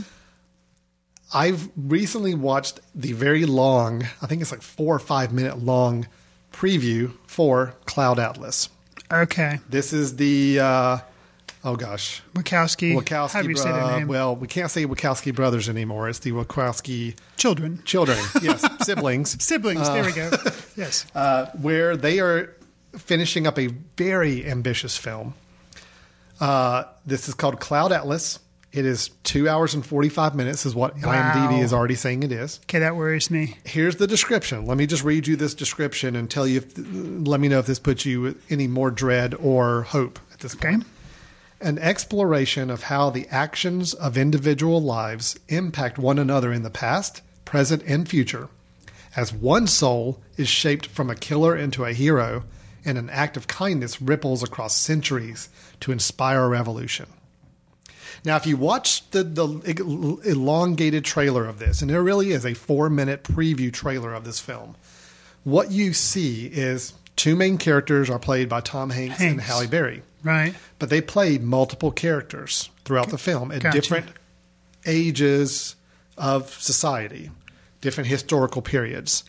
I've 1.33 1.69
recently 1.75 2.33
watched 2.35 2.79
the 2.93 3.13
very 3.13 3.45
long, 3.45 4.03
I 4.21 4.27
think 4.27 4.41
it's 4.41 4.51
like 4.51 4.61
four 4.61 4.95
or 4.95 4.99
five 4.99 5.33
minute 5.33 5.59
long 5.59 6.07
preview 6.53 7.13
for 7.27 7.73
Cloud 7.85 8.19
Atlas. 8.19 8.69
Okay. 9.11 9.59
This 9.69 9.91
is 9.93 10.15
the 10.15 10.59
uh, 10.59 10.97
oh 11.63 11.75
gosh, 11.75 12.21
Wachowski. 12.33 12.95
Wachowski. 12.95 13.31
How 13.31 13.41
do 13.41 13.49
you 13.49 13.55
say 13.55 13.71
their 13.71 13.99
name? 13.99 14.07
Well, 14.07 14.35
we 14.35 14.47
can't 14.47 14.71
say 14.71 14.85
Wachowski 14.85 15.33
brothers 15.35 15.67
anymore. 15.69 16.09
It's 16.09 16.19
the 16.19 16.31
Wachowski 16.31 17.15
Children. 17.37 17.81
children. 17.85 18.17
Yes, 18.41 18.65
siblings. 18.85 19.43
Siblings. 19.43 19.87
there 19.89 20.05
we 20.05 20.11
go. 20.11 20.31
Yes. 20.77 21.05
Uh, 21.15 21.45
where 21.61 21.95
they 21.95 22.19
are 22.19 22.53
finishing 22.97 23.47
up 23.47 23.57
a 23.59 23.67
very 23.97 24.45
ambitious 24.45 24.97
film. 24.97 25.33
Uh, 26.39 26.83
this 27.05 27.27
is 27.29 27.33
called 27.33 27.59
Cloud 27.61 27.91
Atlas. 27.93 28.39
It 28.75 28.85
is 28.85 29.09
two 29.23 29.47
hours 29.47 29.73
and 29.73 29.85
forty 29.85 30.09
five 30.09 30.35
minutes, 30.35 30.65
is 30.65 30.75
what 30.75 30.97
IMDb 30.97 31.63
is 31.63 31.71
already 31.71 31.95
saying 31.95 32.23
it 32.23 32.31
is. 32.33 32.59
Okay, 32.63 32.79
that 32.79 32.97
worries 32.97 33.31
me. 33.31 33.55
Here's 33.63 33.95
the 33.95 34.05
description. 34.05 34.65
Let 34.65 34.77
me 34.77 34.85
just 34.85 35.03
read 35.03 35.27
you 35.27 35.37
this 35.37 35.53
description 35.55 36.15
and 36.15 36.29
tell 36.29 36.45
you. 36.45 36.57
If, 36.57 36.77
let 36.77 37.39
me 37.39 37.47
know 37.47 37.59
if 37.59 37.67
this 37.67 37.79
puts 37.79 38.05
you 38.05 38.35
any 38.49 38.67
more 38.67 38.91
dread 38.91 39.33
or 39.35 39.83
hope 39.83 40.19
at 40.33 40.39
this 40.39 40.55
Okay. 40.55 40.71
point. 40.71 40.85
An 41.61 41.79
exploration 41.79 42.69
of 42.69 42.83
how 42.83 43.09
the 43.09 43.27
actions 43.31 43.93
of 43.93 44.17
individual 44.17 44.81
lives 44.81 45.39
impact 45.47 45.97
one 45.97 46.19
another 46.19 46.51
in 46.51 46.63
the 46.63 46.69
past, 46.69 47.21
present, 47.45 47.81
and 47.87 48.07
future, 48.09 48.49
as 49.15 49.31
one 49.31 49.67
soul 49.67 50.19
is 50.35 50.49
shaped 50.49 50.85
from 50.87 51.09
a 51.09 51.15
killer 51.15 51.55
into 51.55 51.85
a 51.85 51.93
hero, 51.93 52.43
and 52.83 52.97
an 52.97 53.09
act 53.09 53.37
of 53.37 53.47
kindness 53.47 54.01
ripples 54.01 54.43
across 54.43 54.75
centuries 54.75 55.47
to 55.79 55.93
inspire 55.93 56.43
a 56.43 56.49
revolution. 56.49 57.07
Now, 58.25 58.35
if 58.37 58.47
you 58.47 58.57
watch 58.57 59.07
the, 59.11 59.23
the 59.23 60.19
elongated 60.25 61.05
trailer 61.05 61.45
of 61.45 61.59
this, 61.59 61.81
and 61.81 61.89
there 61.91 62.01
really 62.01 62.31
is 62.31 62.45
a 62.45 62.53
four 62.55 62.89
minute 62.89 63.23
preview 63.23 63.71
trailer 63.71 64.13
of 64.13 64.23
this 64.25 64.39
film, 64.39 64.75
what 65.43 65.71
you 65.71 65.93
see 65.93 66.47
is 66.47 66.93
two 67.15 67.35
main 67.35 67.57
characters 67.59 68.09
are 68.09 68.17
played 68.19 68.49
by 68.49 68.61
Tom 68.61 68.89
Hanks, 68.89 69.21
and 69.21 69.39
Halle 69.39 69.67
Berry, 69.67 70.01
Right. 70.23 70.55
but 70.79 70.89
they 70.89 71.01
play 71.01 71.37
multiple 71.37 71.91
characters 71.91 72.69
throughout 72.83 73.09
the 73.09 73.17
film 73.19 73.51
at 73.51 73.61
Gotcha. 73.61 73.79
different 73.79 74.07
ages 74.85 75.75
of 76.17 76.49
society, 76.61 77.29
different 77.81 78.07
historical 78.09 78.61
periods. 78.61 79.23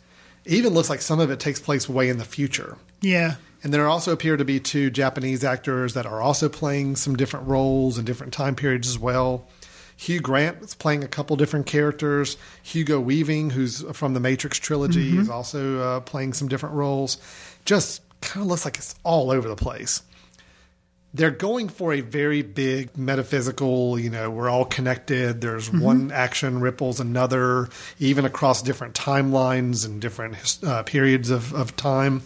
It 0.44 0.54
even 0.54 0.72
looks 0.74 0.88
like 0.88 1.02
some 1.02 1.20
of 1.20 1.30
it 1.30 1.40
takes 1.40 1.61
place 1.61 1.88
way 1.88 2.09
in 2.09 2.18
the 2.18 2.24
future. 2.24 2.76
Yeah. 3.00 3.35
And 3.66 3.74
there 3.74 3.88
also 3.88 4.12
appear 4.12 4.37
to 4.37 4.44
be 4.44 4.61
two 4.61 4.90
Japanese 4.90 5.42
actors 5.42 5.94
that 5.94 6.07
are 6.07 6.22
also 6.22 6.48
playing 6.48 6.94
some 6.94 7.16
different 7.16 7.48
roles 7.48 7.98
in 7.98 8.05
different 8.05 8.33
time 8.33 8.55
periods 8.55 8.87
as 8.87 8.96
well. 8.96 9.48
Hugh 9.96 10.20
Grant 10.20 10.62
is 10.62 10.76
playing 10.76 11.02
a 11.02 11.09
couple 11.09 11.35
different 11.35 11.66
characters. 11.66 12.37
Hugo 12.62 13.00
Weaving, 13.00 13.50
who's 13.50 13.83
from 13.92 14.14
the 14.14 14.20
Matrix 14.20 14.61
trilogy, 14.61 15.18
is 15.18 15.29
also 15.29 15.81
uh, 15.81 16.00
playing 16.02 16.35
some 16.35 16.46
different 16.46 16.76
roles. 16.76 17.18
Just 17.64 18.02
kind 18.20 18.44
of 18.44 18.48
looks 18.48 18.64
like 18.64 18.76
it's 18.76 18.94
all 19.02 19.33
over 19.33 19.48
the 19.48 19.57
place. 19.57 20.00
They're 21.12 21.33
going 21.33 21.68
for 21.68 21.93
a 21.93 22.03
very 22.03 22.43
big 22.43 22.97
metaphysical, 22.97 23.99
you 23.99 24.11
know, 24.11 24.30
we're 24.30 24.49
all 24.49 24.64
connected. 24.64 25.41
There's 25.41 25.72
one 25.72 26.12
action 26.12 26.61
ripples 26.61 27.01
another, 27.01 27.68
even 27.99 28.26
across 28.26 28.62
different 28.62 28.95
timelines 28.95 29.84
and 29.84 30.01
different 30.01 30.61
uh, 30.64 30.84
periods 30.84 31.30
of, 31.30 31.53
of 31.53 31.74
time. 31.74 32.22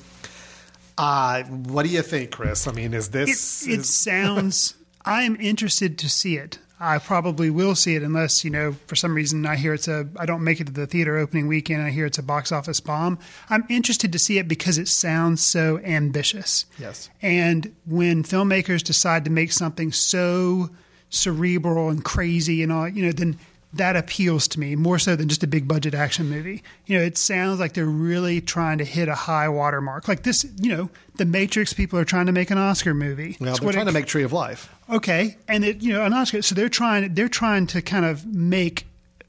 Uh, 1.00 1.44
what 1.44 1.84
do 1.86 1.88
you 1.88 2.02
think, 2.02 2.30
Chris? 2.30 2.66
I 2.66 2.72
mean, 2.72 2.92
is 2.92 3.08
this. 3.08 3.66
it 3.66 3.80
is- 3.80 3.94
sounds. 3.94 4.74
I 5.04 5.22
am 5.22 5.36
interested 5.40 5.98
to 6.00 6.10
see 6.10 6.36
it. 6.36 6.58
I 6.78 6.98
probably 6.98 7.48
will 7.50 7.74
see 7.74 7.94
it 7.94 8.02
unless 8.02 8.42
you 8.44 8.50
know 8.50 8.72
for 8.86 8.96
some 8.96 9.14
reason 9.14 9.44
I 9.46 9.56
hear 9.56 9.72
it's 9.74 9.88
a. 9.88 10.08
I 10.18 10.26
don't 10.26 10.44
make 10.44 10.60
it 10.60 10.66
to 10.66 10.72
the 10.72 10.86
theater 10.86 11.16
opening 11.16 11.46
weekend. 11.46 11.82
I 11.82 11.90
hear 11.90 12.04
it's 12.06 12.18
a 12.18 12.22
box 12.22 12.52
office 12.52 12.80
bomb. 12.80 13.18
I'm 13.48 13.64
interested 13.70 14.12
to 14.12 14.18
see 14.18 14.38
it 14.38 14.46
because 14.48 14.76
it 14.78 14.88
sounds 14.88 15.44
so 15.44 15.78
ambitious. 15.78 16.66
Yes. 16.78 17.08
And 17.22 17.74
when 17.86 18.22
filmmakers 18.22 18.82
decide 18.82 19.24
to 19.24 19.30
make 19.30 19.52
something 19.52 19.92
so 19.92 20.70
cerebral 21.10 21.88
and 21.90 22.04
crazy 22.04 22.62
and 22.62 22.72
all, 22.72 22.88
you 22.88 23.04
know, 23.04 23.12
then 23.12 23.38
that 23.72 23.94
appeals 23.96 24.48
to 24.48 24.58
me 24.58 24.74
more 24.74 24.98
so 24.98 25.14
than 25.14 25.28
just 25.28 25.44
a 25.44 25.46
big 25.46 25.68
budget 25.68 25.94
action 25.94 26.28
movie. 26.28 26.62
You 26.86 26.98
know, 26.98 27.04
it 27.04 27.16
sounds 27.16 27.60
like 27.60 27.74
they're 27.74 27.84
really 27.86 28.40
trying 28.40 28.78
to 28.78 28.84
hit 28.84 29.08
a 29.08 29.14
high 29.14 29.48
watermark. 29.48 30.08
Like 30.08 30.24
this, 30.24 30.44
you 30.60 30.74
know, 30.76 30.90
The 31.16 31.24
Matrix 31.24 31.72
people 31.72 31.96
are 31.98 32.04
trying 32.04 32.26
to 32.26 32.32
make 32.32 32.50
an 32.50 32.58
Oscar 32.58 32.94
movie. 32.94 33.36
Well, 33.38 33.50
It's 33.50 33.60
they're 33.60 33.66
what 33.66 33.72
trying 33.72 33.86
it- 33.86 33.90
to 33.90 33.94
make 33.94 34.06
Tree 34.06 34.24
of 34.24 34.32
Life. 34.32 34.68
Okay, 34.90 35.36
and 35.46 35.64
it 35.64 35.82
you 35.82 35.92
know 35.92 36.04
an 36.04 36.12
Oscar. 36.12 36.42
So 36.42 36.54
they're 36.56 36.68
trying 36.68 37.14
they're 37.14 37.28
trying 37.28 37.68
to 37.68 37.80
kind 37.82 38.04
of 38.04 38.26
make 38.26 38.86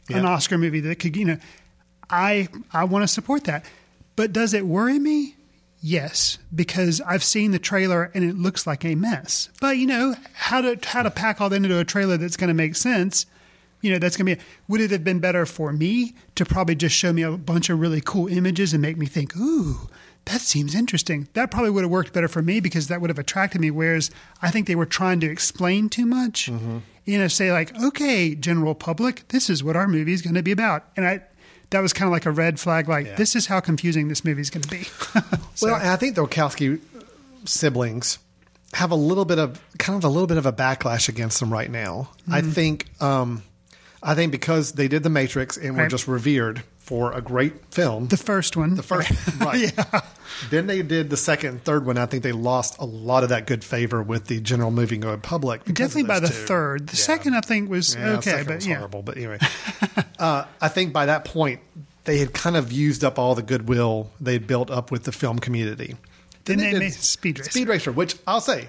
an 0.09 0.25
Oscar 0.25 0.57
movie 0.57 0.79
that 0.79 0.95
could 0.99 1.15
you 1.15 1.25
know. 1.25 1.37
I 2.09 2.47
I 2.73 2.83
want 2.85 3.03
to 3.03 3.07
support 3.07 3.43
that, 3.45 3.63
but 4.15 4.33
does 4.33 4.53
it 4.53 4.65
worry 4.65 4.97
me? 4.99 5.35
Yes, 5.83 6.37
because 6.53 6.99
I've 7.01 7.23
seen 7.23 7.51
the 7.51 7.59
trailer 7.59 8.11
and 8.13 8.23
it 8.23 8.35
looks 8.37 8.67
like 8.67 8.83
a 8.85 8.93
mess. 8.95 9.49
But 9.59 9.77
you 9.77 9.85
know 9.87 10.15
how 10.33 10.61
to 10.61 10.77
how 10.83 11.03
to 11.03 11.11
pack 11.11 11.39
all 11.41 11.49
that 11.49 11.55
into 11.55 11.77
a 11.79 11.85
trailer 11.85 12.17
that's 12.17 12.37
going 12.37 12.49
to 12.49 12.53
make 12.53 12.75
sense. 12.75 13.25
You 13.81 13.91
know 13.91 13.99
that's 13.99 14.15
going 14.17 14.27
to 14.27 14.35
be. 14.35 14.41
Would 14.67 14.81
it 14.81 14.91
have 14.91 15.03
been 15.03 15.19
better 15.19 15.45
for 15.45 15.71
me 15.73 16.13
to 16.35 16.45
probably 16.45 16.75
just 16.75 16.95
show 16.95 17.11
me 17.13 17.21
a 17.23 17.31
bunch 17.31 17.69
of 17.69 17.79
really 17.79 18.01
cool 18.01 18.27
images 18.27 18.73
and 18.73 18.81
make 18.81 18.97
me 18.97 19.05
think, 19.07 19.35
ooh, 19.35 19.89
that 20.25 20.41
seems 20.41 20.75
interesting. 20.75 21.27
That 21.33 21.49
probably 21.51 21.71
would 21.71 21.83
have 21.83 21.91
worked 21.91 22.13
better 22.13 22.27
for 22.27 22.41
me 22.41 22.59
because 22.59 22.87
that 22.87 23.01
would 23.01 23.09
have 23.09 23.17
attracted 23.19 23.59
me. 23.61 23.71
Whereas 23.71 24.11
I 24.41 24.51
think 24.51 24.67
they 24.67 24.75
were 24.75 24.85
trying 24.85 25.19
to 25.21 25.29
explain 25.31 25.89
too 25.89 26.05
much. 26.05 26.47
You 26.47 27.17
know, 27.17 27.27
say 27.27 27.51
like, 27.51 27.75
okay, 27.81 28.35
general 28.35 28.75
public, 28.75 29.27
this 29.29 29.49
is 29.49 29.63
what 29.63 29.75
our 29.75 29.87
movie 29.87 30.13
is 30.13 30.21
going 30.21 30.35
to 30.35 30.43
be 30.43 30.51
about, 30.51 30.85
and 30.95 31.05
I. 31.07 31.21
That 31.71 31.79
was 31.79 31.93
kind 31.93 32.07
of 32.07 32.11
like 32.11 32.25
a 32.25 32.31
red 32.31 32.59
flag. 32.59 32.89
Like 32.89 33.15
this 33.15 33.33
is 33.33 33.47
how 33.47 33.61
confusing 33.61 34.09
this 34.09 34.25
movie 34.25 34.41
is 34.41 34.49
going 34.49 34.63
to 34.63 34.67
be. 34.69 34.83
So- 35.55 35.67
Well, 35.67 35.75
I 35.81 35.95
think 35.95 36.15
the 36.15 36.25
Wachowski 36.25 36.81
siblings 37.45 38.19
have 38.73 38.91
a 38.91 38.95
little 38.95 39.25
bit 39.25 39.39
of 39.39 39.61
kind 39.77 39.97
of 39.97 40.03
a 40.03 40.09
little 40.09 40.27
bit 40.27 40.37
of 40.37 40.45
a 40.45 40.53
backlash 40.53 41.09
against 41.09 41.39
them 41.39 41.51
right 41.51 41.69
now. 41.71 42.09
I 42.29 42.41
Mhm. 42.41 42.53
think 42.53 42.85
um, 43.01 43.43
I 44.03 44.15
think 44.15 44.31
because 44.31 44.71
they 44.73 44.87
did 44.87 45.03
The 45.03 45.09
Matrix 45.09 45.57
and 45.57 45.75
were 45.75 45.83
Right. 45.83 45.91
just 45.91 46.07
revered 46.07 46.63
for 46.79 47.13
a 47.13 47.21
great 47.21 47.53
film. 47.73 48.07
the 48.07 48.17
first 48.17 48.57
one, 48.57 48.75
The 48.75 48.83
first, 48.83 49.11
right? 49.39 49.71
Then 50.49 50.65
they 50.67 50.81
did 50.81 51.09
the 51.09 51.17
second 51.17 51.49
and 51.49 51.63
third 51.63 51.85
one. 51.85 51.97
I 51.97 52.05
think 52.07 52.23
they 52.23 52.31
lost 52.31 52.77
a 52.79 52.85
lot 52.85 53.23
of 53.23 53.29
that 53.29 53.45
good 53.45 53.63
favor 53.63 54.01
with 54.01 54.25
the 54.25 54.39
general 54.41 54.71
movie 54.71 54.97
going 54.97 55.21
public. 55.21 55.63
Definitely 55.65 56.03
by 56.03 56.19
the 56.19 56.27
two. 56.27 56.33
third. 56.33 56.87
The 56.87 56.95
second, 56.95 57.35
I 57.35 57.41
think, 57.41 57.69
was 57.69 57.95
Yeah, 57.95 58.17
okay, 58.17 58.43
but 58.45 58.55
was 58.55 58.67
yeah, 58.67 58.77
horrible. 58.77 59.03
But 59.03 59.17
anyway, 59.17 59.37
uh, 60.19 60.45
I 60.59 60.67
think 60.67 60.91
by 60.93 61.05
that 61.05 61.25
point 61.25 61.59
they 62.05 62.17
had 62.17 62.33
kind 62.33 62.57
of 62.57 62.71
used 62.71 63.03
up 63.03 63.19
all 63.19 63.35
the 63.35 63.43
goodwill 63.43 64.09
they 64.19 64.33
had 64.33 64.47
built 64.47 64.71
up 64.71 64.89
with 64.91 65.03
the 65.03 65.11
film 65.11 65.37
community. 65.37 65.95
Then 66.45 66.57
they 66.57 66.71
did 66.71 66.79
made 66.79 66.93
Speed 66.93 67.37
Racer. 67.39 67.51
Speed 67.51 67.67
Racer, 67.67 67.91
which 67.91 68.15
I'll 68.25 68.41
say, 68.41 68.67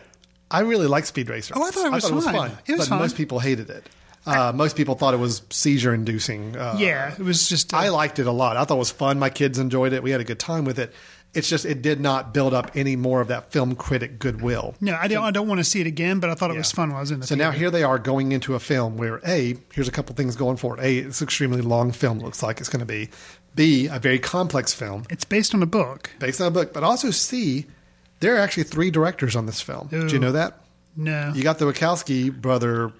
I 0.50 0.60
really 0.60 0.86
like 0.86 1.06
Speed 1.06 1.30
Racer. 1.30 1.54
Oh, 1.56 1.66
I 1.66 1.70
thought 1.70 1.86
it 1.86 1.92
was 1.92 2.04
fine. 2.04 2.10
It 2.10 2.18
was 2.18 2.24
fun. 2.26 2.76
but 2.76 2.86
fine. 2.88 2.98
most 2.98 3.16
people 3.16 3.38
hated 3.38 3.70
it. 3.70 3.88
Uh, 4.24 4.52
most 4.54 4.76
people 4.76 4.94
thought 4.94 5.14
it 5.14 5.18
was 5.18 5.42
seizure 5.50 5.92
inducing. 5.92 6.56
Uh, 6.56 6.76
yeah, 6.78 7.12
it 7.12 7.18
was 7.18 7.48
just. 7.48 7.74
uh, 7.74 7.78
I 7.78 7.88
liked 7.88 8.18
it 8.18 8.26
a 8.26 8.32
lot. 8.32 8.56
I 8.56 8.64
thought 8.64 8.76
it 8.76 8.78
was 8.78 8.90
fun. 8.92 9.18
My 9.18 9.30
kids 9.30 9.58
enjoyed 9.58 9.92
it. 9.92 10.02
We 10.02 10.10
had 10.10 10.20
a 10.20 10.24
good 10.24 10.38
time 10.38 10.64
with 10.64 10.78
it. 10.78 10.92
It's 11.34 11.48
just 11.48 11.64
it 11.64 11.80
did 11.80 11.98
not 11.98 12.34
build 12.34 12.52
up 12.52 12.70
any 12.74 12.94
more 12.94 13.22
of 13.22 13.28
that 13.28 13.50
film 13.52 13.74
critic 13.74 14.18
goodwill. 14.18 14.74
no, 14.80 14.94
I 15.00 15.08
don't. 15.08 15.24
I 15.24 15.30
don't 15.30 15.48
want 15.48 15.58
to 15.60 15.64
see 15.64 15.80
it 15.80 15.86
again, 15.86 16.20
but 16.20 16.28
I 16.30 16.34
thought 16.34 16.50
it 16.50 16.56
was 16.58 16.70
fun 16.70 16.90
while 16.90 16.98
I 16.98 17.00
was 17.00 17.10
in 17.10 17.20
the. 17.20 17.26
So 17.26 17.34
now 17.34 17.50
here 17.50 17.70
they 17.70 17.82
are 17.82 17.98
going 17.98 18.32
into 18.32 18.54
a 18.54 18.60
film 18.60 18.96
where 18.98 19.20
a 19.26 19.56
here's 19.72 19.88
a 19.88 19.92
couple 19.92 20.14
things 20.14 20.36
going 20.36 20.56
for 20.58 20.78
it. 20.78 20.84
A 20.84 20.98
it's 20.98 21.20
an 21.20 21.26
extremely 21.26 21.62
long 21.62 21.90
film. 21.90 22.18
Looks 22.20 22.42
like 22.42 22.60
it's 22.60 22.68
going 22.68 22.80
to 22.80 22.86
be. 22.86 23.08
B 23.54 23.86
a 23.86 23.98
very 23.98 24.18
complex 24.18 24.72
film 24.72 25.04
it's 25.10 25.24
based 25.26 25.54
on 25.54 25.62
a 25.62 25.66
book. 25.66 26.10
based 26.18 26.40
on 26.40 26.46
a 26.46 26.50
book. 26.50 26.72
But 26.72 26.84
also 26.84 27.10
C 27.10 27.66
there 28.20 28.34
are 28.36 28.38
actually 28.38 28.62
three 28.62 28.90
directors 28.90 29.34
on 29.36 29.46
this 29.46 29.60
film. 29.60 29.88
Do 29.88 30.06
you 30.06 30.18
know 30.18 30.32
that? 30.32 30.60
No, 30.96 31.32
You 31.34 31.42
got 31.42 31.58
the 31.58 31.64
Wachowski 31.66 32.30
brother 32.34 32.92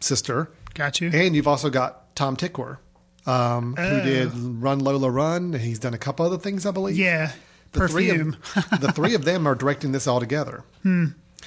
sister, 0.00 0.50
got 0.78 1.00
you. 1.00 1.10
and 1.12 1.36
you've 1.36 1.46
also 1.48 1.68
got 1.70 2.14
Tom 2.16 2.36
Tykwer, 2.36 2.78
um, 3.26 3.74
who 3.76 3.82
Oh. 3.82 4.02
did 4.04 4.30
Run 4.34 4.78
Lola 4.78 5.10
Run, 5.10 5.52
and 5.54 5.60
he's 5.60 5.78
done 5.78 5.92
a 5.94 5.98
couple 5.98 6.24
other 6.24 6.38
things, 6.38 6.64
I 6.64 6.70
believe. 6.70 6.96
yeah, 6.96 7.32
the 7.72 7.86
three 7.88 8.08
perfume. 8.08 8.36
of 8.72 8.80
the 8.80 8.92
three 8.92 9.14
of 9.14 9.24
them 9.26 9.46
are 9.46 9.54
directing 9.54 9.92
this 9.92 10.06
all 10.06 10.20
together. 10.20 10.64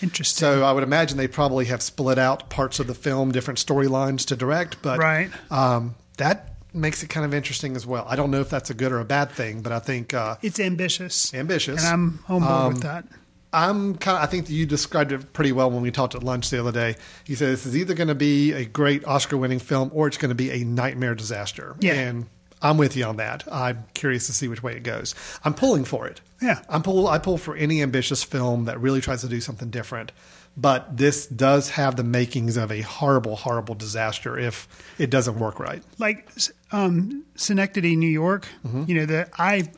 Interesting. 0.01 0.39
So 0.39 0.63
I 0.63 0.71
would 0.71 0.83
imagine 0.83 1.17
they 1.17 1.27
probably 1.27 1.65
have 1.65 1.81
split 1.81 2.17
out 2.17 2.49
parts 2.49 2.79
of 2.79 2.87
the 2.87 2.95
film, 2.95 3.31
different 3.31 3.59
storylines 3.59 4.25
to 4.27 4.35
direct, 4.35 4.77
but 4.81 4.99
Right. 4.99 5.29
um, 5.51 5.95
that 6.17 6.47
makes 6.73 7.03
it 7.03 7.07
kind 7.09 7.25
of 7.25 7.33
interesting 7.33 7.75
as 7.75 7.85
well. 7.85 8.05
I 8.07 8.15
don't 8.15 8.31
know 8.31 8.39
if 8.39 8.49
that's 8.49 8.69
a 8.69 8.73
good 8.73 8.91
or 8.91 8.99
a 8.99 9.05
bad 9.05 9.31
thing, 9.31 9.61
but 9.61 9.71
I 9.73 9.79
think 9.79 10.13
uh, 10.13 10.37
it's 10.41 10.59
ambitious. 10.59 11.33
ambitious. 11.33 11.83
and 11.83 11.93
I'm 11.93 12.19
on 12.29 12.39
board 12.41 12.51
Um, 12.51 12.73
with 12.73 12.83
that. 12.83 13.05
I'm 13.53 13.95
kind 13.95 14.17
of. 14.17 14.23
I 14.23 14.27
think 14.27 14.49
you 14.49 14.65
described 14.65 15.11
it 15.11 15.33
pretty 15.33 15.51
well 15.51 15.69
when 15.69 15.81
we 15.81 15.91
talked 15.91 16.15
at 16.15 16.23
lunch 16.23 16.49
the 16.49 16.59
other 16.59 16.71
day. 16.71 16.95
You 17.25 17.35
said 17.35 17.49
this 17.49 17.65
is 17.65 17.75
either 17.75 17.93
going 17.93 18.07
to 18.07 18.15
be 18.15 18.53
a 18.53 18.65
great 18.65 19.05
Oscar-winning 19.05 19.59
film 19.59 19.91
or 19.93 20.07
it's 20.07 20.17
going 20.17 20.29
to 20.29 20.35
be 20.35 20.51
a 20.51 20.63
nightmare 20.63 21.15
disaster. 21.15 21.75
Yeah. 21.79 21.93
and 21.93 22.27
I'm 22.61 22.77
with 22.77 22.95
you 22.95 23.05
on 23.05 23.17
that. 23.17 23.43
I'm 23.51 23.85
curious 23.93 24.27
to 24.27 24.33
see 24.33 24.47
which 24.47 24.61
way 24.61 24.75
it 24.75 24.83
goes. 24.83 25.15
I'm 25.43 25.53
pulling 25.53 25.83
for 25.83 26.07
it. 26.07 26.21
Yeah. 26.41 26.61
I'm 26.69 26.83
pull. 26.83 27.07
I 27.07 27.17
pull 27.17 27.37
for 27.37 27.55
any 27.55 27.81
ambitious 27.81 28.23
film 28.23 28.65
that 28.65 28.79
really 28.79 29.01
tries 29.01 29.21
to 29.21 29.27
do 29.27 29.41
something 29.41 29.69
different. 29.69 30.11
But 30.57 30.97
this 30.97 31.27
does 31.27 31.71
have 31.71 31.95
the 31.95 32.03
makings 32.03 32.57
of 32.57 32.71
a 32.71 32.81
horrible, 32.81 33.37
horrible 33.37 33.73
disaster 33.73 34.37
if 34.37 34.67
it 34.99 35.09
doesn't 35.09 35.39
work 35.39 35.59
right. 35.59 35.81
like 35.97 36.29
um, 36.71 37.23
Synecdoche, 37.35 37.95
New 37.95 38.09
York. 38.09 38.47
Mm-hmm. 38.65 38.83
You 38.87 38.95
know 38.95 39.05
that 39.05 39.29
I 39.37 39.69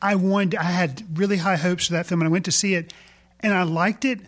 I 0.00 0.14
wanted 0.14 0.56
I 0.56 0.64
had 0.64 1.18
really 1.18 1.36
high 1.36 1.56
hopes 1.56 1.86
for 1.86 1.92
that 1.92 2.06
film, 2.06 2.22
and 2.22 2.28
I 2.28 2.30
went 2.30 2.46
to 2.46 2.52
see 2.52 2.74
it, 2.74 2.94
and 3.42 3.52
I 3.54 3.62
liked 3.62 4.04
it. 4.04 4.20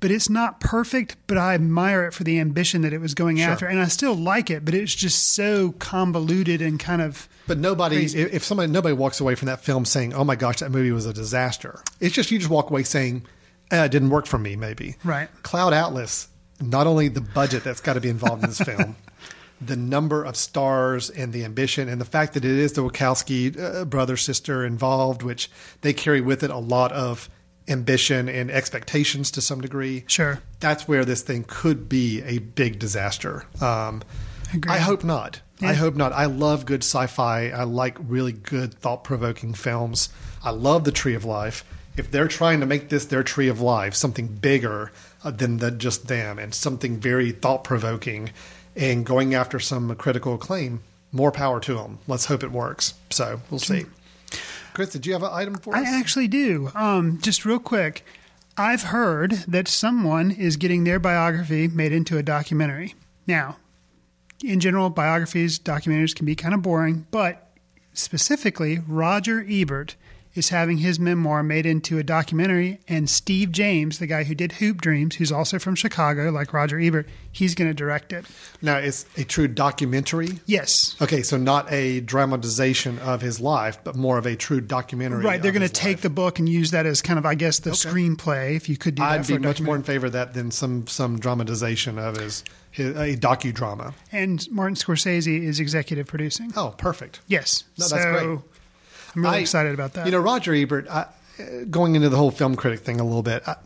But 0.00 0.10
it's 0.10 0.30
not 0.30 0.60
perfect. 0.60 1.16
But 1.26 1.36
I 1.36 1.52
admire 1.52 2.06
it 2.06 2.14
for 2.14 2.24
the 2.24 2.38
ambition 2.40 2.80
that 2.82 2.94
it 2.94 3.02
was 3.02 3.12
going 3.12 3.36
Sure. 3.36 3.50
after, 3.50 3.66
and 3.66 3.78
I 3.78 3.84
still 3.88 4.14
like 4.14 4.48
it. 4.48 4.64
But 4.64 4.72
it's 4.72 4.94
just 4.94 5.34
so 5.34 5.72
convoluted 5.72 6.62
and 6.62 6.80
kind 6.80 7.02
of 7.02 7.28
But 7.46 7.58
nobody, 7.58 7.96
Crazy. 7.96 8.20
if 8.22 8.42
somebody, 8.42 8.72
nobody 8.72 8.94
walks 8.94 9.20
away 9.20 9.34
from 9.34 9.46
that 9.46 9.62
film 9.62 9.84
saying, 9.84 10.14
"Oh 10.14 10.24
my 10.24 10.36
gosh, 10.36 10.60
that 10.60 10.70
movie 10.70 10.90
was 10.92 11.04
a 11.04 11.12
disaster." 11.12 11.80
It's 12.00 12.14
just 12.14 12.30
you 12.30 12.38
just 12.38 12.50
walk 12.50 12.70
away 12.70 12.82
saying, 12.82 13.26
eh, 13.70 13.84
"It 13.84 13.90
didn't 13.90 14.08
work 14.08 14.24
for 14.26 14.38
me." 14.38 14.56
Maybe 14.56 14.96
Right. 15.04 15.28
Cloud 15.42 15.74
Atlas. 15.74 16.28
Not 16.62 16.86
only 16.86 17.08
the 17.08 17.20
budget 17.20 17.62
that's 17.62 17.80
got 17.82 17.92
to 17.94 18.00
be 18.00 18.08
involved 18.08 18.42
in 18.42 18.48
this 18.48 18.60
film, 18.62 18.96
the 19.60 19.76
number 19.76 20.24
of 20.24 20.34
stars 20.36 21.10
and 21.10 21.34
the 21.34 21.44
ambition, 21.44 21.90
and 21.90 22.00
the 22.00 22.06
fact 22.06 22.32
that 22.34 22.44
it 22.46 22.50
is 22.50 22.72
the 22.72 22.82
Wachowski 22.82 23.58
uh, 23.60 23.84
brother 23.84 24.16
sister 24.16 24.64
involved, 24.64 25.22
which 25.22 25.50
they 25.82 25.92
carry 25.92 26.22
with 26.22 26.42
it 26.42 26.50
a 26.50 26.56
lot 26.58 26.90
of 26.92 27.28
ambition 27.70 28.28
and 28.28 28.50
expectations 28.50 29.30
to 29.30 29.40
some 29.40 29.60
degree. 29.60 30.04
Sure. 30.06 30.42
That's 30.58 30.88
where 30.88 31.04
this 31.04 31.22
thing 31.22 31.44
could 31.46 31.88
be 31.88 32.22
a 32.22 32.38
big 32.38 32.78
disaster. 32.78 33.44
Um. 33.60 34.02
I 34.68 34.78
hope 34.78 35.04
not. 35.04 35.42
I 35.62 35.74
hope 35.74 35.94
not. 35.94 36.12
I 36.12 36.24
love 36.24 36.66
good 36.66 36.82
sci-fi. 36.82 37.50
I 37.50 37.62
like 37.62 37.96
really 38.00 38.32
good 38.32 38.74
thought-provoking 38.74 39.54
films. 39.54 40.08
I 40.42 40.50
love 40.50 40.82
the 40.82 40.90
Tree 40.90 41.14
of 41.14 41.24
Life. 41.24 41.64
If 41.96 42.10
they're 42.10 42.26
trying 42.26 42.58
to 42.58 42.66
make 42.66 42.88
this 42.88 43.04
their 43.04 43.22
Tree 43.22 43.46
of 43.46 43.60
Life, 43.60 43.94
something 43.94 44.26
bigger 44.26 44.90
uh, 45.22 45.30
than 45.30 45.58
the, 45.58 45.70
just 45.70 46.08
them, 46.08 46.40
and 46.40 46.52
something 46.52 46.98
very 46.98 47.30
thought-provoking, 47.30 48.30
and 48.74 49.06
going 49.06 49.36
after 49.36 49.60
some 49.60 49.94
critical 49.94 50.34
acclaim, 50.34 50.82
more 51.12 51.30
power 51.30 51.60
to 51.60 51.74
them. 51.74 52.00
Let's 52.08 52.24
hope 52.24 52.42
it 52.42 52.50
works. 52.50 52.94
So 53.10 53.40
we'll 53.50 53.60
see. 53.60 53.86
Chris, 54.80 54.92
did 54.92 55.04
you 55.04 55.12
have 55.12 55.22
an 55.22 55.28
item 55.30 55.56
for 55.56 55.76
us? 55.76 55.86
I 55.86 55.98
actually 55.98 56.26
do. 56.26 56.70
Um, 56.74 57.18
just 57.20 57.44
real 57.44 57.58
quick, 57.58 58.02
I've 58.56 58.84
heard 58.84 59.32
that 59.46 59.68
someone 59.68 60.30
is 60.30 60.56
getting 60.56 60.84
their 60.84 60.98
biography 60.98 61.68
made 61.68 61.92
into 61.92 62.16
a 62.16 62.22
documentary. 62.22 62.94
Now, 63.26 63.58
in 64.42 64.58
general, 64.58 64.88
biographies, 64.88 65.58
documentaries 65.58 66.16
can 66.16 66.24
be 66.24 66.34
kind 66.34 66.54
of 66.54 66.62
boring, 66.62 67.06
but 67.10 67.50
specifically, 67.92 68.78
Roger 68.88 69.44
Ebert 69.46 69.96
is 70.34 70.50
having 70.50 70.78
his 70.78 71.00
memoir 71.00 71.42
made 71.42 71.66
into 71.66 71.98
a 71.98 72.02
documentary, 72.02 72.78
and 72.86 73.10
Steve 73.10 73.50
James, 73.50 73.98
the 73.98 74.06
guy 74.06 74.24
who 74.24 74.34
did 74.34 74.52
Hoop 74.52 74.80
Dreams, 74.80 75.16
who's 75.16 75.32
also 75.32 75.58
from 75.58 75.74
Chicago, 75.74 76.30
like 76.30 76.52
Roger 76.52 76.78
Ebert, 76.78 77.08
he's 77.32 77.54
going 77.54 77.68
to 77.68 77.74
direct 77.74 78.12
it. 78.12 78.24
now, 78.62 78.76
it's 78.76 79.06
a 79.16 79.24
true 79.24 79.48
documentary. 79.48 80.38
Yes. 80.46 80.96
Okay, 81.02 81.22
so 81.22 81.36
not 81.36 81.70
a 81.72 82.00
dramatization 82.00 82.98
of 83.00 83.20
his 83.20 83.40
life, 83.40 83.78
but 83.82 83.96
more 83.96 84.18
of 84.18 84.26
a 84.26 84.36
true 84.36 84.60
documentary. 84.60 85.24
Right, 85.24 85.42
they're 85.42 85.52
going 85.52 85.62
to 85.62 85.68
take 85.68 85.96
life. 85.96 86.02
the 86.02 86.10
book 86.10 86.38
and 86.38 86.48
use 86.48 86.70
that 86.70 86.86
as 86.86 87.02
kind 87.02 87.18
of, 87.18 87.26
I 87.26 87.34
guess, 87.34 87.58
the 87.58 87.70
screenplay. 87.70 88.54
If 88.54 88.68
you 88.68 88.76
could 88.76 88.94
do 88.94 89.02
that 89.02 89.20
I'd 89.20 89.26
be 89.26 89.38
much 89.38 89.60
more 89.60 89.74
in 89.74 89.82
favor 89.82 90.06
of 90.06 90.12
that 90.12 90.34
than 90.34 90.50
some 90.50 90.86
some 90.86 91.18
dramatization 91.18 91.98
of 91.98 92.16
his, 92.16 92.44
a 92.78 93.16
docudrama. 93.16 93.94
And 94.12 94.48
Martin 94.50 94.76
Scorsese 94.76 95.42
is 95.42 95.58
executive 95.58 96.06
producing. 96.06 96.52
Oh, 96.56 96.74
perfect. 96.78 97.20
Yes. 97.26 97.64
No, 97.78 97.88
that's 97.88 98.02
so 98.02 98.36
great. 98.36 98.59
I'm 99.14 99.22
really 99.22 99.36
I- 99.38 99.40
excited 99.40 99.74
about 99.74 99.94
that. 99.94 100.06
You 100.06 100.12
know, 100.12 100.20
Roger 100.20 100.54
Ebert. 100.54 100.88
I, 100.88 101.06
going 101.70 101.94
into 101.94 102.08
the 102.10 102.16
whole 102.18 102.30
film 102.30 102.54
critic 102.54 102.80
thing 102.80 103.00
a 103.00 103.04
little 103.04 103.22
bit, 103.22 103.42
I, 103.48 103.56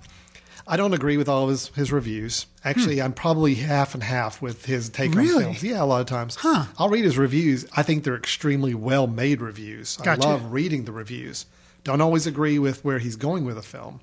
I 0.67 0.77
don't 0.77 0.95
agree 0.95 1.17
with 1.17 1.29
all 1.29 1.45
of 1.45 1.51
his, 1.51 1.69
his 1.69 1.93
reviews. 1.93 2.47
Actually, 2.65 3.03
I'm 3.03 3.13
probably 3.13 3.57
half 3.57 3.95
and 3.95 4.03
half 4.03 4.41
with 4.41 4.65
his 4.65 4.89
take 4.89 5.13
Hmm. 5.13 5.19
Really? 5.19 5.35
on 5.45 5.55
films. 5.55 5.63
Yeah, 5.65 5.83
a 5.83 5.85
lot 5.85 6.01
of 6.01 6.07
times. 6.07 6.37
Huh. 6.37 6.67
I'll 6.79 6.89
read 6.89 7.05
his 7.05 7.19
reviews. 7.19 7.67
I 7.77 7.83
think 7.83 8.05
they're 8.05 8.17
extremely 8.17 8.75
well 8.75 9.07
made 9.07 9.41
reviews. 9.41 9.97
Gotcha. 9.99 10.25
I 10.27 10.31
love 10.31 10.53
reading 10.53 10.85
the 10.85 10.93
reviews. 10.93 11.47
Don't 11.83 12.01
always 12.01 12.27
agree 12.27 12.59
with 12.59 12.85
where 12.85 12.99
he's 12.99 13.17
going 13.17 13.45
with 13.45 13.59
a 13.59 13.63
film. 13.63 14.01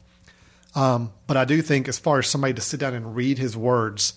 Um, 0.75 1.11
but 1.27 1.35
I 1.37 1.45
do 1.45 1.61
think, 1.61 1.87
as 1.87 1.97
far 1.97 2.19
as 2.19 2.27
somebody 2.27 2.53
to 2.53 2.61
sit 2.61 2.79
down 2.79 2.93
and 2.93 3.15
read 3.15 3.37
his 3.39 3.57
words, 3.57 4.13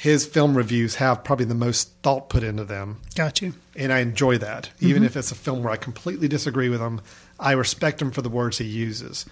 his 0.00 0.24
film 0.24 0.56
reviews 0.56 0.94
have 0.94 1.22
probably 1.22 1.44
the 1.44 1.54
most 1.54 1.90
thought 2.02 2.30
put 2.30 2.42
into 2.42 2.64
them. 2.64 3.02
Got 3.14 3.42
you. 3.42 3.52
And 3.76 3.92
I 3.92 3.98
enjoy 3.98 4.38
that. 4.38 4.70
Even 4.80 5.04
if 5.04 5.14
it's 5.14 5.30
a 5.30 5.34
film 5.34 5.62
where 5.62 5.74
I 5.74 5.76
completely 5.76 6.26
disagree 6.26 6.70
with 6.70 6.80
him, 6.80 7.02
I 7.38 7.52
respect 7.52 8.00
him 8.00 8.10
for 8.10 8.22
the 8.22 8.30
words 8.30 8.56
he 8.56 8.64
uses. 8.64 9.26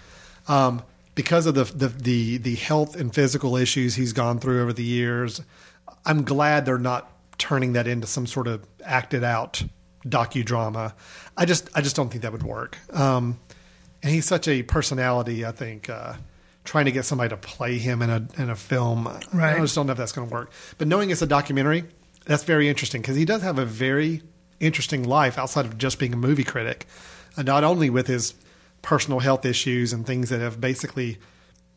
Um, 0.47 0.83
because 1.15 1.47
of 1.47 1.55
the, 1.55 1.65
the, 1.65 1.89
the, 1.89 2.37
the 2.37 2.55
health 2.57 2.97
and 2.97 3.15
physical 3.15 3.57
issues 3.57 3.95
he's 3.95 4.13
gone 4.13 4.41
through 4.41 4.61
over 4.61 4.75
the 4.75 4.85
years, 4.85 5.41
I'm 6.05 6.23
glad 6.23 6.67
they're 6.67 6.77
not 6.77 7.11
turning 7.39 7.73
that 7.73 7.87
into 7.87 8.07
some 8.07 8.27
sort 8.27 8.47
of 8.47 8.67
acted 8.85 9.25
out 9.25 9.63
docudrama. 10.05 10.93
I 11.35 11.47
just 11.47 11.71
I 11.75 11.81
just 11.81 11.97
don't 11.97 12.11
think 12.11 12.21
that 12.25 12.33
would 12.33 12.43
work. 12.43 12.77
Um, 12.93 13.41
and 14.03 14.13
he's 14.13 14.27
such 14.27 14.47
a 14.47 14.63
personality. 14.65 15.47
I 15.47 15.53
think 15.53 15.89
uh, 15.89 16.17
trying 16.69 16.85
to 16.85 16.93
get 16.93 17.07
somebody 17.07 17.31
to 17.31 17.37
play 17.39 17.79
him 17.79 18.03
in 18.03 18.11
a 18.11 18.29
in 18.37 18.51
a 18.51 18.55
film, 18.55 19.09
I 19.09 19.59
just 19.59 19.75
don't 19.75 19.87
know 19.87 19.93
if 19.93 19.99
that's 19.99 20.13
going 20.13 20.29
to 20.29 20.33
work. 20.33 20.53
But 20.77 20.87
knowing 20.87 21.09
it's 21.09 21.23
a 21.23 21.27
documentary, 21.27 21.85
that's 22.27 22.45
very 22.45 22.69
interesting 22.69 23.01
because 23.01 23.17
he 23.17 23.25
does 23.25 23.41
have 23.41 23.59
a 23.59 23.65
very 23.65 24.23
interesting 24.61 25.03
life 25.03 25.39
outside 25.39 25.65
of 25.65 25.79
just 25.79 25.99
being 25.99 26.13
a 26.13 26.17
movie 26.17 26.45
critic, 26.45 26.87
and 27.39 27.47
not 27.47 27.65
only 27.65 27.89
with 27.89 28.07
his 28.07 28.35
personal 28.83 29.21
health 29.21 29.47
issues 29.47 29.95
and 29.95 30.07
things 30.07 30.29
that 30.29 30.41
have 30.41 30.61
basically 30.61 31.17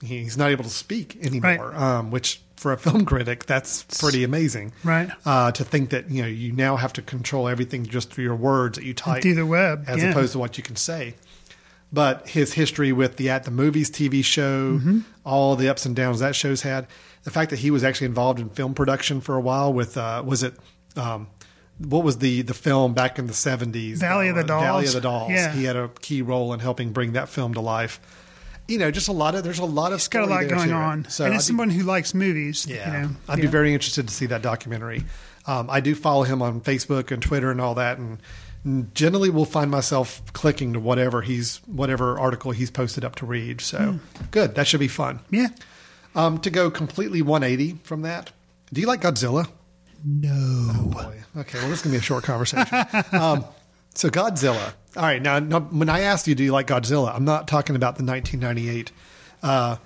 he's 0.03 0.37
not 0.37 0.51
able 0.51 0.65
to 0.65 0.69
speak 0.69 1.17
anymore. 1.23 1.73
Um, 1.73 2.11
which 2.11 2.41
for 2.57 2.73
a 2.73 2.77
film 2.85 3.05
critic, 3.05 3.45
that's 3.45 3.83
pretty 4.01 4.25
amazing 4.25 4.73
Right. 4.83 5.09
uh, 5.25 5.53
to 5.53 5.63
think 5.63 5.91
that 5.91 6.11
you 6.11 6.21
know 6.21 6.27
you 6.27 6.51
now 6.51 6.75
have 6.75 6.91
to 6.93 7.01
control 7.01 7.47
everything 7.47 7.85
just 7.85 8.11
through 8.11 8.25
your 8.25 8.35
words 8.35 8.77
that 8.77 8.83
you 8.83 8.93
type 8.93 9.21
through 9.21 9.35
the 9.35 9.45
web, 9.45 9.85
as 9.87 10.03
yeah. 10.03 10.09
opposed 10.09 10.33
to 10.33 10.39
what 10.39 10.57
you 10.57 10.63
can 10.65 10.75
say. 10.75 11.15
But 11.93 12.29
his 12.29 12.53
history 12.53 12.93
with 12.93 13.17
the 13.17 13.29
At 13.29 13.43
the 13.43 13.51
Movies 13.51 13.91
TV 13.91 14.23
show, 14.23 14.77
Mm-hmm. 14.77 14.99
all 15.25 15.55
the 15.57 15.67
ups 15.69 15.85
and 15.85 15.95
downs 15.95 16.19
that 16.19 16.35
show's 16.35 16.61
had, 16.61 16.87
the 17.23 17.31
fact 17.31 17.49
that 17.49 17.59
he 17.59 17.69
was 17.71 17.83
actually 17.83 18.07
involved 18.07 18.39
in 18.39 18.49
film 18.49 18.73
production 18.73 19.19
for 19.21 19.35
a 19.35 19.41
while 19.41 19.73
with 19.73 19.97
uh, 19.97 20.23
was 20.25 20.41
it 20.43 20.53
um, 20.95 21.27
what 21.79 22.03
was 22.03 22.19
the 22.19 22.43
the 22.43 22.53
film 22.53 22.93
back 22.93 23.19
in 23.19 23.27
the 23.27 23.33
seventies 23.33 23.99
Valley 23.99 24.29
of 24.29 24.35
the 24.37 24.43
Dolls. 24.43 24.63
Valley 24.63 24.85
of 24.87 24.93
the 24.93 25.01
Dolls. 25.01 25.31
Yeah. 25.31 25.51
He 25.51 25.65
had 25.65 25.75
a 25.75 25.89
key 26.01 26.21
role 26.21 26.53
in 26.53 26.59
helping 26.61 26.91
bring 26.93 27.13
that 27.13 27.27
film 27.29 27.53
to 27.55 27.61
life. 27.61 27.99
You 28.67 28.77
know, 28.77 28.89
just 28.89 29.09
a 29.09 29.11
lot 29.11 29.35
of 29.35 29.43
there's 29.43 29.59
a 29.59 29.65
lot 29.65 29.91
of 29.91 29.97
It's 29.97 30.07
got 30.07 30.23
a 30.23 30.27
lot 30.27 30.47
going 30.47 30.69
to 30.69 30.73
it. 30.75 30.77
on. 30.77 31.09
So 31.09 31.25
and 31.25 31.33
as 31.35 31.45
someone 31.45 31.69
who 31.69 31.83
likes 31.83 32.13
movies, 32.13 32.65
yeah, 32.69 32.85
you 32.85 33.07
know, 33.09 33.15
I'd 33.27 33.39
yeah. 33.39 33.41
be 33.45 33.47
very 33.51 33.73
interested 33.73 34.07
to 34.07 34.13
see 34.13 34.27
that 34.27 34.41
documentary. 34.41 35.03
Um, 35.45 35.69
I 35.69 35.81
do 35.81 35.93
follow 35.95 36.23
him 36.23 36.41
on 36.41 36.61
Facebook 36.61 37.11
and 37.11 37.21
Twitter 37.21 37.51
and 37.51 37.59
all 37.59 37.75
that, 37.75 37.97
and 37.97 38.19
generally 38.93 39.30
will 39.30 39.45
find 39.45 39.72
myself 39.72 40.22
clicking 40.34 40.74
to 40.74 40.80
whatever 40.80 41.22
he's 41.22 41.57
whatever 41.66 42.20
article 42.20 42.51
he's 42.51 42.70
posted 42.70 43.03
up 43.03 43.16
to 43.16 43.26
read. 43.26 43.62
So 43.62 43.99
good, 44.32 44.55
that 44.55 44.68
should 44.68 44.80
be 44.80 44.88
fun. 44.88 45.20
Yeah. 45.30 45.47
Um, 46.14 46.39
to 46.39 46.49
go 46.49 46.70
completely 46.70 47.22
180 47.22 47.80
from 47.84 48.01
that, 48.01 48.32
do 48.72 48.82
you 48.82 48.88
like 48.88 49.01
Godzilla? 49.01 49.49
No. 50.03 50.89
Boy. 50.91 51.24
Okay, 51.38 51.59
well, 51.59 51.70
this 51.70 51.80
is 51.80 51.84
gonna 51.84 51.93
be 51.93 51.99
a 51.99 52.01
short 52.01 52.24
conversation. 52.24 52.68
um, 53.14 53.45
so 53.95 54.09
Godzilla. 54.09 54.74
All 54.95 55.03
right, 55.03 55.22
now, 55.22 55.39
now 55.39 55.62
when 55.62 55.89
I 55.89 56.01
asked 56.01 56.28
you, 56.28 56.36
do 56.36 56.43
you 56.43 56.51
like 56.51 56.68
Godzilla? 56.68 57.16
I'm 57.16 57.26
not 57.26 57.47
talking 57.47 57.76
about 57.76 57.97
the 57.97 58.03
1998 58.03 58.91
uh, 59.41 59.78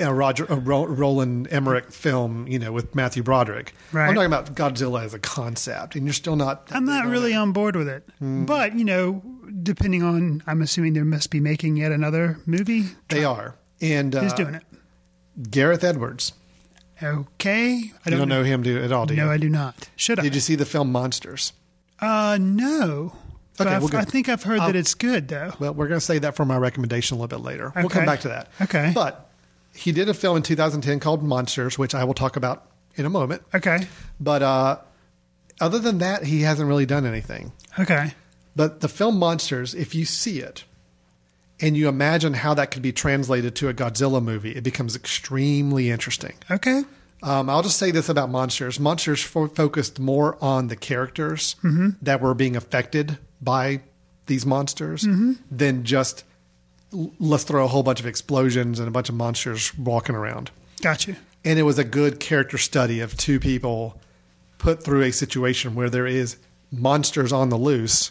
uh, 0.00 0.12
Roger 0.12 0.50
uh, 0.50 0.56
Ro- 0.56 0.86
Roland 0.86 1.48
Emmerich 1.50 1.90
film, 1.92 2.46
you 2.48 2.58
know, 2.58 2.72
with 2.72 2.94
Matthew 2.94 3.22
Broderick. 3.22 3.72
Right. 3.92 4.08
I'm 4.08 4.14
talking 4.14 4.26
about 4.26 4.54
Godzilla 4.54 5.04
as 5.04 5.14
a 5.14 5.18
concept, 5.18 5.94
and 5.94 6.06
you're 6.06 6.12
still 6.12 6.36
not. 6.36 6.68
I'm 6.70 6.84
not 6.84 7.06
really 7.06 7.34
on 7.34 7.52
board 7.52 7.76
with 7.76 7.88
it. 7.88 8.08
Hmm. 8.18 8.44
But, 8.44 8.74
you 8.74 8.84
know, 8.84 9.22
depending 9.62 10.02
on, 10.02 10.42
I'm 10.46 10.62
assuming 10.62 10.92
they 10.94 11.02
must 11.02 11.30
be 11.30 11.40
making 11.40 11.76
yet 11.76 11.92
another 11.92 12.38
movie. 12.46 12.84
They 13.08 13.24
are, 13.24 13.56
and 13.80 14.14
uh, 14.14 14.20
Who's 14.20 14.32
doing 14.34 14.54
it? 14.54 14.62
Gareth 15.50 15.84
Edwards. 15.84 16.32
Okay. 17.02 17.92
I 18.04 18.10
You 18.10 18.16
don't 18.16 18.28
know 18.28 18.42
him 18.42 18.62
do 18.62 18.82
at 18.82 18.90
all, 18.92 19.06
do 19.06 19.14
you? 19.14 19.22
No, 19.22 19.30
I 19.30 19.36
do 19.36 19.48
not. 19.48 19.88
Should 19.96 20.18
I? 20.18 20.22
Did 20.22 20.34
you 20.34 20.40
see 20.40 20.56
the 20.56 20.66
film 20.66 20.90
Monsters? 20.90 21.52
Uh, 22.00 22.38
no. 22.40 23.12
Okay, 23.60 23.78
well. 23.78 23.96
I 23.96 24.04
think 24.04 24.28
I've 24.28 24.42
heard 24.42 24.60
that 24.60 24.76
it's 24.76 24.94
good, 24.94 25.28
though. 25.28 25.52
Well, 25.58 25.74
we're 25.74 25.88
going 25.88 25.98
to 25.98 26.04
say 26.04 26.18
that 26.20 26.36
for 26.36 26.44
my 26.44 26.56
recommendation 26.56 27.16
a 27.16 27.20
little 27.20 27.38
bit 27.38 27.44
later. 27.44 27.72
We'll 27.74 27.88
come 27.88 28.06
back 28.06 28.20
to 28.20 28.28
that. 28.28 28.48
Okay. 28.60 28.92
But 28.94 29.27
he 29.78 29.92
did 29.92 30.08
a 30.08 30.14
film 30.14 30.36
in 30.38 30.42
2010 30.42 31.00
called 31.00 31.22
Monsters, 31.22 31.78
which 31.78 31.94
I 31.94 32.04
will 32.04 32.14
talk 32.14 32.36
about 32.36 32.66
in 32.96 33.06
a 33.06 33.10
moment. 33.10 33.42
Okay. 33.54 33.86
But 34.20 34.42
uh, 34.42 34.78
other 35.60 35.78
than 35.78 35.98
that, 35.98 36.24
he 36.24 36.42
hasn't 36.42 36.68
really 36.68 36.86
done 36.86 37.06
anything. 37.06 37.52
Okay. 37.78 38.12
But 38.56 38.80
the 38.80 38.88
film 38.88 39.18
Monsters, 39.18 39.74
if 39.74 39.94
you 39.94 40.04
see 40.04 40.40
it 40.40 40.64
and 41.60 41.76
you 41.76 41.88
imagine 41.88 42.34
how 42.34 42.54
that 42.54 42.70
could 42.70 42.82
be 42.82 42.92
translated 42.92 43.54
to 43.56 43.68
a 43.68 43.74
Godzilla 43.74 44.22
movie, 44.22 44.52
it 44.56 44.64
becomes 44.64 44.96
extremely 44.96 45.90
interesting. 45.90 46.34
Okay. 46.50 46.82
Um, 47.22 47.50
I'll 47.50 47.62
just 47.62 47.78
say 47.78 47.90
this 47.90 48.08
about 48.08 48.30
Monsters. 48.30 48.78
Monsters 48.78 49.22
fo- 49.22 49.48
focused 49.48 49.98
more 49.98 50.36
on 50.42 50.68
the 50.68 50.76
characters 50.76 51.56
Mm-hmm. 51.64 51.90
that 52.02 52.20
were 52.20 52.34
being 52.34 52.54
affected 52.56 53.18
by 53.40 53.80
these 54.26 54.44
monsters 54.46 55.02
Mm-hmm. 55.04 55.32
than 55.50 55.84
just 55.84 56.24
let's 56.92 57.44
throw 57.44 57.64
a 57.64 57.68
whole 57.68 57.82
bunch 57.82 58.00
of 58.00 58.06
explosions 58.06 58.78
and 58.78 58.88
a 58.88 58.90
bunch 58.90 59.08
of 59.08 59.14
monsters 59.14 59.76
walking 59.76 60.14
around. 60.14 60.50
Got 60.80 61.06
you. 61.06 61.16
And 61.44 61.58
it 61.58 61.62
was 61.62 61.78
a 61.78 61.84
good 61.84 62.20
character 62.20 62.58
study 62.58 63.00
of 63.00 63.16
two 63.16 63.38
people 63.40 64.00
put 64.58 64.82
through 64.82 65.02
a 65.02 65.12
situation 65.12 65.74
where 65.74 65.90
there 65.90 66.06
is 66.06 66.36
monsters 66.70 67.32
on 67.32 67.48
the 67.48 67.56
loose 67.56 68.10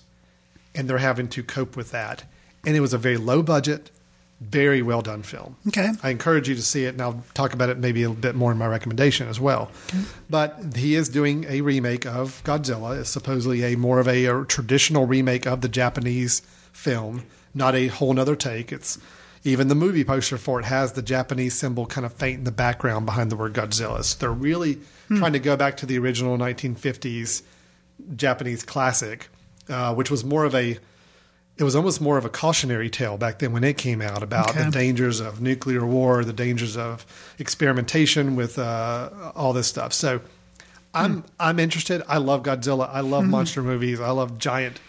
and 0.73 0.89
they're 0.89 0.99
having 0.99 1.28
to 1.30 1.43
cope 1.43 1.75
with 1.75 1.91
that. 1.91 2.23
And 2.65 2.75
it 2.75 2.80
was 2.80 2.93
a 2.93 2.97
very 2.97 3.17
low 3.17 3.41
budget, 3.41 3.91
very 4.39 4.82
well 4.82 5.01
done 5.01 5.23
film. 5.23 5.55
Okay. 5.67 5.89
I 6.03 6.09
encourage 6.09 6.47
you 6.47 6.55
to 6.55 6.61
see 6.61 6.86
it, 6.86 6.89
and 6.89 7.01
I'll 7.01 7.23
talk 7.34 7.53
about 7.53 7.69
it 7.69 7.78
maybe 7.78 8.03
a 8.03 8.09
bit 8.09 8.36
more 8.36 8.51
in 8.51 8.57
my 8.57 8.67
recommendation 8.67 9.28
as 9.28 9.39
well. 9.39 9.71
But 10.30 10.75
he 10.75 10.95
is 10.95 11.09
doing 11.09 11.45
a 11.49 11.61
remake 11.61 12.05
of 12.05 12.41
Godzilla. 12.43 12.99
It's 12.99 13.09
supposedly 13.09 13.63
a 13.63 13.75
more 13.75 13.99
of 13.99 14.07
a, 14.07 14.25
a 14.25 14.45
traditional 14.45 15.07
remake 15.07 15.47
of 15.47 15.61
the 15.61 15.69
Japanese 15.69 16.41
film, 16.71 17.23
not 17.58 17.76
a 17.76 17.88
whole 17.88 18.14
nother 18.14 18.36
take. 18.36 18.72
It's 18.72 18.97
even 19.43 19.68
the 19.68 19.76
movie 19.76 20.03
poster 20.03 20.38
for 20.38 20.60
it 20.60 20.66
has 20.66 20.93
the 20.93 21.01
Japanese 21.01 21.53
symbol 21.58 21.86
kind 21.86 22.05
of 22.05 22.14
faint 22.14 22.39
in 22.39 22.43
the 22.43 22.51
background 22.51 23.05
behind 23.05 23.32
the 23.32 23.36
word 23.36 23.53
Godzilla. 23.53 24.03
So 24.03 24.18
they're 24.20 24.32
really 24.32 24.80
trying 25.08 25.34
to 25.34 25.39
go 25.39 25.55
back 25.55 25.78
to 25.78 25.86
the 25.86 25.97
original 25.99 26.38
1950s 26.38 27.41
Japanese 28.16 28.64
classic, 28.64 29.30
uh, 29.70 29.93
which 29.95 30.12
was 30.12 30.24
more 30.24 30.45
of 30.45 30.53
a 30.55 30.78
it 31.60 31.64
was 31.64 31.76
almost 31.76 31.99
more 31.99 32.20
of 32.20 32.26
a 32.26 32.30
cautionary 32.30 32.88
tale 32.88 33.18
back 33.18 33.39
then 33.39 33.51
when 33.51 33.64
it 33.64 33.78
came 33.80 33.99
out 33.99 34.22
about 34.22 34.49
Okay. 34.51 34.66
the 34.66 34.70
dangers 34.70 35.20
of 35.20 35.41
nuclear 35.41 35.84
war, 35.84 36.24
the 36.24 36.32
dangers 36.34 36.78
of 36.78 37.03
experimentation 37.39 38.36
with 38.36 38.60
uh, 38.60 39.10
all 39.36 39.53
this 39.53 39.66
stuff. 39.68 39.91
So 39.93 40.22
I'm 40.93 41.24
I'm 41.39 41.58
interested. 41.60 42.03
I 42.08 42.18
love 42.18 42.43
Godzilla. 42.43 42.89
I 42.91 42.99
love 42.99 43.26
monster 43.26 43.64
movies. 43.64 43.99
I 43.99 44.12
love 44.12 44.38
giant 44.38 44.80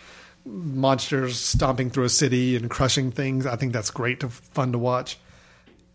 monsters 0.49 1.39
stomping 1.39 1.91
through 1.91 2.05
a 2.05 2.09
city 2.09 2.57
and 2.57 2.71
crushing 2.71 3.11
things. 3.11 3.47
I 3.47 3.57
think 3.57 3.73
that's 3.73 3.91
great 3.91 4.21
to 4.21 4.29
fun 4.29 4.73
to 4.73 4.79
watch. 4.79 5.19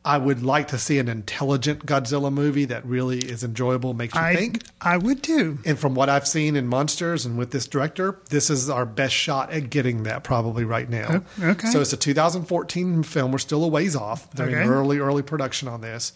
I 0.05 0.17
would 0.17 0.43
like 0.43 0.67
to 0.67 0.77
see 0.77 0.99
an 0.99 1.07
intelligent 1.07 1.85
Godzilla 1.85 2.31
movie 2.31 2.65
that 2.65 2.85
really 2.85 3.19
is 3.19 3.41
enjoyable, 3.41 3.93
makes 3.93 4.13
you 4.13 4.19
I 4.19 4.35
think. 4.35 4.61
I 4.81 4.97
would 4.97 5.23
too. 5.23 5.59
And 5.65 5.79
from 5.79 5.95
what 5.95 6.09
I've 6.09 6.27
seen 6.27 6.57
in 6.57 6.67
Monsters 6.67 7.25
and 7.25 7.37
with 7.37 7.51
this 7.51 7.67
director, 7.67 8.19
this 8.29 8.49
is 8.49 8.69
our 8.69 8.85
best 8.85 9.13
shot 9.15 9.51
at 9.53 9.69
getting 9.69 10.03
that 10.03 10.25
probably 10.25 10.65
right 10.65 10.89
now. 10.89 11.23
Okay. 11.41 11.67
So 11.69 11.79
it's 11.79 11.93
a 11.93 11.97
2014 11.97 13.03
film. 13.03 13.31
We're 13.31 13.37
still 13.37 13.63
a 13.63 13.67
ways 13.69 13.95
off. 13.95 14.29
They're 14.31 14.47
Okay. 14.47 14.61
in 14.63 14.67
early, 14.67 14.99
early 14.99 15.21
production 15.23 15.69
on 15.69 15.79
this. 15.79 16.11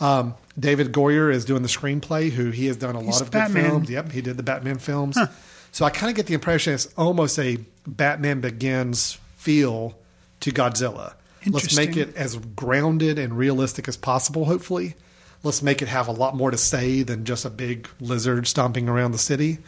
Um, 0.00 0.34
David 0.58 0.92
Goyer 0.92 1.32
is 1.32 1.46
doing 1.46 1.62
the 1.62 1.68
screenplay, 1.68 2.30
who 2.30 2.50
he 2.50 2.66
has 2.66 2.76
done 2.76 2.94
a 2.94 3.00
He's 3.02 3.20
lot 3.20 3.22
of 3.22 3.30
good 3.30 3.48
films. 3.50 3.88
Yep, 3.88 4.12
he 4.12 4.20
did 4.20 4.36
the 4.36 4.42
Batman 4.42 4.78
films. 4.78 5.16
So 5.72 5.84
I 5.84 5.90
kind 5.90 6.10
of 6.10 6.16
get 6.16 6.26
the 6.26 6.34
impression 6.34 6.74
it's 6.74 6.92
almost 6.96 7.38
a 7.38 7.58
Batman 7.86 8.40
Begins 8.40 9.18
feel 9.36 9.98
to 10.40 10.50
Godzilla. 10.50 11.14
Let's 11.46 11.76
make 11.76 11.96
it 11.96 12.14
as 12.16 12.36
grounded 12.36 13.18
and 13.18 13.36
realistic 13.36 13.88
as 13.88 13.96
possible, 13.96 14.44
hopefully. 14.44 14.94
Let's 15.42 15.62
make 15.62 15.80
it 15.80 15.88
have 15.88 16.06
a 16.06 16.12
lot 16.12 16.36
more 16.36 16.50
to 16.50 16.58
say 16.58 17.02
than 17.02 17.24
just 17.24 17.46
a 17.46 17.50
big 17.50 17.88
lizard 17.98 18.46
stomping 18.46 18.88
around 18.88 19.12
the 19.12 19.18
city. 19.18 19.58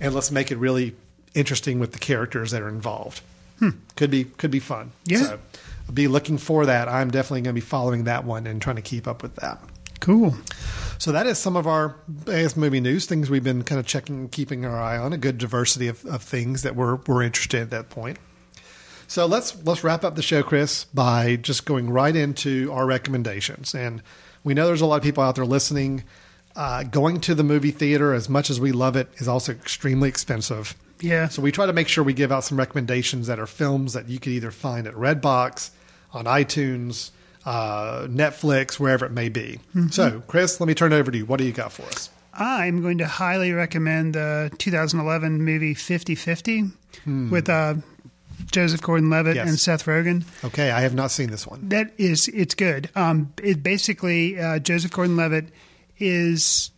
And 0.00 0.12
let's 0.12 0.32
make 0.32 0.50
it 0.50 0.56
really 0.56 0.96
interesting 1.34 1.78
with 1.78 1.92
the 1.92 2.00
characters 2.00 2.50
that 2.50 2.62
are 2.62 2.68
involved. 2.68 3.20
Hmm. 3.60 3.70
Could 3.94 4.10
be 4.10 4.24
could 4.24 4.50
be 4.50 4.58
fun. 4.58 4.90
Yeah. 5.04 5.22
So 5.22 5.38
I'll 5.86 5.94
be 5.94 6.08
looking 6.08 6.38
for 6.38 6.66
that. 6.66 6.88
I'm 6.88 7.10
definitely 7.10 7.42
going 7.42 7.54
to 7.54 7.60
be 7.60 7.66
following 7.66 8.04
that 8.04 8.24
one 8.24 8.46
and 8.46 8.60
trying 8.60 8.76
to 8.76 8.82
keep 8.82 9.06
up 9.06 9.22
with 9.22 9.36
that. 9.36 9.60
Cool. 10.00 10.34
So 11.00 11.12
that 11.12 11.26
is 11.26 11.38
some 11.38 11.56
of 11.56 11.66
our 11.66 11.96
guess, 12.26 12.58
movie 12.58 12.78
news, 12.78 13.06
things 13.06 13.30
we've 13.30 13.42
been 13.42 13.64
kind 13.64 13.78
of 13.78 13.86
checking, 13.86 14.16
and 14.16 14.30
keeping 14.30 14.66
our 14.66 14.78
eye 14.78 14.98
on, 14.98 15.14
a 15.14 15.16
good 15.16 15.38
diversity 15.38 15.88
of, 15.88 16.04
of 16.04 16.22
things 16.22 16.60
that 16.60 16.76
we're, 16.76 16.96
we're 17.06 17.22
interested 17.22 17.56
in 17.56 17.62
at 17.62 17.70
that 17.70 17.88
point. 17.88 18.18
So 19.08 19.24
let's 19.24 19.56
let's 19.64 19.82
wrap 19.82 20.04
up 20.04 20.14
the 20.14 20.22
show, 20.22 20.42
Chris, 20.42 20.84
by 20.84 21.36
just 21.36 21.64
going 21.64 21.88
right 21.88 22.14
into 22.14 22.70
our 22.70 22.84
recommendations. 22.84 23.74
And 23.74 24.02
we 24.44 24.52
know 24.52 24.66
there's 24.66 24.82
a 24.82 24.86
lot 24.86 24.96
of 24.96 25.02
people 25.02 25.24
out 25.24 25.36
there 25.36 25.46
listening. 25.46 26.04
Uh, 26.54 26.82
going 26.82 27.20
to 27.22 27.34
the 27.34 27.44
movie 27.44 27.70
theater, 27.70 28.12
as 28.12 28.28
much 28.28 28.50
as 28.50 28.60
we 28.60 28.70
love 28.70 28.94
it, 28.94 29.08
is 29.16 29.26
also 29.26 29.52
extremely 29.52 30.08
expensive. 30.10 30.76
Yeah. 31.00 31.28
So 31.28 31.40
we 31.40 31.50
try 31.50 31.64
to 31.64 31.72
make 31.72 31.88
sure 31.88 32.04
we 32.04 32.12
give 32.12 32.30
out 32.30 32.44
some 32.44 32.58
recommendations 32.58 33.26
that 33.26 33.38
are 33.38 33.46
films 33.46 33.94
that 33.94 34.08
you 34.08 34.20
could 34.20 34.32
either 34.32 34.50
find 34.50 34.86
at 34.86 34.92
Redbox, 34.92 35.70
on 36.12 36.26
iTunes, 36.26 37.10
uh, 37.44 38.06
Netflix, 38.08 38.78
wherever 38.78 39.04
it 39.06 39.12
may 39.12 39.28
be. 39.28 39.58
So, 39.90 40.22
Chris, 40.26 40.60
let 40.60 40.66
me 40.66 40.74
turn 40.74 40.92
it 40.92 40.96
over 40.96 41.10
to 41.10 41.18
you. 41.18 41.24
What 41.26 41.38
do 41.38 41.44
you 41.44 41.52
got 41.52 41.72
for 41.72 41.82
us? 41.84 42.10
I'm 42.34 42.80
going 42.82 42.98
to 42.98 43.06
highly 43.06 43.52
recommend 43.52 44.14
the 44.14 44.50
2011 44.58 45.42
movie 45.42 45.74
50 45.74 46.14
50 46.14 46.64
Hmm. 47.04 47.30
with 47.30 47.48
uh, 47.48 47.74
Joseph 48.50 48.82
Gordon 48.82 49.10
Levitt 49.10 49.36
Yes. 49.36 49.48
and 49.48 49.58
Seth 49.60 49.84
Rogen. 49.84 50.24
Okay, 50.44 50.70
I 50.72 50.80
have 50.80 50.94
not 50.94 51.10
seen 51.12 51.30
this 51.30 51.46
one. 51.46 51.68
That 51.68 51.92
is, 51.98 52.26
it's 52.28 52.54
good. 52.54 52.90
Um, 52.96 53.32
it 53.42 53.62
basically, 53.62 54.38
uh, 54.40 54.58
Joseph 54.58 54.90
Gordon 54.90 55.16
Levitt 55.16 55.46
is 55.98 56.70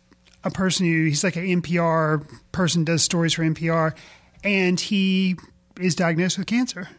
a 0.43 0.51
person 0.51 0.85
who, 0.85 1.05
he's 1.05 1.23
like 1.23 1.35
an 1.35 1.45
NPR 1.61 2.27
person, 2.51 2.83
does 2.83 3.01
stories 3.03 3.33
for 3.33 3.41
NPR, 3.43 3.95
and 4.43 4.79
he 4.79 5.35
is 5.79 5.95
diagnosed 5.95 6.37
with 6.37 6.47
cancer. 6.47 6.89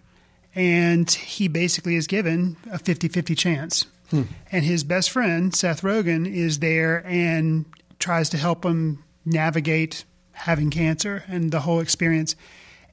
And 0.55 1.11
he 1.11 1.49
basically 1.49 1.97
is 1.97 2.07
given 2.07 2.57
a 2.71 2.79
50 2.79 3.09
50 3.09 3.35
chance. 3.35 3.87
Hmm. 4.11 4.23
And 4.53 4.65
his 4.65 4.85
best 4.85 5.11
friend, 5.11 5.55
Seth 5.55 5.83
Rogen, 5.83 6.33
is 6.33 6.61
there 6.61 7.05
and 7.07 7.65
tries 7.99 8.29
to 8.31 8.37
help 8.37 8.65
him 8.65 9.03
navigate 9.25 10.05
having 10.33 10.71
cancer 10.71 11.25
and 11.27 11.51
the 11.51 11.61
whole 11.61 11.81
experience. 11.81 12.37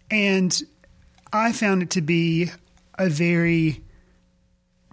And 0.09 0.61
I 1.33 1.51
found 1.51 1.83
it 1.83 1.89
to 1.91 2.01
be 2.01 2.51
a 2.97 3.09
very 3.09 3.81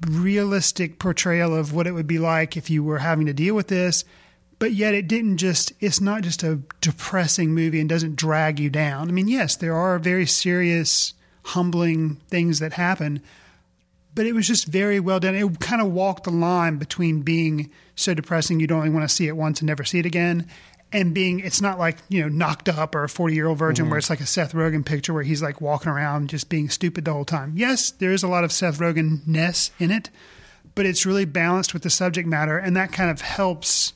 realistic 0.07 0.99
portrayal 0.99 1.55
of 1.55 1.73
what 1.73 1.87
it 1.87 1.93
would 1.93 2.07
be 2.07 2.19
like 2.19 2.57
if 2.57 2.71
you 2.71 2.83
were 2.83 2.99
having 2.99 3.27
to 3.27 3.33
deal 3.33 3.55
with 3.55 3.69
this. 3.69 4.05
But 4.59 4.73
yet, 4.73 4.95
it 4.95 5.07
didn't 5.07 5.37
just, 5.37 5.73
it's 5.79 6.01
not 6.01 6.23
just 6.23 6.43
a 6.43 6.61
depressing 6.81 7.55
movie 7.55 7.79
and 7.79 7.89
doesn't 7.89 8.17
drag 8.17 8.59
you 8.59 8.71
down. 8.71 9.09
I 9.09 9.13
mean, 9.13 9.29
yes, 9.29 9.55
there 9.55 9.75
are 9.75 10.01
very 10.01 10.27
serious, 10.27 11.15
humbling 11.49 12.17
things 12.29 12.59
that 12.61 12.73
happen, 12.75 13.21
but 14.15 14.27
it 14.27 14.33
was 14.35 14.47
just 14.47 14.67
very 14.67 15.01
well 15.01 15.21
done. 15.21 15.35
It 15.35 15.61
kind 15.61 15.81
of 15.83 15.93
walked 15.93 16.25
the 16.25 16.31
line 16.31 16.77
between 16.77 17.23
being 17.23 17.71
so 17.95 18.15
depressing 18.15 18.61
you 18.61 18.67
don't 18.67 18.79
only 18.81 18.91
want 18.91 19.09
to 19.09 19.15
see 19.15 19.27
it 19.29 19.37
once 19.37 19.61
and 19.61 19.67
never 19.67 19.85
see 19.85 19.99
it 19.99 20.07
again, 20.07 20.47
and 20.93 21.15
being 21.15 21.41
it's 21.41 21.61
not 21.61 21.79
like 21.79 21.99
you 22.09 22.23
know 22.23 22.29
knocked 22.29 22.69
up 22.69 22.95
or 22.95 23.05
a 23.05 23.09
forty 23.09 23.35
year 23.35 23.47
old 23.47 23.59
virgin 23.59 23.87
Mhm. 23.87 23.91
where 23.91 23.99
it's 23.99 24.11
like 24.11 24.21
a 24.21 24.27
Seth 24.27 24.53
Rogen 24.53 24.85
picture 24.85 25.13
where 25.13 25.23
he's 25.23 25.43
like 25.43 25.61
walking 25.61 25.91
around 25.91 26.31
just 26.31 26.49
being 26.49 26.69
stupid 26.71 27.05
the 27.05 27.13
whole 27.13 27.25
time. 27.25 27.53
Yes, 27.57 27.91
there 27.91 28.13
is 28.13 28.23
a 28.23 28.29
lot 28.29 28.45
of 28.45 28.53
Seth 28.53 28.79
Rogen 28.79 29.27
ness 29.27 29.71
in 29.79 29.91
it, 29.91 30.11
but 30.75 30.87
it's 30.87 31.05
really 31.07 31.25
balanced 31.27 31.73
with 31.75 31.83
the 31.83 31.91
subject 31.91 32.27
matter, 32.29 32.57
and 32.59 32.77
that 32.77 32.93
kind 32.93 33.11
of 33.11 33.21
helps 33.21 33.93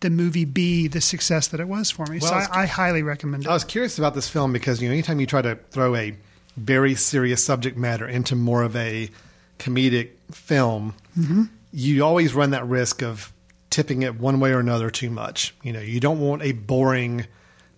the 0.00 0.10
movie 0.10 0.44
be 0.44 0.86
the 0.86 1.00
success 1.00 1.48
that 1.48 1.60
it 1.60 1.68
was 1.68 1.90
for 1.90 2.04
me. 2.06 2.18
Well, 2.20 2.30
so 2.30 2.36
I, 2.52 2.62
I 2.62 2.66
highly 2.66 3.02
recommend 3.02 3.44
it. 3.44 3.48
I 3.48 3.54
was 3.54 3.64
curious 3.64 3.96
about 3.98 4.14
this 4.14 4.28
film 4.28 4.52
because 4.52 4.82
you 4.82 4.88
know 4.88 4.92
anytime 4.92 5.18
you 5.18 5.26
try 5.26 5.40
to 5.42 5.58
throw 5.70 5.94
a 5.96 6.14
very 6.56 6.94
serious 6.94 7.44
subject 7.44 7.76
matter 7.76 8.06
into 8.06 8.34
more 8.36 8.62
of 8.62 8.74
a 8.76 9.10
comedic 9.58 10.10
film, 10.32 10.94
Mhm. 11.18 11.48
you 11.72 12.04
always 12.04 12.34
run 12.34 12.50
that 12.50 12.66
risk 12.66 13.02
of 13.02 13.32
tipping 13.70 14.02
it 14.02 14.18
one 14.18 14.38
way 14.40 14.52
or 14.52 14.60
another 14.60 14.90
too 14.90 15.10
much. 15.10 15.54
You 15.62 15.72
know, 15.72 15.80
you 15.80 15.98
don't 16.00 16.20
want 16.20 16.42
a 16.42 16.52
boring, 16.52 17.26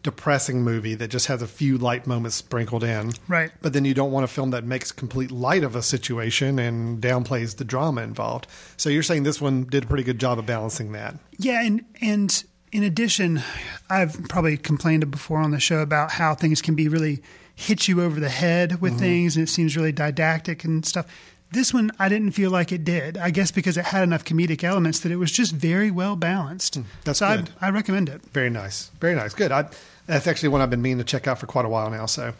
depressing 0.02 0.62
movie 0.62 0.94
that 0.94 1.08
just 1.08 1.26
has 1.26 1.42
a 1.42 1.46
few 1.46 1.76
light 1.78 2.06
moments 2.06 2.36
sprinkled 2.36 2.84
in. 2.84 3.12
Right. 3.28 3.50
But 3.62 3.72
then 3.72 3.84
you 3.84 3.94
don't 3.94 4.12
want 4.12 4.24
a 4.24 4.28
film 4.28 4.50
that 4.50 4.64
makes 4.64 4.92
complete 4.92 5.30
light 5.32 5.64
of 5.64 5.74
a 5.74 5.82
situation 5.82 6.58
and 6.58 7.00
downplays 7.02 7.56
the 7.56 7.64
drama 7.64 8.02
involved. 8.02 8.46
So 8.76 8.88
you're 8.90 9.02
saying 9.02 9.22
this 9.24 9.40
one 9.40 9.64
did 9.64 9.84
a 9.84 9.86
pretty 9.86 10.04
good 10.04 10.20
job 10.20 10.38
of 10.38 10.46
balancing 10.46 10.92
that. 10.92 11.18
Yeah, 11.38 11.62
and 11.64 11.82
and 12.00 12.44
in 12.72 12.82
addition, 12.82 13.42
I've 13.88 14.28
probably 14.28 14.56
complained 14.58 15.10
before 15.10 15.38
on 15.38 15.50
the 15.50 15.60
show 15.60 15.78
about 15.78 16.12
how 16.12 16.34
things 16.34 16.60
can 16.60 16.74
be 16.74 16.88
really 16.88 17.22
hit 17.56 17.88
you 17.88 18.02
over 18.02 18.20
the 18.20 18.28
head 18.28 18.80
with 18.80 18.94
Mhm. 18.94 18.98
things, 19.00 19.36
and 19.36 19.42
it 19.48 19.50
seems 19.50 19.76
really 19.76 19.90
didactic 19.92 20.62
and 20.62 20.84
stuff. 20.86 21.06
This 21.52 21.72
one, 21.72 21.90
I 21.98 22.08
didn't 22.08 22.32
feel 22.32 22.50
like 22.50 22.70
it 22.70 22.84
did. 22.84 23.16
I 23.16 23.30
guess 23.30 23.50
because 23.50 23.76
it 23.76 23.86
had 23.86 24.02
enough 24.02 24.24
comedic 24.24 24.62
elements 24.62 24.98
that 25.00 25.10
it 25.12 25.16
was 25.16 25.32
just 25.32 25.52
very 25.52 25.90
well 25.90 26.14
balanced. 26.16 26.78
That's 27.04 27.20
so 27.20 27.36
good. 27.36 27.50
I, 27.60 27.68
I 27.68 27.70
recommend 27.70 28.08
it. 28.08 28.20
Very 28.32 28.50
nice. 28.50 28.90
Very 29.00 29.14
nice. 29.14 29.32
Good. 29.32 29.52
I, 29.52 29.64
that's 30.06 30.26
actually 30.26 30.50
one 30.50 30.60
I've 30.60 30.70
been 30.70 30.82
meaning 30.82 30.98
to 30.98 31.04
check 31.04 31.26
out 31.26 31.38
for 31.38 31.46
quite 31.46 31.64
a 31.64 31.68
while 31.68 31.88
now. 31.88 32.06
So 32.06 32.34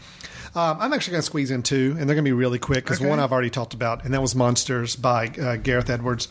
um, 0.55 0.77
I'm 0.81 0.93
actually 0.93 1.13
going 1.13 1.23
to 1.23 1.27
squeeze 1.27 1.51
in 1.51 1.63
two, 1.63 1.91
and 1.99 2.09
they're 2.09 2.15
going 2.15 2.19
to 2.19 2.29
be 2.29 2.33
really 2.33 2.59
quick 2.59 2.85
because 2.85 2.99
Okay. 3.01 3.09
one 3.09 3.19
I've 3.21 3.33
already 3.33 3.49
talked 3.51 3.75
about, 3.75 4.05
and 4.05 4.13
that 4.13 4.21
was 4.21 4.35
Monsters 4.35 4.97
by 4.97 5.29
uh, 5.41 5.57
Gareth 5.57 5.89
Edwards. 5.89 6.29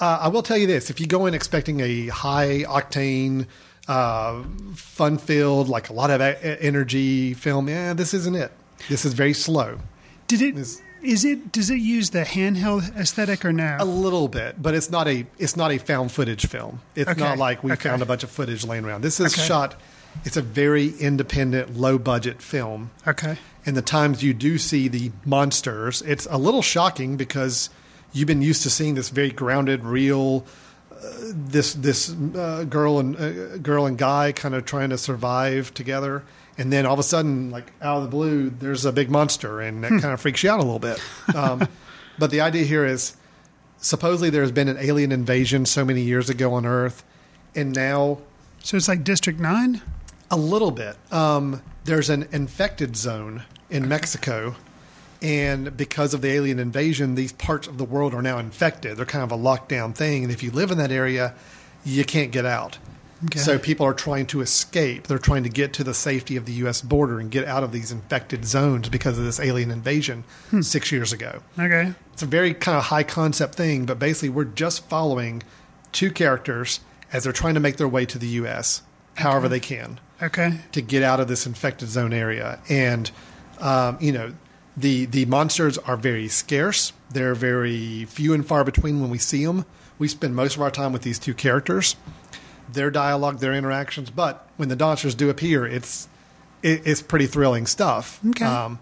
Uh, 0.00 0.18
I 0.22 0.28
will 0.28 0.42
tell 0.42 0.56
you 0.58 0.66
this: 0.66 0.90
if 0.90 0.98
you 1.00 1.06
go 1.06 1.26
in 1.26 1.34
expecting 1.34 1.80
a 1.80 2.08
high 2.08 2.64
octane, 2.68 3.46
uh, 3.88 4.42
fun 4.74 5.18
filled, 5.18 5.68
like 5.68 5.90
a 5.90 5.92
lot 5.92 6.10
of 6.10 6.20
energy 6.20 7.34
film, 7.34 7.68
yeah, 7.68 7.92
this 7.92 8.14
isn't 8.14 8.34
it. 8.34 8.52
This 8.88 9.04
is 9.04 9.14
very 9.14 9.32
slow. 9.34 9.78
Did 10.26 10.42
it? 10.42 10.56
Is 11.02 11.24
it? 11.24 11.52
Does 11.52 11.68
it 11.68 11.80
use 11.80 12.10
the 12.10 12.22
handheld 12.22 12.96
aesthetic 12.96 13.44
or 13.44 13.52
no? 13.52 13.76
A 13.78 13.84
little 13.84 14.26
bit, 14.28 14.62
but 14.62 14.74
it's 14.74 14.90
not 14.90 15.06
a 15.06 15.26
it's 15.38 15.54
not 15.56 15.70
a 15.70 15.76
found 15.78 16.12
footage 16.12 16.46
film. 16.46 16.80
It's 16.94 17.10
Okay. 17.10 17.20
not 17.20 17.36
like 17.36 17.62
we 17.62 17.72
Okay. 17.72 17.90
found 17.90 18.00
a 18.00 18.06
bunch 18.06 18.22
of 18.24 18.30
footage 18.30 18.64
laying 18.64 18.84
around. 18.86 19.02
This 19.02 19.20
is 19.20 19.34
Okay. 19.34 19.46
shot. 19.46 19.78
It's 20.24 20.36
a 20.38 20.42
very 20.42 20.94
independent, 21.00 21.76
low 21.76 21.98
budget 21.98 22.40
film. 22.40 22.90
Okay. 23.06 23.36
And 23.66 23.76
the 23.76 23.82
times 23.82 24.22
you 24.22 24.32
do 24.32 24.56
see 24.58 24.88
the 24.88 25.10
monsters, 25.26 26.02
it's 26.02 26.26
a 26.30 26.38
little 26.38 26.62
shocking 26.62 27.16
because 27.16 27.68
you've 28.12 28.28
been 28.28 28.40
used 28.42 28.62
to 28.62 28.70
seeing 28.70 28.94
this 28.94 29.10
very 29.10 29.30
grounded, 29.30 29.84
real. 29.84 30.46
This 31.32 31.74
this 31.74 32.10
uh, 32.34 32.64
girl 32.68 32.98
and 32.98 33.16
uh, 33.16 33.58
girl 33.58 33.86
and 33.86 33.98
guy 33.98 34.32
kind 34.32 34.54
of 34.54 34.64
trying 34.64 34.90
to 34.90 34.98
survive 34.98 35.72
together, 35.74 36.22
and 36.58 36.72
then 36.72 36.86
all 36.86 36.94
of 36.94 36.98
a 36.98 37.02
sudden, 37.04 37.50
like 37.50 37.72
out 37.82 37.98
of 37.98 38.02
the 38.04 38.08
blue, 38.08 38.50
there's 38.50 38.84
a 38.84 38.92
big 38.92 39.10
monster, 39.10 39.60
and 39.60 39.82
that 39.84 39.88
Hmm. 39.90 39.98
kind 39.98 40.14
of 40.14 40.20
freaks 40.20 40.42
you 40.42 40.50
out 40.50 40.60
a 40.60 40.62
little 40.62 40.78
bit. 40.78 41.00
Um, 41.34 41.68
but 42.18 42.30
the 42.30 42.40
idea 42.40 42.64
here 42.64 42.84
is 42.86 43.16
supposedly 43.78 44.30
there's 44.30 44.52
been 44.52 44.68
an 44.68 44.78
alien 44.78 45.12
invasion 45.12 45.66
so 45.66 45.84
many 45.84 46.00
years 46.02 46.30
ago 46.30 46.54
on 46.54 46.64
Earth, 46.64 47.04
and 47.54 47.74
now 47.74 48.18
So 48.62 48.76
it's 48.76 48.88
like 48.88 49.04
District 49.04 49.38
Nine. 49.40 49.82
a 50.30 50.36
little 50.36 50.70
bit. 50.70 50.96
Um, 51.12 51.62
there's 51.84 52.08
an 52.08 52.28
infected 52.32 52.96
zone 52.96 53.42
in 53.68 53.86
Mexico, 53.88 54.56
and 55.24 55.76
because 55.76 56.12
of 56.14 56.20
the 56.20 56.28
alien 56.30 56.58
invasion, 56.58 57.14
these 57.14 57.32
parts 57.32 57.66
of 57.66 57.78
the 57.78 57.84
world 57.84 58.12
are 58.14 58.22
now 58.22 58.38
infected. 58.38 58.96
They're 58.98 59.06
kind 59.06 59.24
of 59.24 59.32
a 59.32 59.42
lockdown 59.42 59.94
thing, 59.94 60.22
and 60.22 60.30
if 60.32 60.42
you 60.42 60.50
live 60.50 60.70
in 60.70 60.78
that 60.78 60.92
area, 60.92 61.34
you 61.84 62.04
can't 62.04 62.30
get 62.30 62.44
out. 62.44 62.78
Okay. 63.26 63.38
So 63.38 63.58
people 63.58 63.86
are 63.86 63.94
trying 63.94 64.26
to 64.26 64.42
escape. 64.42 65.06
They're 65.06 65.16
trying 65.18 65.44
to 65.44 65.48
get 65.48 65.72
to 65.74 65.84
the 65.84 65.94
safety 65.94 66.36
of 66.36 66.44
the 66.44 66.52
U.S. 66.64 66.82
border 66.82 67.18
and 67.20 67.30
get 67.30 67.46
out 67.46 67.62
of 67.64 67.72
these 67.72 67.90
infected 67.90 68.44
zones 68.44 68.90
because 68.90 69.16
of 69.18 69.24
this 69.24 69.40
alien 69.40 69.70
invasion 69.70 70.24
Hmm. 70.50 70.60
six 70.60 70.92
years 70.92 71.10
ago. 71.12 71.40
Okay. 71.58 71.94
It's 72.12 72.22
a 72.22 72.26
very 72.26 72.52
kind 72.52 72.76
of 72.76 72.84
high 72.84 73.02
concept 73.04 73.54
thing, 73.54 73.86
but 73.86 73.98
basically 73.98 74.28
we're 74.28 74.44
just 74.44 74.86
following 74.90 75.42
two 75.92 76.10
characters 76.10 76.80
as 77.14 77.24
they're 77.24 77.32
trying 77.32 77.54
to 77.54 77.60
make 77.60 77.78
their 77.78 77.88
way 77.88 78.04
to 78.04 78.18
the 78.18 78.26
U.S. 78.42 78.82
however 79.14 79.48
they 79.48 79.60
can 79.60 80.00
Okay. 80.20 80.58
to 80.72 80.82
get 80.82 81.02
out 81.02 81.18
of 81.18 81.26
this 81.28 81.46
infected 81.46 81.88
zone 81.88 82.12
area. 82.12 82.58
And 82.68 83.10
um, 83.58 83.96
you 84.00 84.12
know, 84.12 84.34
the 84.76 85.06
the 85.06 85.24
monsters 85.26 85.78
are 85.78 85.96
very 85.96 86.28
scarce. 86.28 86.92
They're 87.10 87.34
very 87.34 88.04
few 88.06 88.32
and 88.34 88.46
far 88.46 88.64
between 88.64 89.00
when 89.00 89.10
we 89.10 89.18
see 89.18 89.44
them. 89.44 89.64
We 89.98 90.08
spend 90.08 90.34
most 90.34 90.56
of 90.56 90.62
our 90.62 90.70
time 90.70 90.92
with 90.92 91.02
these 91.02 91.18
two 91.18 91.34
characters, 91.34 91.96
their 92.70 92.90
dialogue, 92.90 93.38
their 93.38 93.54
interactions. 93.54 94.10
But 94.10 94.48
when 94.56 94.68
the 94.68 94.76
monsters 94.76 95.14
do 95.14 95.30
appear, 95.30 95.66
it's 95.66 96.08
it, 96.62 96.82
it's 96.86 97.02
pretty 97.02 97.26
thrilling 97.26 97.66
stuff. 97.66 98.20
Okay. 98.30 98.44
Um, 98.44 98.80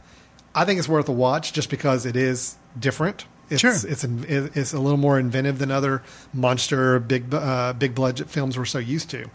I 0.55 0.65
think 0.65 0.79
it's 0.79 0.89
worth 0.89 1.09
a 1.09 1.13
watch 1.13 1.53
just 1.53 1.71
because 1.71 2.07
it 2.07 2.17
is 2.17 2.57
different. 2.79 3.27
It's, 3.51 3.61
Sure. 3.61 3.73
It's 3.73 4.05
it's 4.05 4.73
a 4.73 4.79
little 4.79 4.99
more 4.99 5.19
inventive 5.19 5.59
than 5.59 5.71
other 5.71 6.03
monster 6.33 6.99
big 6.99 7.35
uh, 7.35 7.75
big 7.75 7.95
budget 7.95 8.31
films 8.31 8.57
we're 8.57 8.65
so 8.65 8.79
used 8.79 9.11
to. 9.11 9.29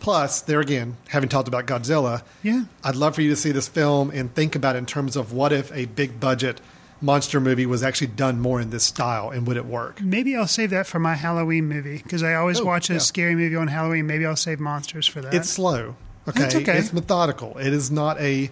Plus, 0.00 0.40
there 0.40 0.60
again, 0.60 0.96
having 1.08 1.28
talked 1.28 1.46
about 1.48 1.66
Godzilla, 1.66 2.22
Yeah. 2.42 2.64
I'd 2.82 2.96
love 2.96 3.14
for 3.14 3.22
you 3.22 3.30
to 3.30 3.36
see 3.36 3.52
this 3.52 3.68
film 3.68 4.10
and 4.10 4.34
think 4.34 4.56
about 4.56 4.74
it 4.74 4.78
in 4.80 4.86
terms 4.86 5.14
of 5.14 5.32
what 5.32 5.52
if 5.52 5.70
a 5.74 5.84
big 5.86 6.18
budget 6.18 6.60
monster 7.02 7.40
movie 7.40 7.64
was 7.66 7.82
actually 7.82 8.06
done 8.08 8.40
more 8.40 8.60
in 8.60 8.70
this 8.70 8.84
style 8.84 9.30
and 9.30 9.46
would 9.46 9.56
it 9.56 9.64
work? 9.66 10.00
Maybe 10.02 10.36
I'll 10.36 10.46
save 10.46 10.70
that 10.70 10.86
for 10.86 10.98
my 10.98 11.14
Halloween 11.14 11.66
movie 11.66 11.98
because 11.98 12.22
I 12.22 12.34
always 12.34 12.60
Oh, 12.60 12.64
watch 12.64 12.90
a 12.90 12.94
yeah. 12.94 12.98
scary 12.98 13.34
movie 13.34 13.56
on 13.56 13.68
Halloween. 13.68 14.06
Maybe 14.06 14.26
I'll 14.26 14.36
save 14.36 14.58
Monsters 14.60 15.06
for 15.06 15.20
that. 15.22 15.32
It's 15.34 15.48
slow. 15.48 15.94
Okay. 16.28 16.40
That's 16.40 16.54
okay. 16.56 16.76
It's 16.78 16.92
methodical. 16.92 17.56
It 17.58 17.72
is 17.72 17.90
not 17.90 18.20
a 18.20 18.50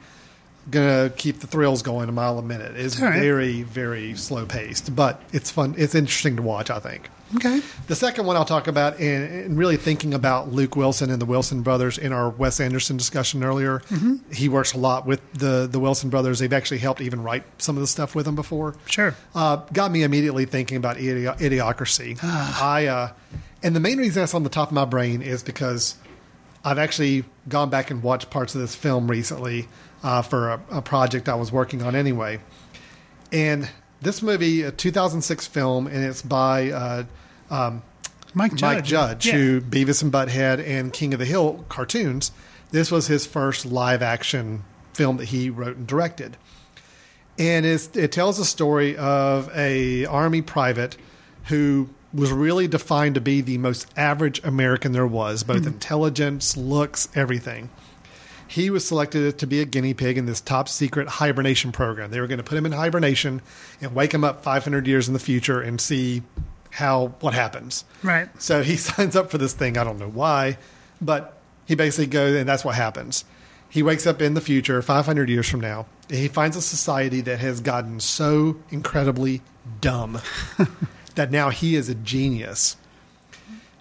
gonna 0.70 1.10
keep 1.16 1.40
the 1.40 1.46
thrills 1.46 1.82
going 1.82 2.08
a 2.08 2.12
mile 2.12 2.38
a 2.38 2.42
minute. 2.42 2.76
It's 2.76 2.98
right. 3.00 3.20
very, 3.20 3.62
very 3.62 4.14
slow 4.16 4.44
paced, 4.46 4.94
but 4.94 5.22
it's 5.32 5.50
fun. 5.50 5.74
It's 5.78 5.94
interesting 5.94 6.36
to 6.36 6.42
watch. 6.42 6.70
I 6.70 6.78
think. 6.78 7.08
Okay. 7.36 7.60
The 7.86 7.94
second 7.96 8.26
one 8.26 8.36
I'll 8.36 8.44
talk 8.44 8.66
about, 8.66 8.98
and, 9.00 9.56
really 9.58 9.76
thinking 9.76 10.14
about 10.14 10.52
Luke 10.52 10.76
Wilson 10.76 11.10
and 11.10 11.20
the 11.20 11.26
Wilson 11.26 11.62
brothers 11.62 11.98
in 11.98 12.12
our 12.12 12.30
Wes 12.30 12.60
Anderson 12.60 12.96
discussion 12.96 13.42
earlier. 13.44 13.80
Mhm. 13.90 14.20
He 14.32 14.48
works 14.48 14.72
a 14.72 14.78
lot 14.78 15.06
with 15.06 15.20
the 15.34 15.68
the 15.70 15.78
Wilson 15.80 16.10
brothers. 16.10 16.38
They've 16.38 16.52
actually 16.52 16.78
helped 16.78 17.00
even 17.00 17.22
write 17.22 17.44
some 17.58 17.76
of 17.76 17.80
the 17.80 17.86
stuff 17.86 18.14
with 18.14 18.26
them 18.26 18.34
before. 18.34 18.74
Sure. 18.86 19.14
Uh, 19.34 19.56
got 19.72 19.90
me 19.90 20.02
immediately 20.02 20.44
thinking 20.44 20.76
about 20.76 20.96
idi- 20.96 21.38
idiocracy. 21.38 22.18
I 22.22 22.86
uh, 22.86 23.10
and 23.62 23.74
the 23.74 23.80
main 23.80 23.98
reason 23.98 24.22
that's 24.22 24.34
on 24.34 24.42
the 24.44 24.48
top 24.50 24.68
of 24.68 24.74
my 24.74 24.84
brain 24.84 25.22
is 25.22 25.42
because 25.42 25.96
I've 26.64 26.78
actually 26.78 27.24
gone 27.48 27.70
back 27.70 27.90
and 27.90 28.02
watched 28.02 28.30
parts 28.30 28.54
of 28.54 28.60
this 28.60 28.74
film 28.74 29.10
recently 29.10 29.68
uh, 30.02 30.22
for 30.22 30.50
a, 30.50 30.60
a 30.70 30.82
project 30.82 31.28
I 31.28 31.34
was 31.34 31.50
working 31.50 31.82
on 31.82 31.94
anyway. 31.96 32.40
And 33.32 33.68
this 34.00 34.22
movie, 34.22 34.62
a 34.62 34.70
2006 34.70 35.46
film, 35.46 35.86
and 35.86 36.04
it's 36.04 36.22
by 36.22 36.70
uh, 36.70 37.04
um, 37.50 37.82
Mike 38.34 38.52
Judge. 38.54 38.62
Mike 38.62 38.84
Judge, 38.84 39.26
Yeah. 39.26 39.32
who 39.32 39.60
Beavis 39.60 40.02
and 40.02 40.12
Butthead 40.12 40.64
and 40.66 40.92
King 40.92 41.12
of 41.12 41.18
the 41.18 41.24
Hill 41.26 41.64
cartoons. 41.68 42.30
This 42.70 42.90
was 42.90 43.06
his 43.06 43.26
first 43.26 43.64
live 43.66 44.02
action 44.02 44.64
film 44.92 45.16
that 45.16 45.26
he 45.26 45.48
wrote 45.50 45.76
and 45.76 45.86
directed. 45.86 46.36
And 47.38 47.64
it 47.64 48.10
tells 48.12 48.38
a 48.38 48.44
story 48.44 48.96
of 48.96 49.48
a 49.56 50.04
army 50.06 50.42
private 50.42 50.96
who 51.44 51.88
was 52.12 52.32
really 52.32 52.66
defined 52.66 53.14
to 53.14 53.20
be 53.20 53.40
the 53.40 53.58
most 53.58 53.86
average 53.96 54.42
American 54.44 54.92
there 54.92 55.06
was, 55.06 55.44
both 55.44 55.66
intelligence, 55.66 56.56
looks, 56.56 57.08
everything. 57.14 57.70
He 58.48 58.70
was 58.70 58.86
selected 58.86 59.38
to 59.38 59.46
be 59.46 59.60
a 59.60 59.64
guinea 59.64 59.94
pig 59.94 60.18
in 60.18 60.26
this 60.26 60.40
top 60.40 60.68
secret 60.68 61.06
hibernation 61.06 61.70
program. 61.70 62.10
They 62.10 62.20
were 62.20 62.26
going 62.26 62.38
to 62.38 62.44
put 62.44 62.56
him 62.56 62.66
in 62.66 62.72
hibernation 62.72 63.42
and 63.80 63.94
wake 63.94 64.12
him 64.12 64.24
up 64.24 64.42
500 64.42 64.86
years 64.86 65.06
in 65.06 65.14
the 65.14 65.20
future 65.20 65.60
and 65.60 65.80
see 65.80 66.22
how 66.70 67.08
what 67.20 67.34
happens. 67.34 67.84
Right. 68.02 68.28
So 68.40 68.62
he 68.62 68.76
signs 68.88 69.14
up 69.16 69.30
for 69.30 69.38
this 69.38 69.52
thing. 69.52 69.76
I 69.76 69.84
don't 69.84 69.98
know 69.98 70.08
why, 70.08 70.58
but 71.00 71.38
he 71.66 71.74
basically 71.74 72.06
goes, 72.06 72.34
and 72.34 72.48
that's 72.48 72.64
what 72.64 72.74
happens. 72.74 73.24
He 73.68 73.82
wakes 73.82 74.06
up 74.06 74.22
in 74.22 74.32
the 74.32 74.40
future, 74.40 74.80
500 74.80 75.28
years 75.28 75.46
from 75.46 75.60
now, 75.60 75.86
and 76.08 76.16
he 76.16 76.28
finds 76.28 76.56
a 76.56 76.62
society 76.62 77.20
that 77.20 77.38
has 77.40 77.60
gotten 77.60 78.00
so 78.00 78.56
incredibly 78.70 79.42
dumb 79.82 80.20
that 81.16 81.30
now 81.30 81.50
he 81.50 81.76
is 81.76 81.90
a 81.90 81.94
genius. 81.94 82.76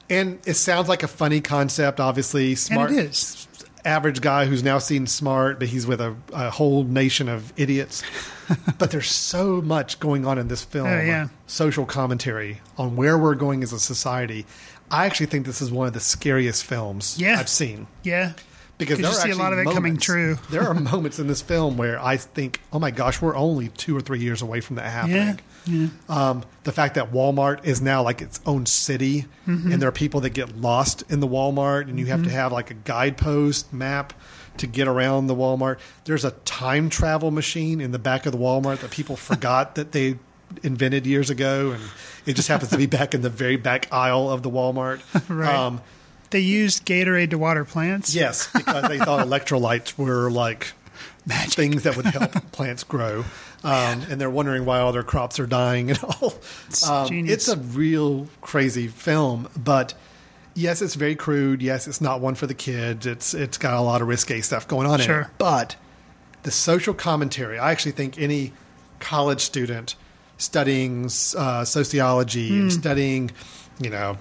And 0.09 0.39
it 0.45 0.55
sounds 0.55 0.89
like 0.89 1.03
a 1.03 1.07
funny 1.07 1.41
concept, 1.41 1.99
obviously. 1.99 2.55
Smart, 2.55 2.91
And 2.91 2.99
it 2.99 3.05
is. 3.07 3.46
Average 3.87 4.21
guy 4.21 4.45
who's 4.45 4.63
now 4.63 4.77
seen 4.77 5.07
smart, 5.07 5.59
but 5.59 5.69
he's 5.69 5.87
with 5.87 6.01
a, 6.01 6.15
a 6.33 6.49
whole 6.51 6.83
nation 6.83 7.29
of 7.29 7.51
idiots. 7.57 8.03
but 8.77 8.91
there's 8.91 9.09
so 9.09 9.61
much 9.61 9.99
going 9.99 10.25
on 10.25 10.37
in 10.37 10.47
this 10.47 10.63
film. 10.63 10.87
Oh, 10.87 11.01
yeah. 11.01 11.29
Social 11.47 11.85
commentary 11.85 12.61
on 12.77 12.95
where 12.95 13.17
we're 13.17 13.35
going 13.35 13.63
as 13.63 13.73
a 13.73 13.79
society. 13.79 14.45
I 14.91 15.05
actually 15.05 15.25
think 15.27 15.45
this 15.45 15.61
is 15.61 15.71
one 15.71 15.87
of 15.87 15.93
the 15.93 15.99
scariest 15.99 16.63
films 16.63 17.17
Yeah. 17.19 17.39
I've 17.39 17.49
seen 17.49 17.87
Yeah. 18.03 18.33
Because 18.77 18.99
'Cause 18.99 19.01
there 19.01 19.11
you 19.11 19.17
are 19.17 19.21
see 19.35 19.39
a 19.41 19.43
lot 19.43 19.53
of 19.53 19.59
it 19.59 19.65
coming 19.65 19.97
true. 19.97 20.37
there 20.49 20.67
are 20.67 20.73
moments 20.93 21.19
in 21.19 21.27
this 21.27 21.41
film 21.41 21.77
where 21.77 21.99
I 22.03 22.17
think, 22.17 22.61
oh 22.71 22.79
my 22.79 22.91
gosh, 22.91 23.21
we're 23.21 23.35
only 23.35 23.69
two 23.69 23.95
or 23.97 24.01
three 24.01 24.19
years 24.19 24.41
away 24.41 24.61
from 24.61 24.75
that 24.77 24.89
happening. 24.91 25.39
Yeah. 25.65 25.87
Um, 26.07 26.43
the 26.63 26.71
fact 26.71 26.95
that 26.95 27.11
Walmart 27.11 27.65
is 27.65 27.81
now 27.81 28.01
like 28.03 28.21
its 28.21 28.39
own 28.45 28.65
city, 28.65 29.25
Mhm. 29.47 29.73
and 29.73 29.81
there 29.81 29.89
are 29.89 29.93
people 29.93 30.21
that 30.21 30.29
get 30.29 30.57
lost 30.57 31.03
in 31.09 31.19
the 31.19 31.27
Walmart, 31.27 31.89
and 31.89 31.99
you 31.99 32.05
have 32.05 32.23
to 32.23 32.29
Mhm. 32.29 32.33
have 32.33 32.51
like 32.53 32.71
a 32.71 32.75
guidepost 32.75 33.73
map 33.73 34.13
to 34.57 34.65
get 34.67 34.87
around 34.87 35.27
the 35.27 35.35
Walmart. 35.35 35.77
There's 36.05 36.23
a 36.25 36.31
time 36.45 36.89
travel 36.89 37.31
machine 37.31 37.81
in 37.81 37.91
the 37.91 37.99
back 37.99 38.25
of 38.25 38.31
the 38.31 38.37
Walmart 38.37 38.79
that 38.79 38.91
people 38.91 39.15
forgot 39.31 39.75
that 39.75 39.91
they 39.91 40.15
invented 40.63 41.05
years 41.05 41.29
ago, 41.29 41.71
and 41.71 41.83
it 42.25 42.35
just 42.37 42.47
happens 42.47 42.71
to 42.71 42.77
be 42.77 42.85
back 42.85 43.13
in 43.13 43.21
the 43.21 43.29
very 43.29 43.57
back 43.57 43.87
aisle 43.91 44.29
of 44.31 44.43
the 44.43 44.49
Walmart. 44.49 44.99
Right. 45.29 45.53
Um, 45.53 45.81
They 46.29 46.39
used 46.39 46.85
Gatorade 46.85 47.29
to 47.31 47.37
water 47.37 47.63
plants. 47.65 48.13
Yes, 48.13 48.51
because 48.51 48.87
they 48.89 48.97
thought 48.99 49.25
electrolytes 49.27 49.97
were 49.97 50.29
like 50.29 50.73
things 51.27 51.83
that 51.83 51.95
would 51.95 52.05
help 52.05 52.31
plants 52.51 52.83
grow. 52.83 53.23
Um, 53.63 54.03
and 54.09 54.21
they're 54.21 54.29
wondering 54.29 54.65
why 54.65 54.79
all 54.79 54.91
their 54.93 55.03
crops 55.03 55.39
are 55.39 55.47
dying 55.47 55.89
and 55.89 55.99
all. 56.21 56.33
Um, 56.87 57.07
genius. 57.07 57.33
it's 57.33 57.47
a 57.47 57.57
real 57.57 58.27
crazy 58.41 58.87
film, 58.87 59.49
but 59.57 59.93
yes, 60.53 60.81
it's 60.81 60.95
very 60.95 61.15
crude. 61.15 61.61
Yes, 61.61 61.87
it's 61.87 61.99
not 62.01 62.21
one 62.21 62.35
for 62.35 62.45
the 62.47 62.53
kids. 62.53 63.05
It's 63.05 63.33
it's 63.33 63.57
got 63.57 63.73
a 63.73 63.81
lot 63.81 64.01
of 64.01 64.07
risque 64.07 64.41
stuff 64.41 64.67
going 64.67 64.87
on 64.87 64.95
in 64.95 65.01
it. 65.01 65.05
Sure. 65.05 65.31
But 65.37 65.75
the 66.43 66.51
social 66.51 66.93
commentary, 66.93 67.57
I 67.57 67.71
actually 67.71 67.91
think 67.93 68.19
any 68.19 68.53
college 68.99 69.41
student 69.41 69.95
studying 70.37 71.09
uh, 71.37 71.65
sociology 71.65 72.49
and 72.49 72.63
Hmm. 72.71 72.79
studying, 72.79 73.31
you 73.79 73.89
know, 73.89 74.17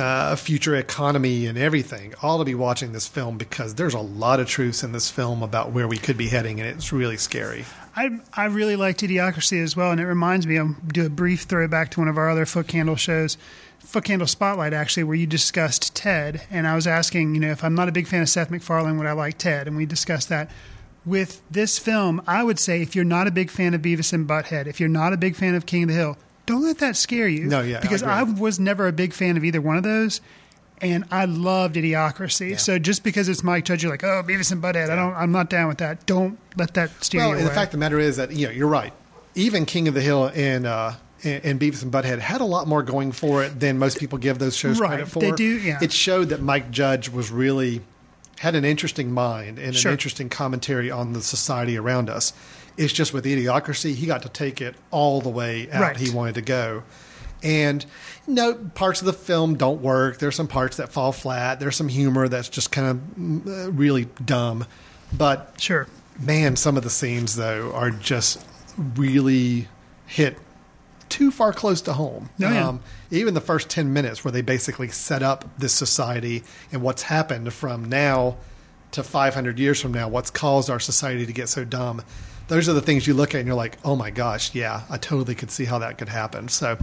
uh, 0.00 0.34
future 0.34 0.74
economy 0.74 1.46
and 1.46 1.56
everything 1.56 2.14
ought 2.22 2.38
to 2.38 2.44
be 2.44 2.54
watching 2.54 2.92
this 2.92 3.06
film 3.06 3.38
because 3.38 3.74
there's 3.76 3.94
a 3.94 4.00
lot 4.00 4.40
of 4.40 4.48
truths 4.48 4.82
in 4.82 4.92
this 4.92 5.10
film 5.10 5.42
about 5.42 5.70
where 5.70 5.86
we 5.86 5.98
could 5.98 6.16
be 6.16 6.28
heading, 6.28 6.58
and 6.58 6.68
it's 6.68 6.92
really 6.92 7.16
scary. 7.16 7.64
I 7.94 8.20
I 8.32 8.46
really 8.46 8.76
liked 8.76 9.00
Idiocracy 9.00 9.62
as 9.62 9.76
well, 9.76 9.92
and 9.92 10.00
it 10.00 10.06
reminds 10.06 10.46
me. 10.46 10.58
I'll 10.58 10.76
do 10.88 11.06
a 11.06 11.10
brief 11.10 11.42
throwback 11.42 11.90
to 11.92 12.00
one 12.00 12.08
of 12.08 12.18
our 12.18 12.30
other 12.30 12.44
Footcandle 12.44 12.98
shows, 12.98 13.36
Footcandle 13.84 14.28
Spotlight, 14.28 14.72
actually, 14.72 15.04
where 15.04 15.16
you 15.16 15.26
discussed 15.26 15.94
Ted, 15.94 16.42
and 16.50 16.66
I 16.66 16.74
was 16.74 16.86
asking, 16.86 17.34
you 17.34 17.40
know, 17.40 17.50
if 17.50 17.62
I'm 17.62 17.74
not 17.74 17.88
a 17.88 17.92
big 17.92 18.06
fan 18.06 18.22
of 18.22 18.28
Seth 18.28 18.50
MacFarlane, 18.50 18.98
would 18.98 19.06
I 19.06 19.12
like 19.12 19.38
Ted? 19.38 19.66
And 19.66 19.76
we 19.76 19.86
discussed 19.86 20.28
that. 20.28 20.50
With 21.06 21.40
this 21.50 21.78
film, 21.78 22.22
I 22.26 22.44
would 22.44 22.58
say 22.58 22.82
if 22.82 22.94
you're 22.94 23.04
not 23.04 23.26
a 23.26 23.30
big 23.30 23.50
fan 23.50 23.72
of 23.74 23.80
Beavis 23.80 24.12
and 24.12 24.28
Butthead, 24.28 24.66
if 24.66 24.80
you're 24.80 24.88
not 24.88 25.12
a 25.12 25.16
big 25.16 25.34
fan 25.34 25.54
of 25.54 25.64
King 25.64 25.84
of 25.84 25.88
the 25.88 25.94
Hill, 25.94 26.18
don't 26.46 26.62
let 26.62 26.78
that 26.78 26.96
scare 26.96 27.28
you. 27.28 27.46
No, 27.46 27.60
yeah, 27.60 27.80
because 27.80 28.02
agree. 28.02 28.14
I 28.14 28.22
was 28.22 28.58
never 28.58 28.86
a 28.88 28.92
big 28.92 29.12
fan 29.12 29.36
of 29.36 29.44
either 29.44 29.60
one 29.60 29.76
of 29.76 29.82
those. 29.82 30.20
And 30.82 31.04
I 31.10 31.26
loved 31.26 31.76
Idiocracy. 31.76 32.58
So 32.58 32.78
just 32.78 33.04
because 33.04 33.28
it's 33.28 33.44
Mike 33.44 33.66
Judge, 33.66 33.82
you're 33.82 33.92
like, 33.92 34.02
oh, 34.02 34.22
Beavis 34.26 34.50
and 34.50 34.62
Butthead. 34.62 34.88
I 34.88 34.96
don't. 34.96 35.12
I'm 35.14 35.30
not 35.30 35.50
down 35.50 35.68
with 35.68 35.76
that. 35.78 36.06
Don't 36.06 36.38
let 36.56 36.72
that 36.74 37.04
steer 37.04 37.20
Well, 37.20 37.30
you 37.32 37.36
and 37.36 37.46
the 37.46 37.50
fact 37.50 37.66
of 37.68 37.72
the 37.72 37.78
matter 37.78 37.98
is 37.98 38.16
that 38.16 38.32
you 38.32 38.46
know 38.46 38.52
you're 38.52 38.66
right. 38.66 38.92
Even 39.34 39.66
King 39.66 39.88
of 39.88 39.94
the 39.94 40.00
Hill 40.00 40.30
and 40.34 40.64
uh, 40.66 40.92
and, 41.22 41.44
and 41.44 41.60
Beavis 41.60 41.82
and 41.82 41.92
Butthead 41.92 42.18
had 42.18 42.40
a 42.40 42.46
lot 42.46 42.66
more 42.66 42.82
going 42.82 43.12
for 43.12 43.44
it 43.44 43.60
than 43.60 43.78
most 43.78 43.98
people 43.98 44.16
give 44.18 44.38
those 44.38 44.56
shows 44.56 44.80
Right, 44.80 44.88
credit 44.88 45.08
for. 45.08 45.20
they 45.20 45.32
do, 45.32 45.58
yeah. 45.58 45.78
It 45.82 45.92
showed 45.92 46.30
that 46.30 46.40
Mike 46.40 46.70
Judge 46.70 47.10
was 47.10 47.30
really 47.30 47.82
had 48.38 48.54
an 48.54 48.64
interesting 48.64 49.12
mind 49.12 49.58
and 49.58 49.76
Sure. 49.76 49.90
an 49.90 49.94
interesting 49.94 50.30
commentary 50.30 50.90
on 50.90 51.12
the 51.12 51.20
society 51.20 51.76
around 51.76 52.08
us. 52.08 52.32
It's 52.76 52.92
just 52.92 53.12
with 53.12 53.24
Idiocracy, 53.24 53.94
he 53.94 54.06
got 54.06 54.22
to 54.22 54.28
take 54.28 54.60
it 54.60 54.74
all 54.90 55.20
the 55.20 55.28
way 55.28 55.70
out 55.70 55.80
Right. 55.80 55.96
he 55.96 56.10
wanted 56.10 56.34
to 56.36 56.42
go. 56.42 56.82
And 57.42 57.84
you 58.26 58.34
know, 58.34 58.54
parts 58.74 59.00
of 59.00 59.06
the 59.06 59.12
film 59.12 59.56
don't 59.56 59.80
work. 59.80 60.18
There's 60.18 60.36
some 60.36 60.48
parts 60.48 60.76
that 60.76 60.92
fall 60.92 61.12
flat. 61.12 61.58
There's 61.60 61.76
some 61.76 61.88
humor 61.88 62.28
that's 62.28 62.48
just 62.48 62.70
kind 62.70 62.88
of 62.88 63.48
uh, 63.48 63.70
really 63.72 64.06
dumb. 64.24 64.66
But 65.16 65.54
sure, 65.58 65.86
man, 66.20 66.56
some 66.56 66.76
of 66.76 66.82
the 66.82 66.90
scenes 66.90 67.36
though 67.36 67.72
are 67.72 67.90
just 67.90 68.44
really 68.76 69.68
hit 70.06 70.36
too 71.08 71.30
far 71.30 71.52
close 71.52 71.80
to 71.82 71.92
home. 71.94 72.30
Oh, 72.40 72.50
yeah. 72.52 72.76
even 73.10 73.34
the 73.34 73.40
first 73.40 73.68
10 73.68 73.92
minutes 73.92 74.24
where 74.24 74.30
they 74.30 74.42
basically 74.42 74.88
set 74.88 75.22
up 75.22 75.44
this 75.58 75.72
society 75.72 76.44
and 76.70 76.82
what's 76.82 77.02
happened 77.02 77.52
from 77.52 77.86
now 77.86 78.36
to 78.92 79.02
500 79.02 79.58
years 79.58 79.80
from 79.80 79.92
now, 79.92 80.08
what's 80.08 80.30
caused 80.30 80.70
our 80.70 80.78
society 80.78 81.26
to 81.26 81.32
get 81.32 81.48
so 81.48 81.64
dumb. 81.64 82.02
Those 82.50 82.68
are 82.68 82.72
the 82.72 82.82
things 82.82 83.06
you 83.06 83.14
look 83.14 83.32
at 83.32 83.38
and 83.38 83.46
you're 83.46 83.56
like, 83.56 83.78
oh 83.84 83.94
my 83.94 84.10
gosh, 84.10 84.56
yeah, 84.56 84.82
I 84.90 84.98
totally 84.98 85.36
could 85.36 85.52
see 85.52 85.66
how 85.66 85.78
that 85.78 85.98
could 85.98 86.08
happen. 86.08 86.48
So, 86.48 86.76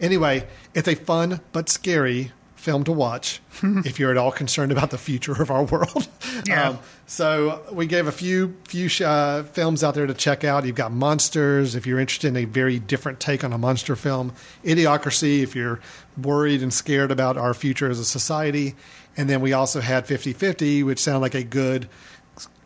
anyway, 0.00 0.48
it's 0.74 0.88
a 0.88 0.96
fun 0.96 1.40
but 1.52 1.68
scary 1.68 2.32
film 2.56 2.82
to 2.82 2.90
watch 2.90 3.40
if 3.62 4.00
you're 4.00 4.10
at 4.10 4.16
all 4.16 4.32
concerned 4.32 4.72
about 4.72 4.90
the 4.90 4.98
future 4.98 5.40
of 5.40 5.50
our 5.50 5.62
world. 5.64 6.08
Yeah. 6.46 6.76
so 7.06 7.62
we 7.72 7.86
gave 7.86 8.08
a 8.08 8.12
few 8.12 8.56
few 8.64 8.88
uh, 9.06 9.44
films 9.44 9.84
out 9.84 9.94
there 9.94 10.06
to 10.06 10.12
check 10.12 10.42
out. 10.42 10.66
You've 10.66 10.74
got 10.74 10.90
Monsters 10.90 11.76
if 11.76 11.86
you're 11.86 12.00
interested 12.00 12.26
in 12.28 12.36
a 12.36 12.44
very 12.44 12.80
different 12.80 13.20
take 13.20 13.44
on 13.44 13.52
a 13.52 13.56
monster 13.58 13.94
film. 13.94 14.32
Idiocracy 14.64 15.42
if 15.42 15.54
you're 15.54 15.80
worried 16.20 16.60
and 16.60 16.74
scared 16.74 17.12
about 17.12 17.36
our 17.36 17.54
future 17.54 17.88
as 17.88 18.00
a 18.00 18.04
society. 18.04 18.74
And 19.16 19.30
then 19.30 19.40
we 19.40 19.52
also 19.52 19.80
had 19.80 20.06
50-50, 20.06 20.84
which 20.84 20.98
sounded 20.98 21.20
like 21.20 21.34
a 21.34 21.44
good 21.44 21.88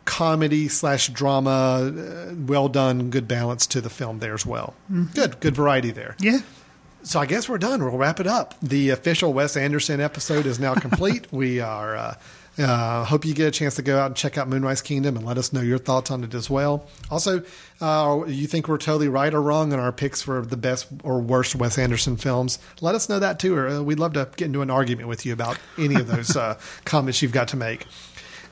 comedy 0.09 0.67
slash 0.67 1.07
drama, 1.09 1.93
uh, 1.95 2.33
well 2.47 2.67
done, 2.67 3.11
good 3.11 3.27
balance 3.27 3.67
to 3.67 3.79
the 3.79 3.91
film 3.91 4.17
there 4.19 4.33
as 4.33 4.43
well. 4.43 4.73
Mhm. 4.91 5.13
Good, 5.13 5.39
good 5.39 5.55
variety 5.55 5.91
there. 5.91 6.15
Yeah. 6.19 6.39
So 7.03 7.19
I 7.19 7.27
guess 7.27 7.47
we're 7.47 7.59
done. 7.59 7.83
We'll 7.83 7.95
wrap 7.95 8.19
it 8.19 8.25
up. 8.25 8.55
The 8.61 8.89
official 8.89 9.31
Wes 9.33 9.55
Anderson 9.55 10.01
episode 10.01 10.47
is 10.47 10.59
now 10.59 10.73
complete. 10.73 11.27
we 11.31 11.59
are. 11.59 11.95
Uh, 11.95 12.15
uh, 12.57 13.05
hope 13.05 13.23
you 13.23 13.33
get 13.35 13.47
a 13.47 13.51
chance 13.51 13.75
to 13.75 13.83
go 13.83 13.99
out 13.99 14.07
and 14.07 14.15
check 14.15 14.35
out 14.37 14.49
Moonrise 14.49 14.81
Kingdom 14.81 15.15
and 15.15 15.25
let 15.25 15.37
us 15.37 15.53
know 15.53 15.61
your 15.61 15.77
thoughts 15.77 16.09
on 16.11 16.23
it 16.23 16.33
as 16.33 16.49
well. 16.49 16.87
Also, 17.11 17.43
uh, 17.79 18.21
you 18.27 18.47
think 18.47 18.67
we're 18.67 18.77
totally 18.79 19.07
right 19.07 19.33
or 19.33 19.41
wrong 19.41 19.71
in 19.71 19.79
our 19.79 19.91
picks 19.93 20.23
for 20.23 20.41
the 20.41 20.57
best 20.57 20.87
or 21.03 21.21
worst 21.21 21.55
Wes 21.55 21.77
Anderson 21.77 22.17
films? 22.17 22.57
Let 22.81 22.95
us 22.95 23.07
know 23.07 23.19
that 23.19 23.39
too. 23.39 23.55
Or 23.55 23.67
uh, 23.69 23.81
we'd 23.83 23.99
love 23.99 24.13
to 24.13 24.27
get 24.35 24.45
into 24.45 24.61
an 24.63 24.71
argument 24.71 25.07
with 25.07 25.23
you 25.25 25.33
about 25.33 25.57
any 25.77 25.95
of 25.95 26.07
those 26.07 26.35
uh, 26.45 26.59
comments 26.83 27.21
you've 27.21 27.31
got 27.31 27.47
to 27.49 27.57
make. 27.57 27.85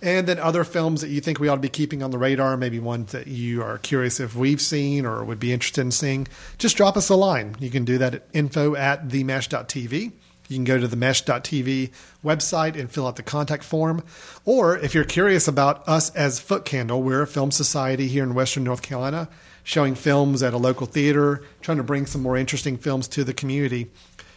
And 0.01 0.27
then 0.27 0.39
other 0.39 0.63
films 0.63 1.01
that 1.01 1.09
you 1.09 1.21
think 1.21 1.39
we 1.39 1.47
ought 1.47 1.55
to 1.55 1.61
be 1.61 1.69
keeping 1.69 2.03
on 2.03 2.11
the 2.11 2.17
radar, 2.17 2.55
maybe 2.57 2.79
ones 2.79 3.11
that 3.11 3.27
you 3.27 3.63
are 3.63 3.77
curious 3.77 4.19
if 4.19 4.35
we've 4.35 4.61
seen 4.61 5.05
or 5.05 5.23
would 5.23 5.39
be 5.39 5.53
interested 5.53 5.81
in 5.81 5.91
seeing, 5.91 6.27
just 6.57 6.77
drop 6.77 6.97
us 6.97 7.09
a 7.09 7.15
line. 7.15 7.55
You 7.59 7.69
can 7.69 7.85
do 7.85 7.97
that 7.97 8.13
at 8.13 8.27
info 8.33 8.75
at 8.75 9.07
themesh.tv. 9.07 10.11
You 10.49 10.55
can 10.55 10.63
go 10.63 10.79
to 10.79 10.87
the 10.87 10.95
mesh.tv 10.95 11.91
website 12.23 12.79
and 12.79 12.89
fill 12.89 13.07
out 13.07 13.17
the 13.17 13.23
contact 13.23 13.63
form. 13.63 14.03
Or 14.45 14.77
if 14.77 14.95
you're 14.95 15.03
curious 15.03 15.47
about 15.47 15.87
us 15.87 16.09
as 16.15 16.39
Footcandle, 16.39 17.01
we're 17.01 17.23
a 17.23 17.27
film 17.27 17.51
society 17.51 18.07
here 18.07 18.23
in 18.23 18.33
Western 18.33 18.63
North 18.63 18.81
Carolina, 18.81 19.27
showing 19.63 19.95
films 19.95 20.41
at 20.41 20.53
a 20.53 20.57
local 20.57 20.87
theater, 20.87 21.43
trying 21.61 21.77
to 21.77 21.83
bring 21.83 22.05
some 22.05 22.21
more 22.21 22.37
interesting 22.37 22.77
films 22.77 23.07
to 23.09 23.23
the 23.23 23.33
community. 23.33 23.91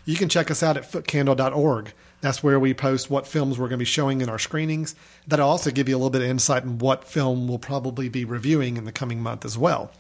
You 0.05 0.17
can 0.17 0.29
check 0.29 0.51
us 0.51 0.63
out 0.63 0.77
at 0.77 0.91
footcandle.org. 0.91 1.93
That's 2.21 2.43
where 2.43 2.61
we 2.61 2.75
post 2.75 3.11
what 3.11 3.27
films 3.27 3.59
we're 3.59 3.69
going 3.69 3.79
to 3.79 3.83
be 3.83 3.85
showing 3.85 4.21
in 4.21 4.29
our 4.29 4.39
screenings. 4.39 4.95
That'll 5.27 5.49
also 5.49 5.71
give 5.71 5.89
you 5.89 5.97
a 5.97 5.99
little 5.99 6.11
bit 6.11 6.23
of 6.23 6.29
insight 6.29 6.65
in 6.65 6.79
what 6.79 7.05
film 7.05 7.49
we'll 7.49 7.59
probably 7.59 8.09
be 8.09 8.25
reviewing 8.25 8.77
in 8.77 8.85
the 8.85 8.93
coming 8.93 9.23
month 9.23 9.45
as 9.45 9.57
well. 9.57 9.91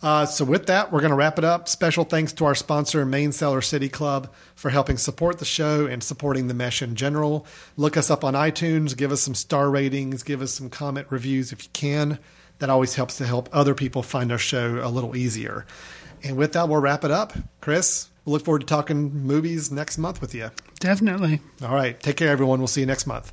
Uh, 0.00 0.24
so, 0.24 0.44
with 0.44 0.66
that, 0.66 0.92
we're 0.92 1.00
going 1.00 1.10
to 1.10 1.16
wrap 1.16 1.38
it 1.38 1.44
up. 1.44 1.68
Special 1.68 2.04
thanks 2.04 2.32
to 2.34 2.44
our 2.44 2.54
sponsor, 2.54 3.04
Main 3.04 3.32
Cellar 3.32 3.60
City 3.60 3.88
Club, 3.88 4.32
for 4.54 4.70
helping 4.70 4.96
support 4.96 5.40
the 5.40 5.44
show 5.44 5.86
and 5.86 6.04
supporting 6.04 6.46
the 6.46 6.54
mesh 6.54 6.82
in 6.82 6.94
general. 6.94 7.44
Look 7.76 7.96
us 7.96 8.08
up 8.08 8.22
on 8.22 8.34
iTunes, 8.34 8.96
give 8.96 9.10
us 9.10 9.22
some 9.22 9.34
star 9.34 9.68
ratings, 9.68 10.22
give 10.22 10.40
us 10.40 10.52
some 10.52 10.70
comment 10.70 11.08
reviews 11.10 11.50
if 11.50 11.64
you 11.64 11.70
can. 11.72 12.20
That 12.60 12.70
always 12.70 12.94
helps 12.94 13.18
to 13.18 13.26
help 13.26 13.48
other 13.52 13.74
people 13.74 14.02
find 14.04 14.30
our 14.30 14.38
show 14.38 14.80
a 14.84 14.88
little 14.88 15.16
easier. 15.16 15.66
And 16.22 16.36
with 16.36 16.52
that, 16.52 16.68
we'll 16.68 16.80
wrap 16.80 17.04
it 17.04 17.10
up. 17.10 17.32
Chris, 17.60 18.08
we 18.28 18.34
look 18.34 18.44
forward 18.44 18.60
to 18.60 18.66
talking 18.66 19.10
movies 19.10 19.72
next 19.72 19.96
month 19.96 20.20
with 20.20 20.34
you. 20.34 20.50
Definitely. 20.80 21.40
All 21.62 21.74
right. 21.74 21.98
Take 21.98 22.18
care, 22.18 22.28
everyone. 22.28 22.58
We'll 22.58 22.68
see 22.68 22.80
you 22.80 22.86
next 22.86 23.06
month. 23.06 23.32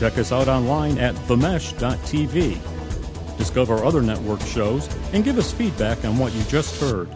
Check 0.00 0.16
us 0.16 0.32
out 0.32 0.48
online 0.48 0.96
at 0.96 1.14
themesh.tv. 1.14 2.56
Discover 3.36 3.84
other 3.84 4.00
network 4.00 4.40
shows 4.40 4.88
and 5.12 5.22
give 5.22 5.36
us 5.36 5.52
feedback 5.52 6.02
on 6.06 6.16
what 6.16 6.32
you 6.32 6.42
just 6.44 6.80
heard. 6.80 7.06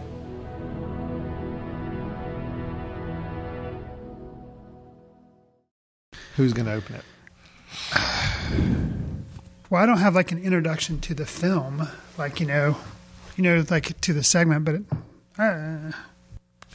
Who's 6.35 6.53
going 6.53 6.67
to 6.67 6.73
open 6.73 6.97
it? 6.97 7.03
Well, 9.71 9.81
I 9.81 9.87
don't 9.87 9.97
have 9.97 10.13
like 10.13 10.31
an 10.31 10.37
introduction 10.43 10.99
to 11.01 11.15
the 11.15 11.25
film, 11.25 11.87
like 12.19 12.39
you 12.39 12.45
know, 12.45 12.77
you 13.35 13.43
know, 13.43 13.65
like 13.71 13.99
to 14.01 14.13
the 14.13 14.23
segment, 14.23 14.63
but 14.63 14.75
it, 14.75 14.83
uh, 15.39 15.91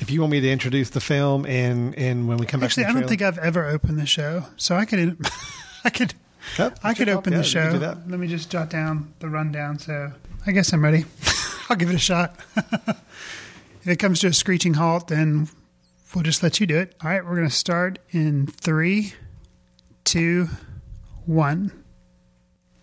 If 0.00 0.10
you 0.10 0.22
want 0.22 0.32
me 0.32 0.40
to 0.40 0.50
introduce 0.50 0.90
the 0.90 1.00
film 1.00 1.46
and, 1.46 1.94
and 1.96 2.26
when 2.26 2.38
we 2.38 2.46
come 2.46 2.64
actually, 2.64 2.82
back 2.82 2.90
I 2.90 2.92
to 2.94 2.96
the 2.96 3.00
don't 3.02 3.08
think 3.08 3.22
I've 3.22 3.38
ever 3.38 3.64
opened 3.66 4.00
the 4.00 4.06
show, 4.06 4.46
so 4.56 4.74
I 4.74 4.86
could, 4.86 5.16
I 5.84 5.90
could, 5.90 6.14
Yep, 6.58 6.78
I 6.82 6.94
could 6.94 7.08
open 7.08 7.34
the 7.34 7.42
show. 7.42 7.70
Let 8.06 8.18
me 8.18 8.26
just 8.26 8.50
jot 8.50 8.70
down 8.70 9.14
the 9.20 9.28
rundown. 9.28 9.78
So 9.78 10.12
I 10.46 10.52
guess 10.52 10.72
I'm 10.72 10.82
ready. 10.82 11.04
I'll 11.70 11.76
give 11.76 11.88
it 11.88 11.94
a 11.94 11.98
shot. 11.98 12.36
if 12.56 13.86
it 13.86 13.96
comes 13.98 14.20
to 14.20 14.26
a 14.26 14.32
screeching 14.32 14.74
halt, 14.74 15.08
then 15.08 15.48
we'll 16.14 16.24
just 16.24 16.42
let 16.42 16.60
you 16.60 16.66
do 16.66 16.78
it. 16.78 16.94
All 17.02 17.08
right, 17.08 17.24
we're 17.24 17.36
going 17.36 17.48
to 17.48 17.54
start 17.54 17.98
in 18.10 18.46
three, 18.46 19.14
two, 20.04 20.48
one. 21.24 21.72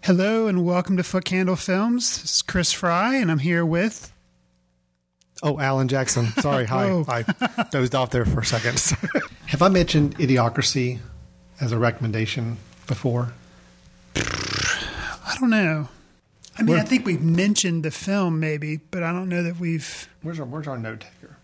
Hello 0.01 0.47
and 0.47 0.65
welcome 0.65 0.97
to 0.97 1.03
Footcandle 1.03 1.57
Films. 1.57 2.21
This 2.21 2.35
is 2.37 2.41
Chris 2.41 2.71
Fry, 2.71 3.15
and 3.15 3.29
I'm 3.29 3.39
here 3.39 3.65
with. 3.65 4.13
Oh, 5.43 5.59
Alan 5.59 5.87
Jackson. 5.87 6.27
Sorry. 6.41 6.65
Hi. 6.65 6.89
Whoa. 6.89 7.05
I 7.07 7.23
dozed 7.69 7.93
off 7.93 8.09
there 8.09 8.25
for 8.25 8.39
a 8.39 8.45
second. 8.45 8.79
Have 9.47 9.61
I 9.61 9.69
mentioned 9.69 10.17
Idiocracy 10.17 10.99
as 11.59 11.71
a 11.71 11.77
recommendation 11.77 12.57
before? 12.87 13.33
I 14.15 15.35
don't 15.39 15.49
know. 15.49 15.89
I 16.57 16.63
mean, 16.63 16.71
Where- 16.73 16.79
I 16.81 16.85
think 16.85 17.05
we've 17.05 17.21
mentioned 17.21 17.83
the 17.83 17.91
film 17.91 18.39
maybe, 18.39 18.77
but 18.77 19.03
I 19.03 19.11
don't 19.11 19.29
know 19.29 19.43
that 19.43 19.59
we've. 19.59 20.09
Where's 20.23 20.39
our 20.39 20.45
Where's 20.45 20.67
our 20.67 20.77
note 20.77 21.01
taker? 21.01 21.37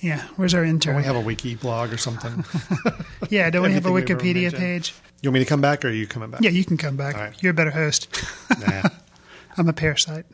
Yeah, 0.00 0.22
where's 0.36 0.54
our 0.54 0.62
intern? 0.64 0.94
Don't 0.94 1.02
intern? 1.02 1.12
we 1.12 1.16
have 1.16 1.16
a 1.16 1.26
wiki 1.26 1.54
blog 1.54 1.92
or 1.92 1.96
something? 1.96 2.44
yeah, 3.30 3.48
don't 3.50 3.62
we 3.62 3.72
have 3.72 3.86
a 3.86 3.88
Everything 3.88 3.92
we've 3.94 4.10
ever 4.10 4.20
Wikipedia 4.20 4.42
mentioned. 4.42 4.62
page? 4.62 4.94
You 5.22 5.30
want 5.30 5.34
me 5.34 5.40
to 5.40 5.46
come 5.46 5.60
back 5.62 5.84
or 5.84 5.88
are 5.88 5.92
you 5.92 6.06
coming 6.06 6.30
back? 6.30 6.42
Yeah, 6.42 6.50
you 6.50 6.64
can 6.64 6.76
come 6.76 6.96
back. 6.96 7.14
All 7.14 7.22
right. 7.22 7.42
You're 7.42 7.52
a 7.52 7.54
better 7.54 7.70
host. 7.70 8.08
Nah. 8.60 8.82
I'm 9.56 9.68
a 9.68 9.72
parasite. 9.72 10.26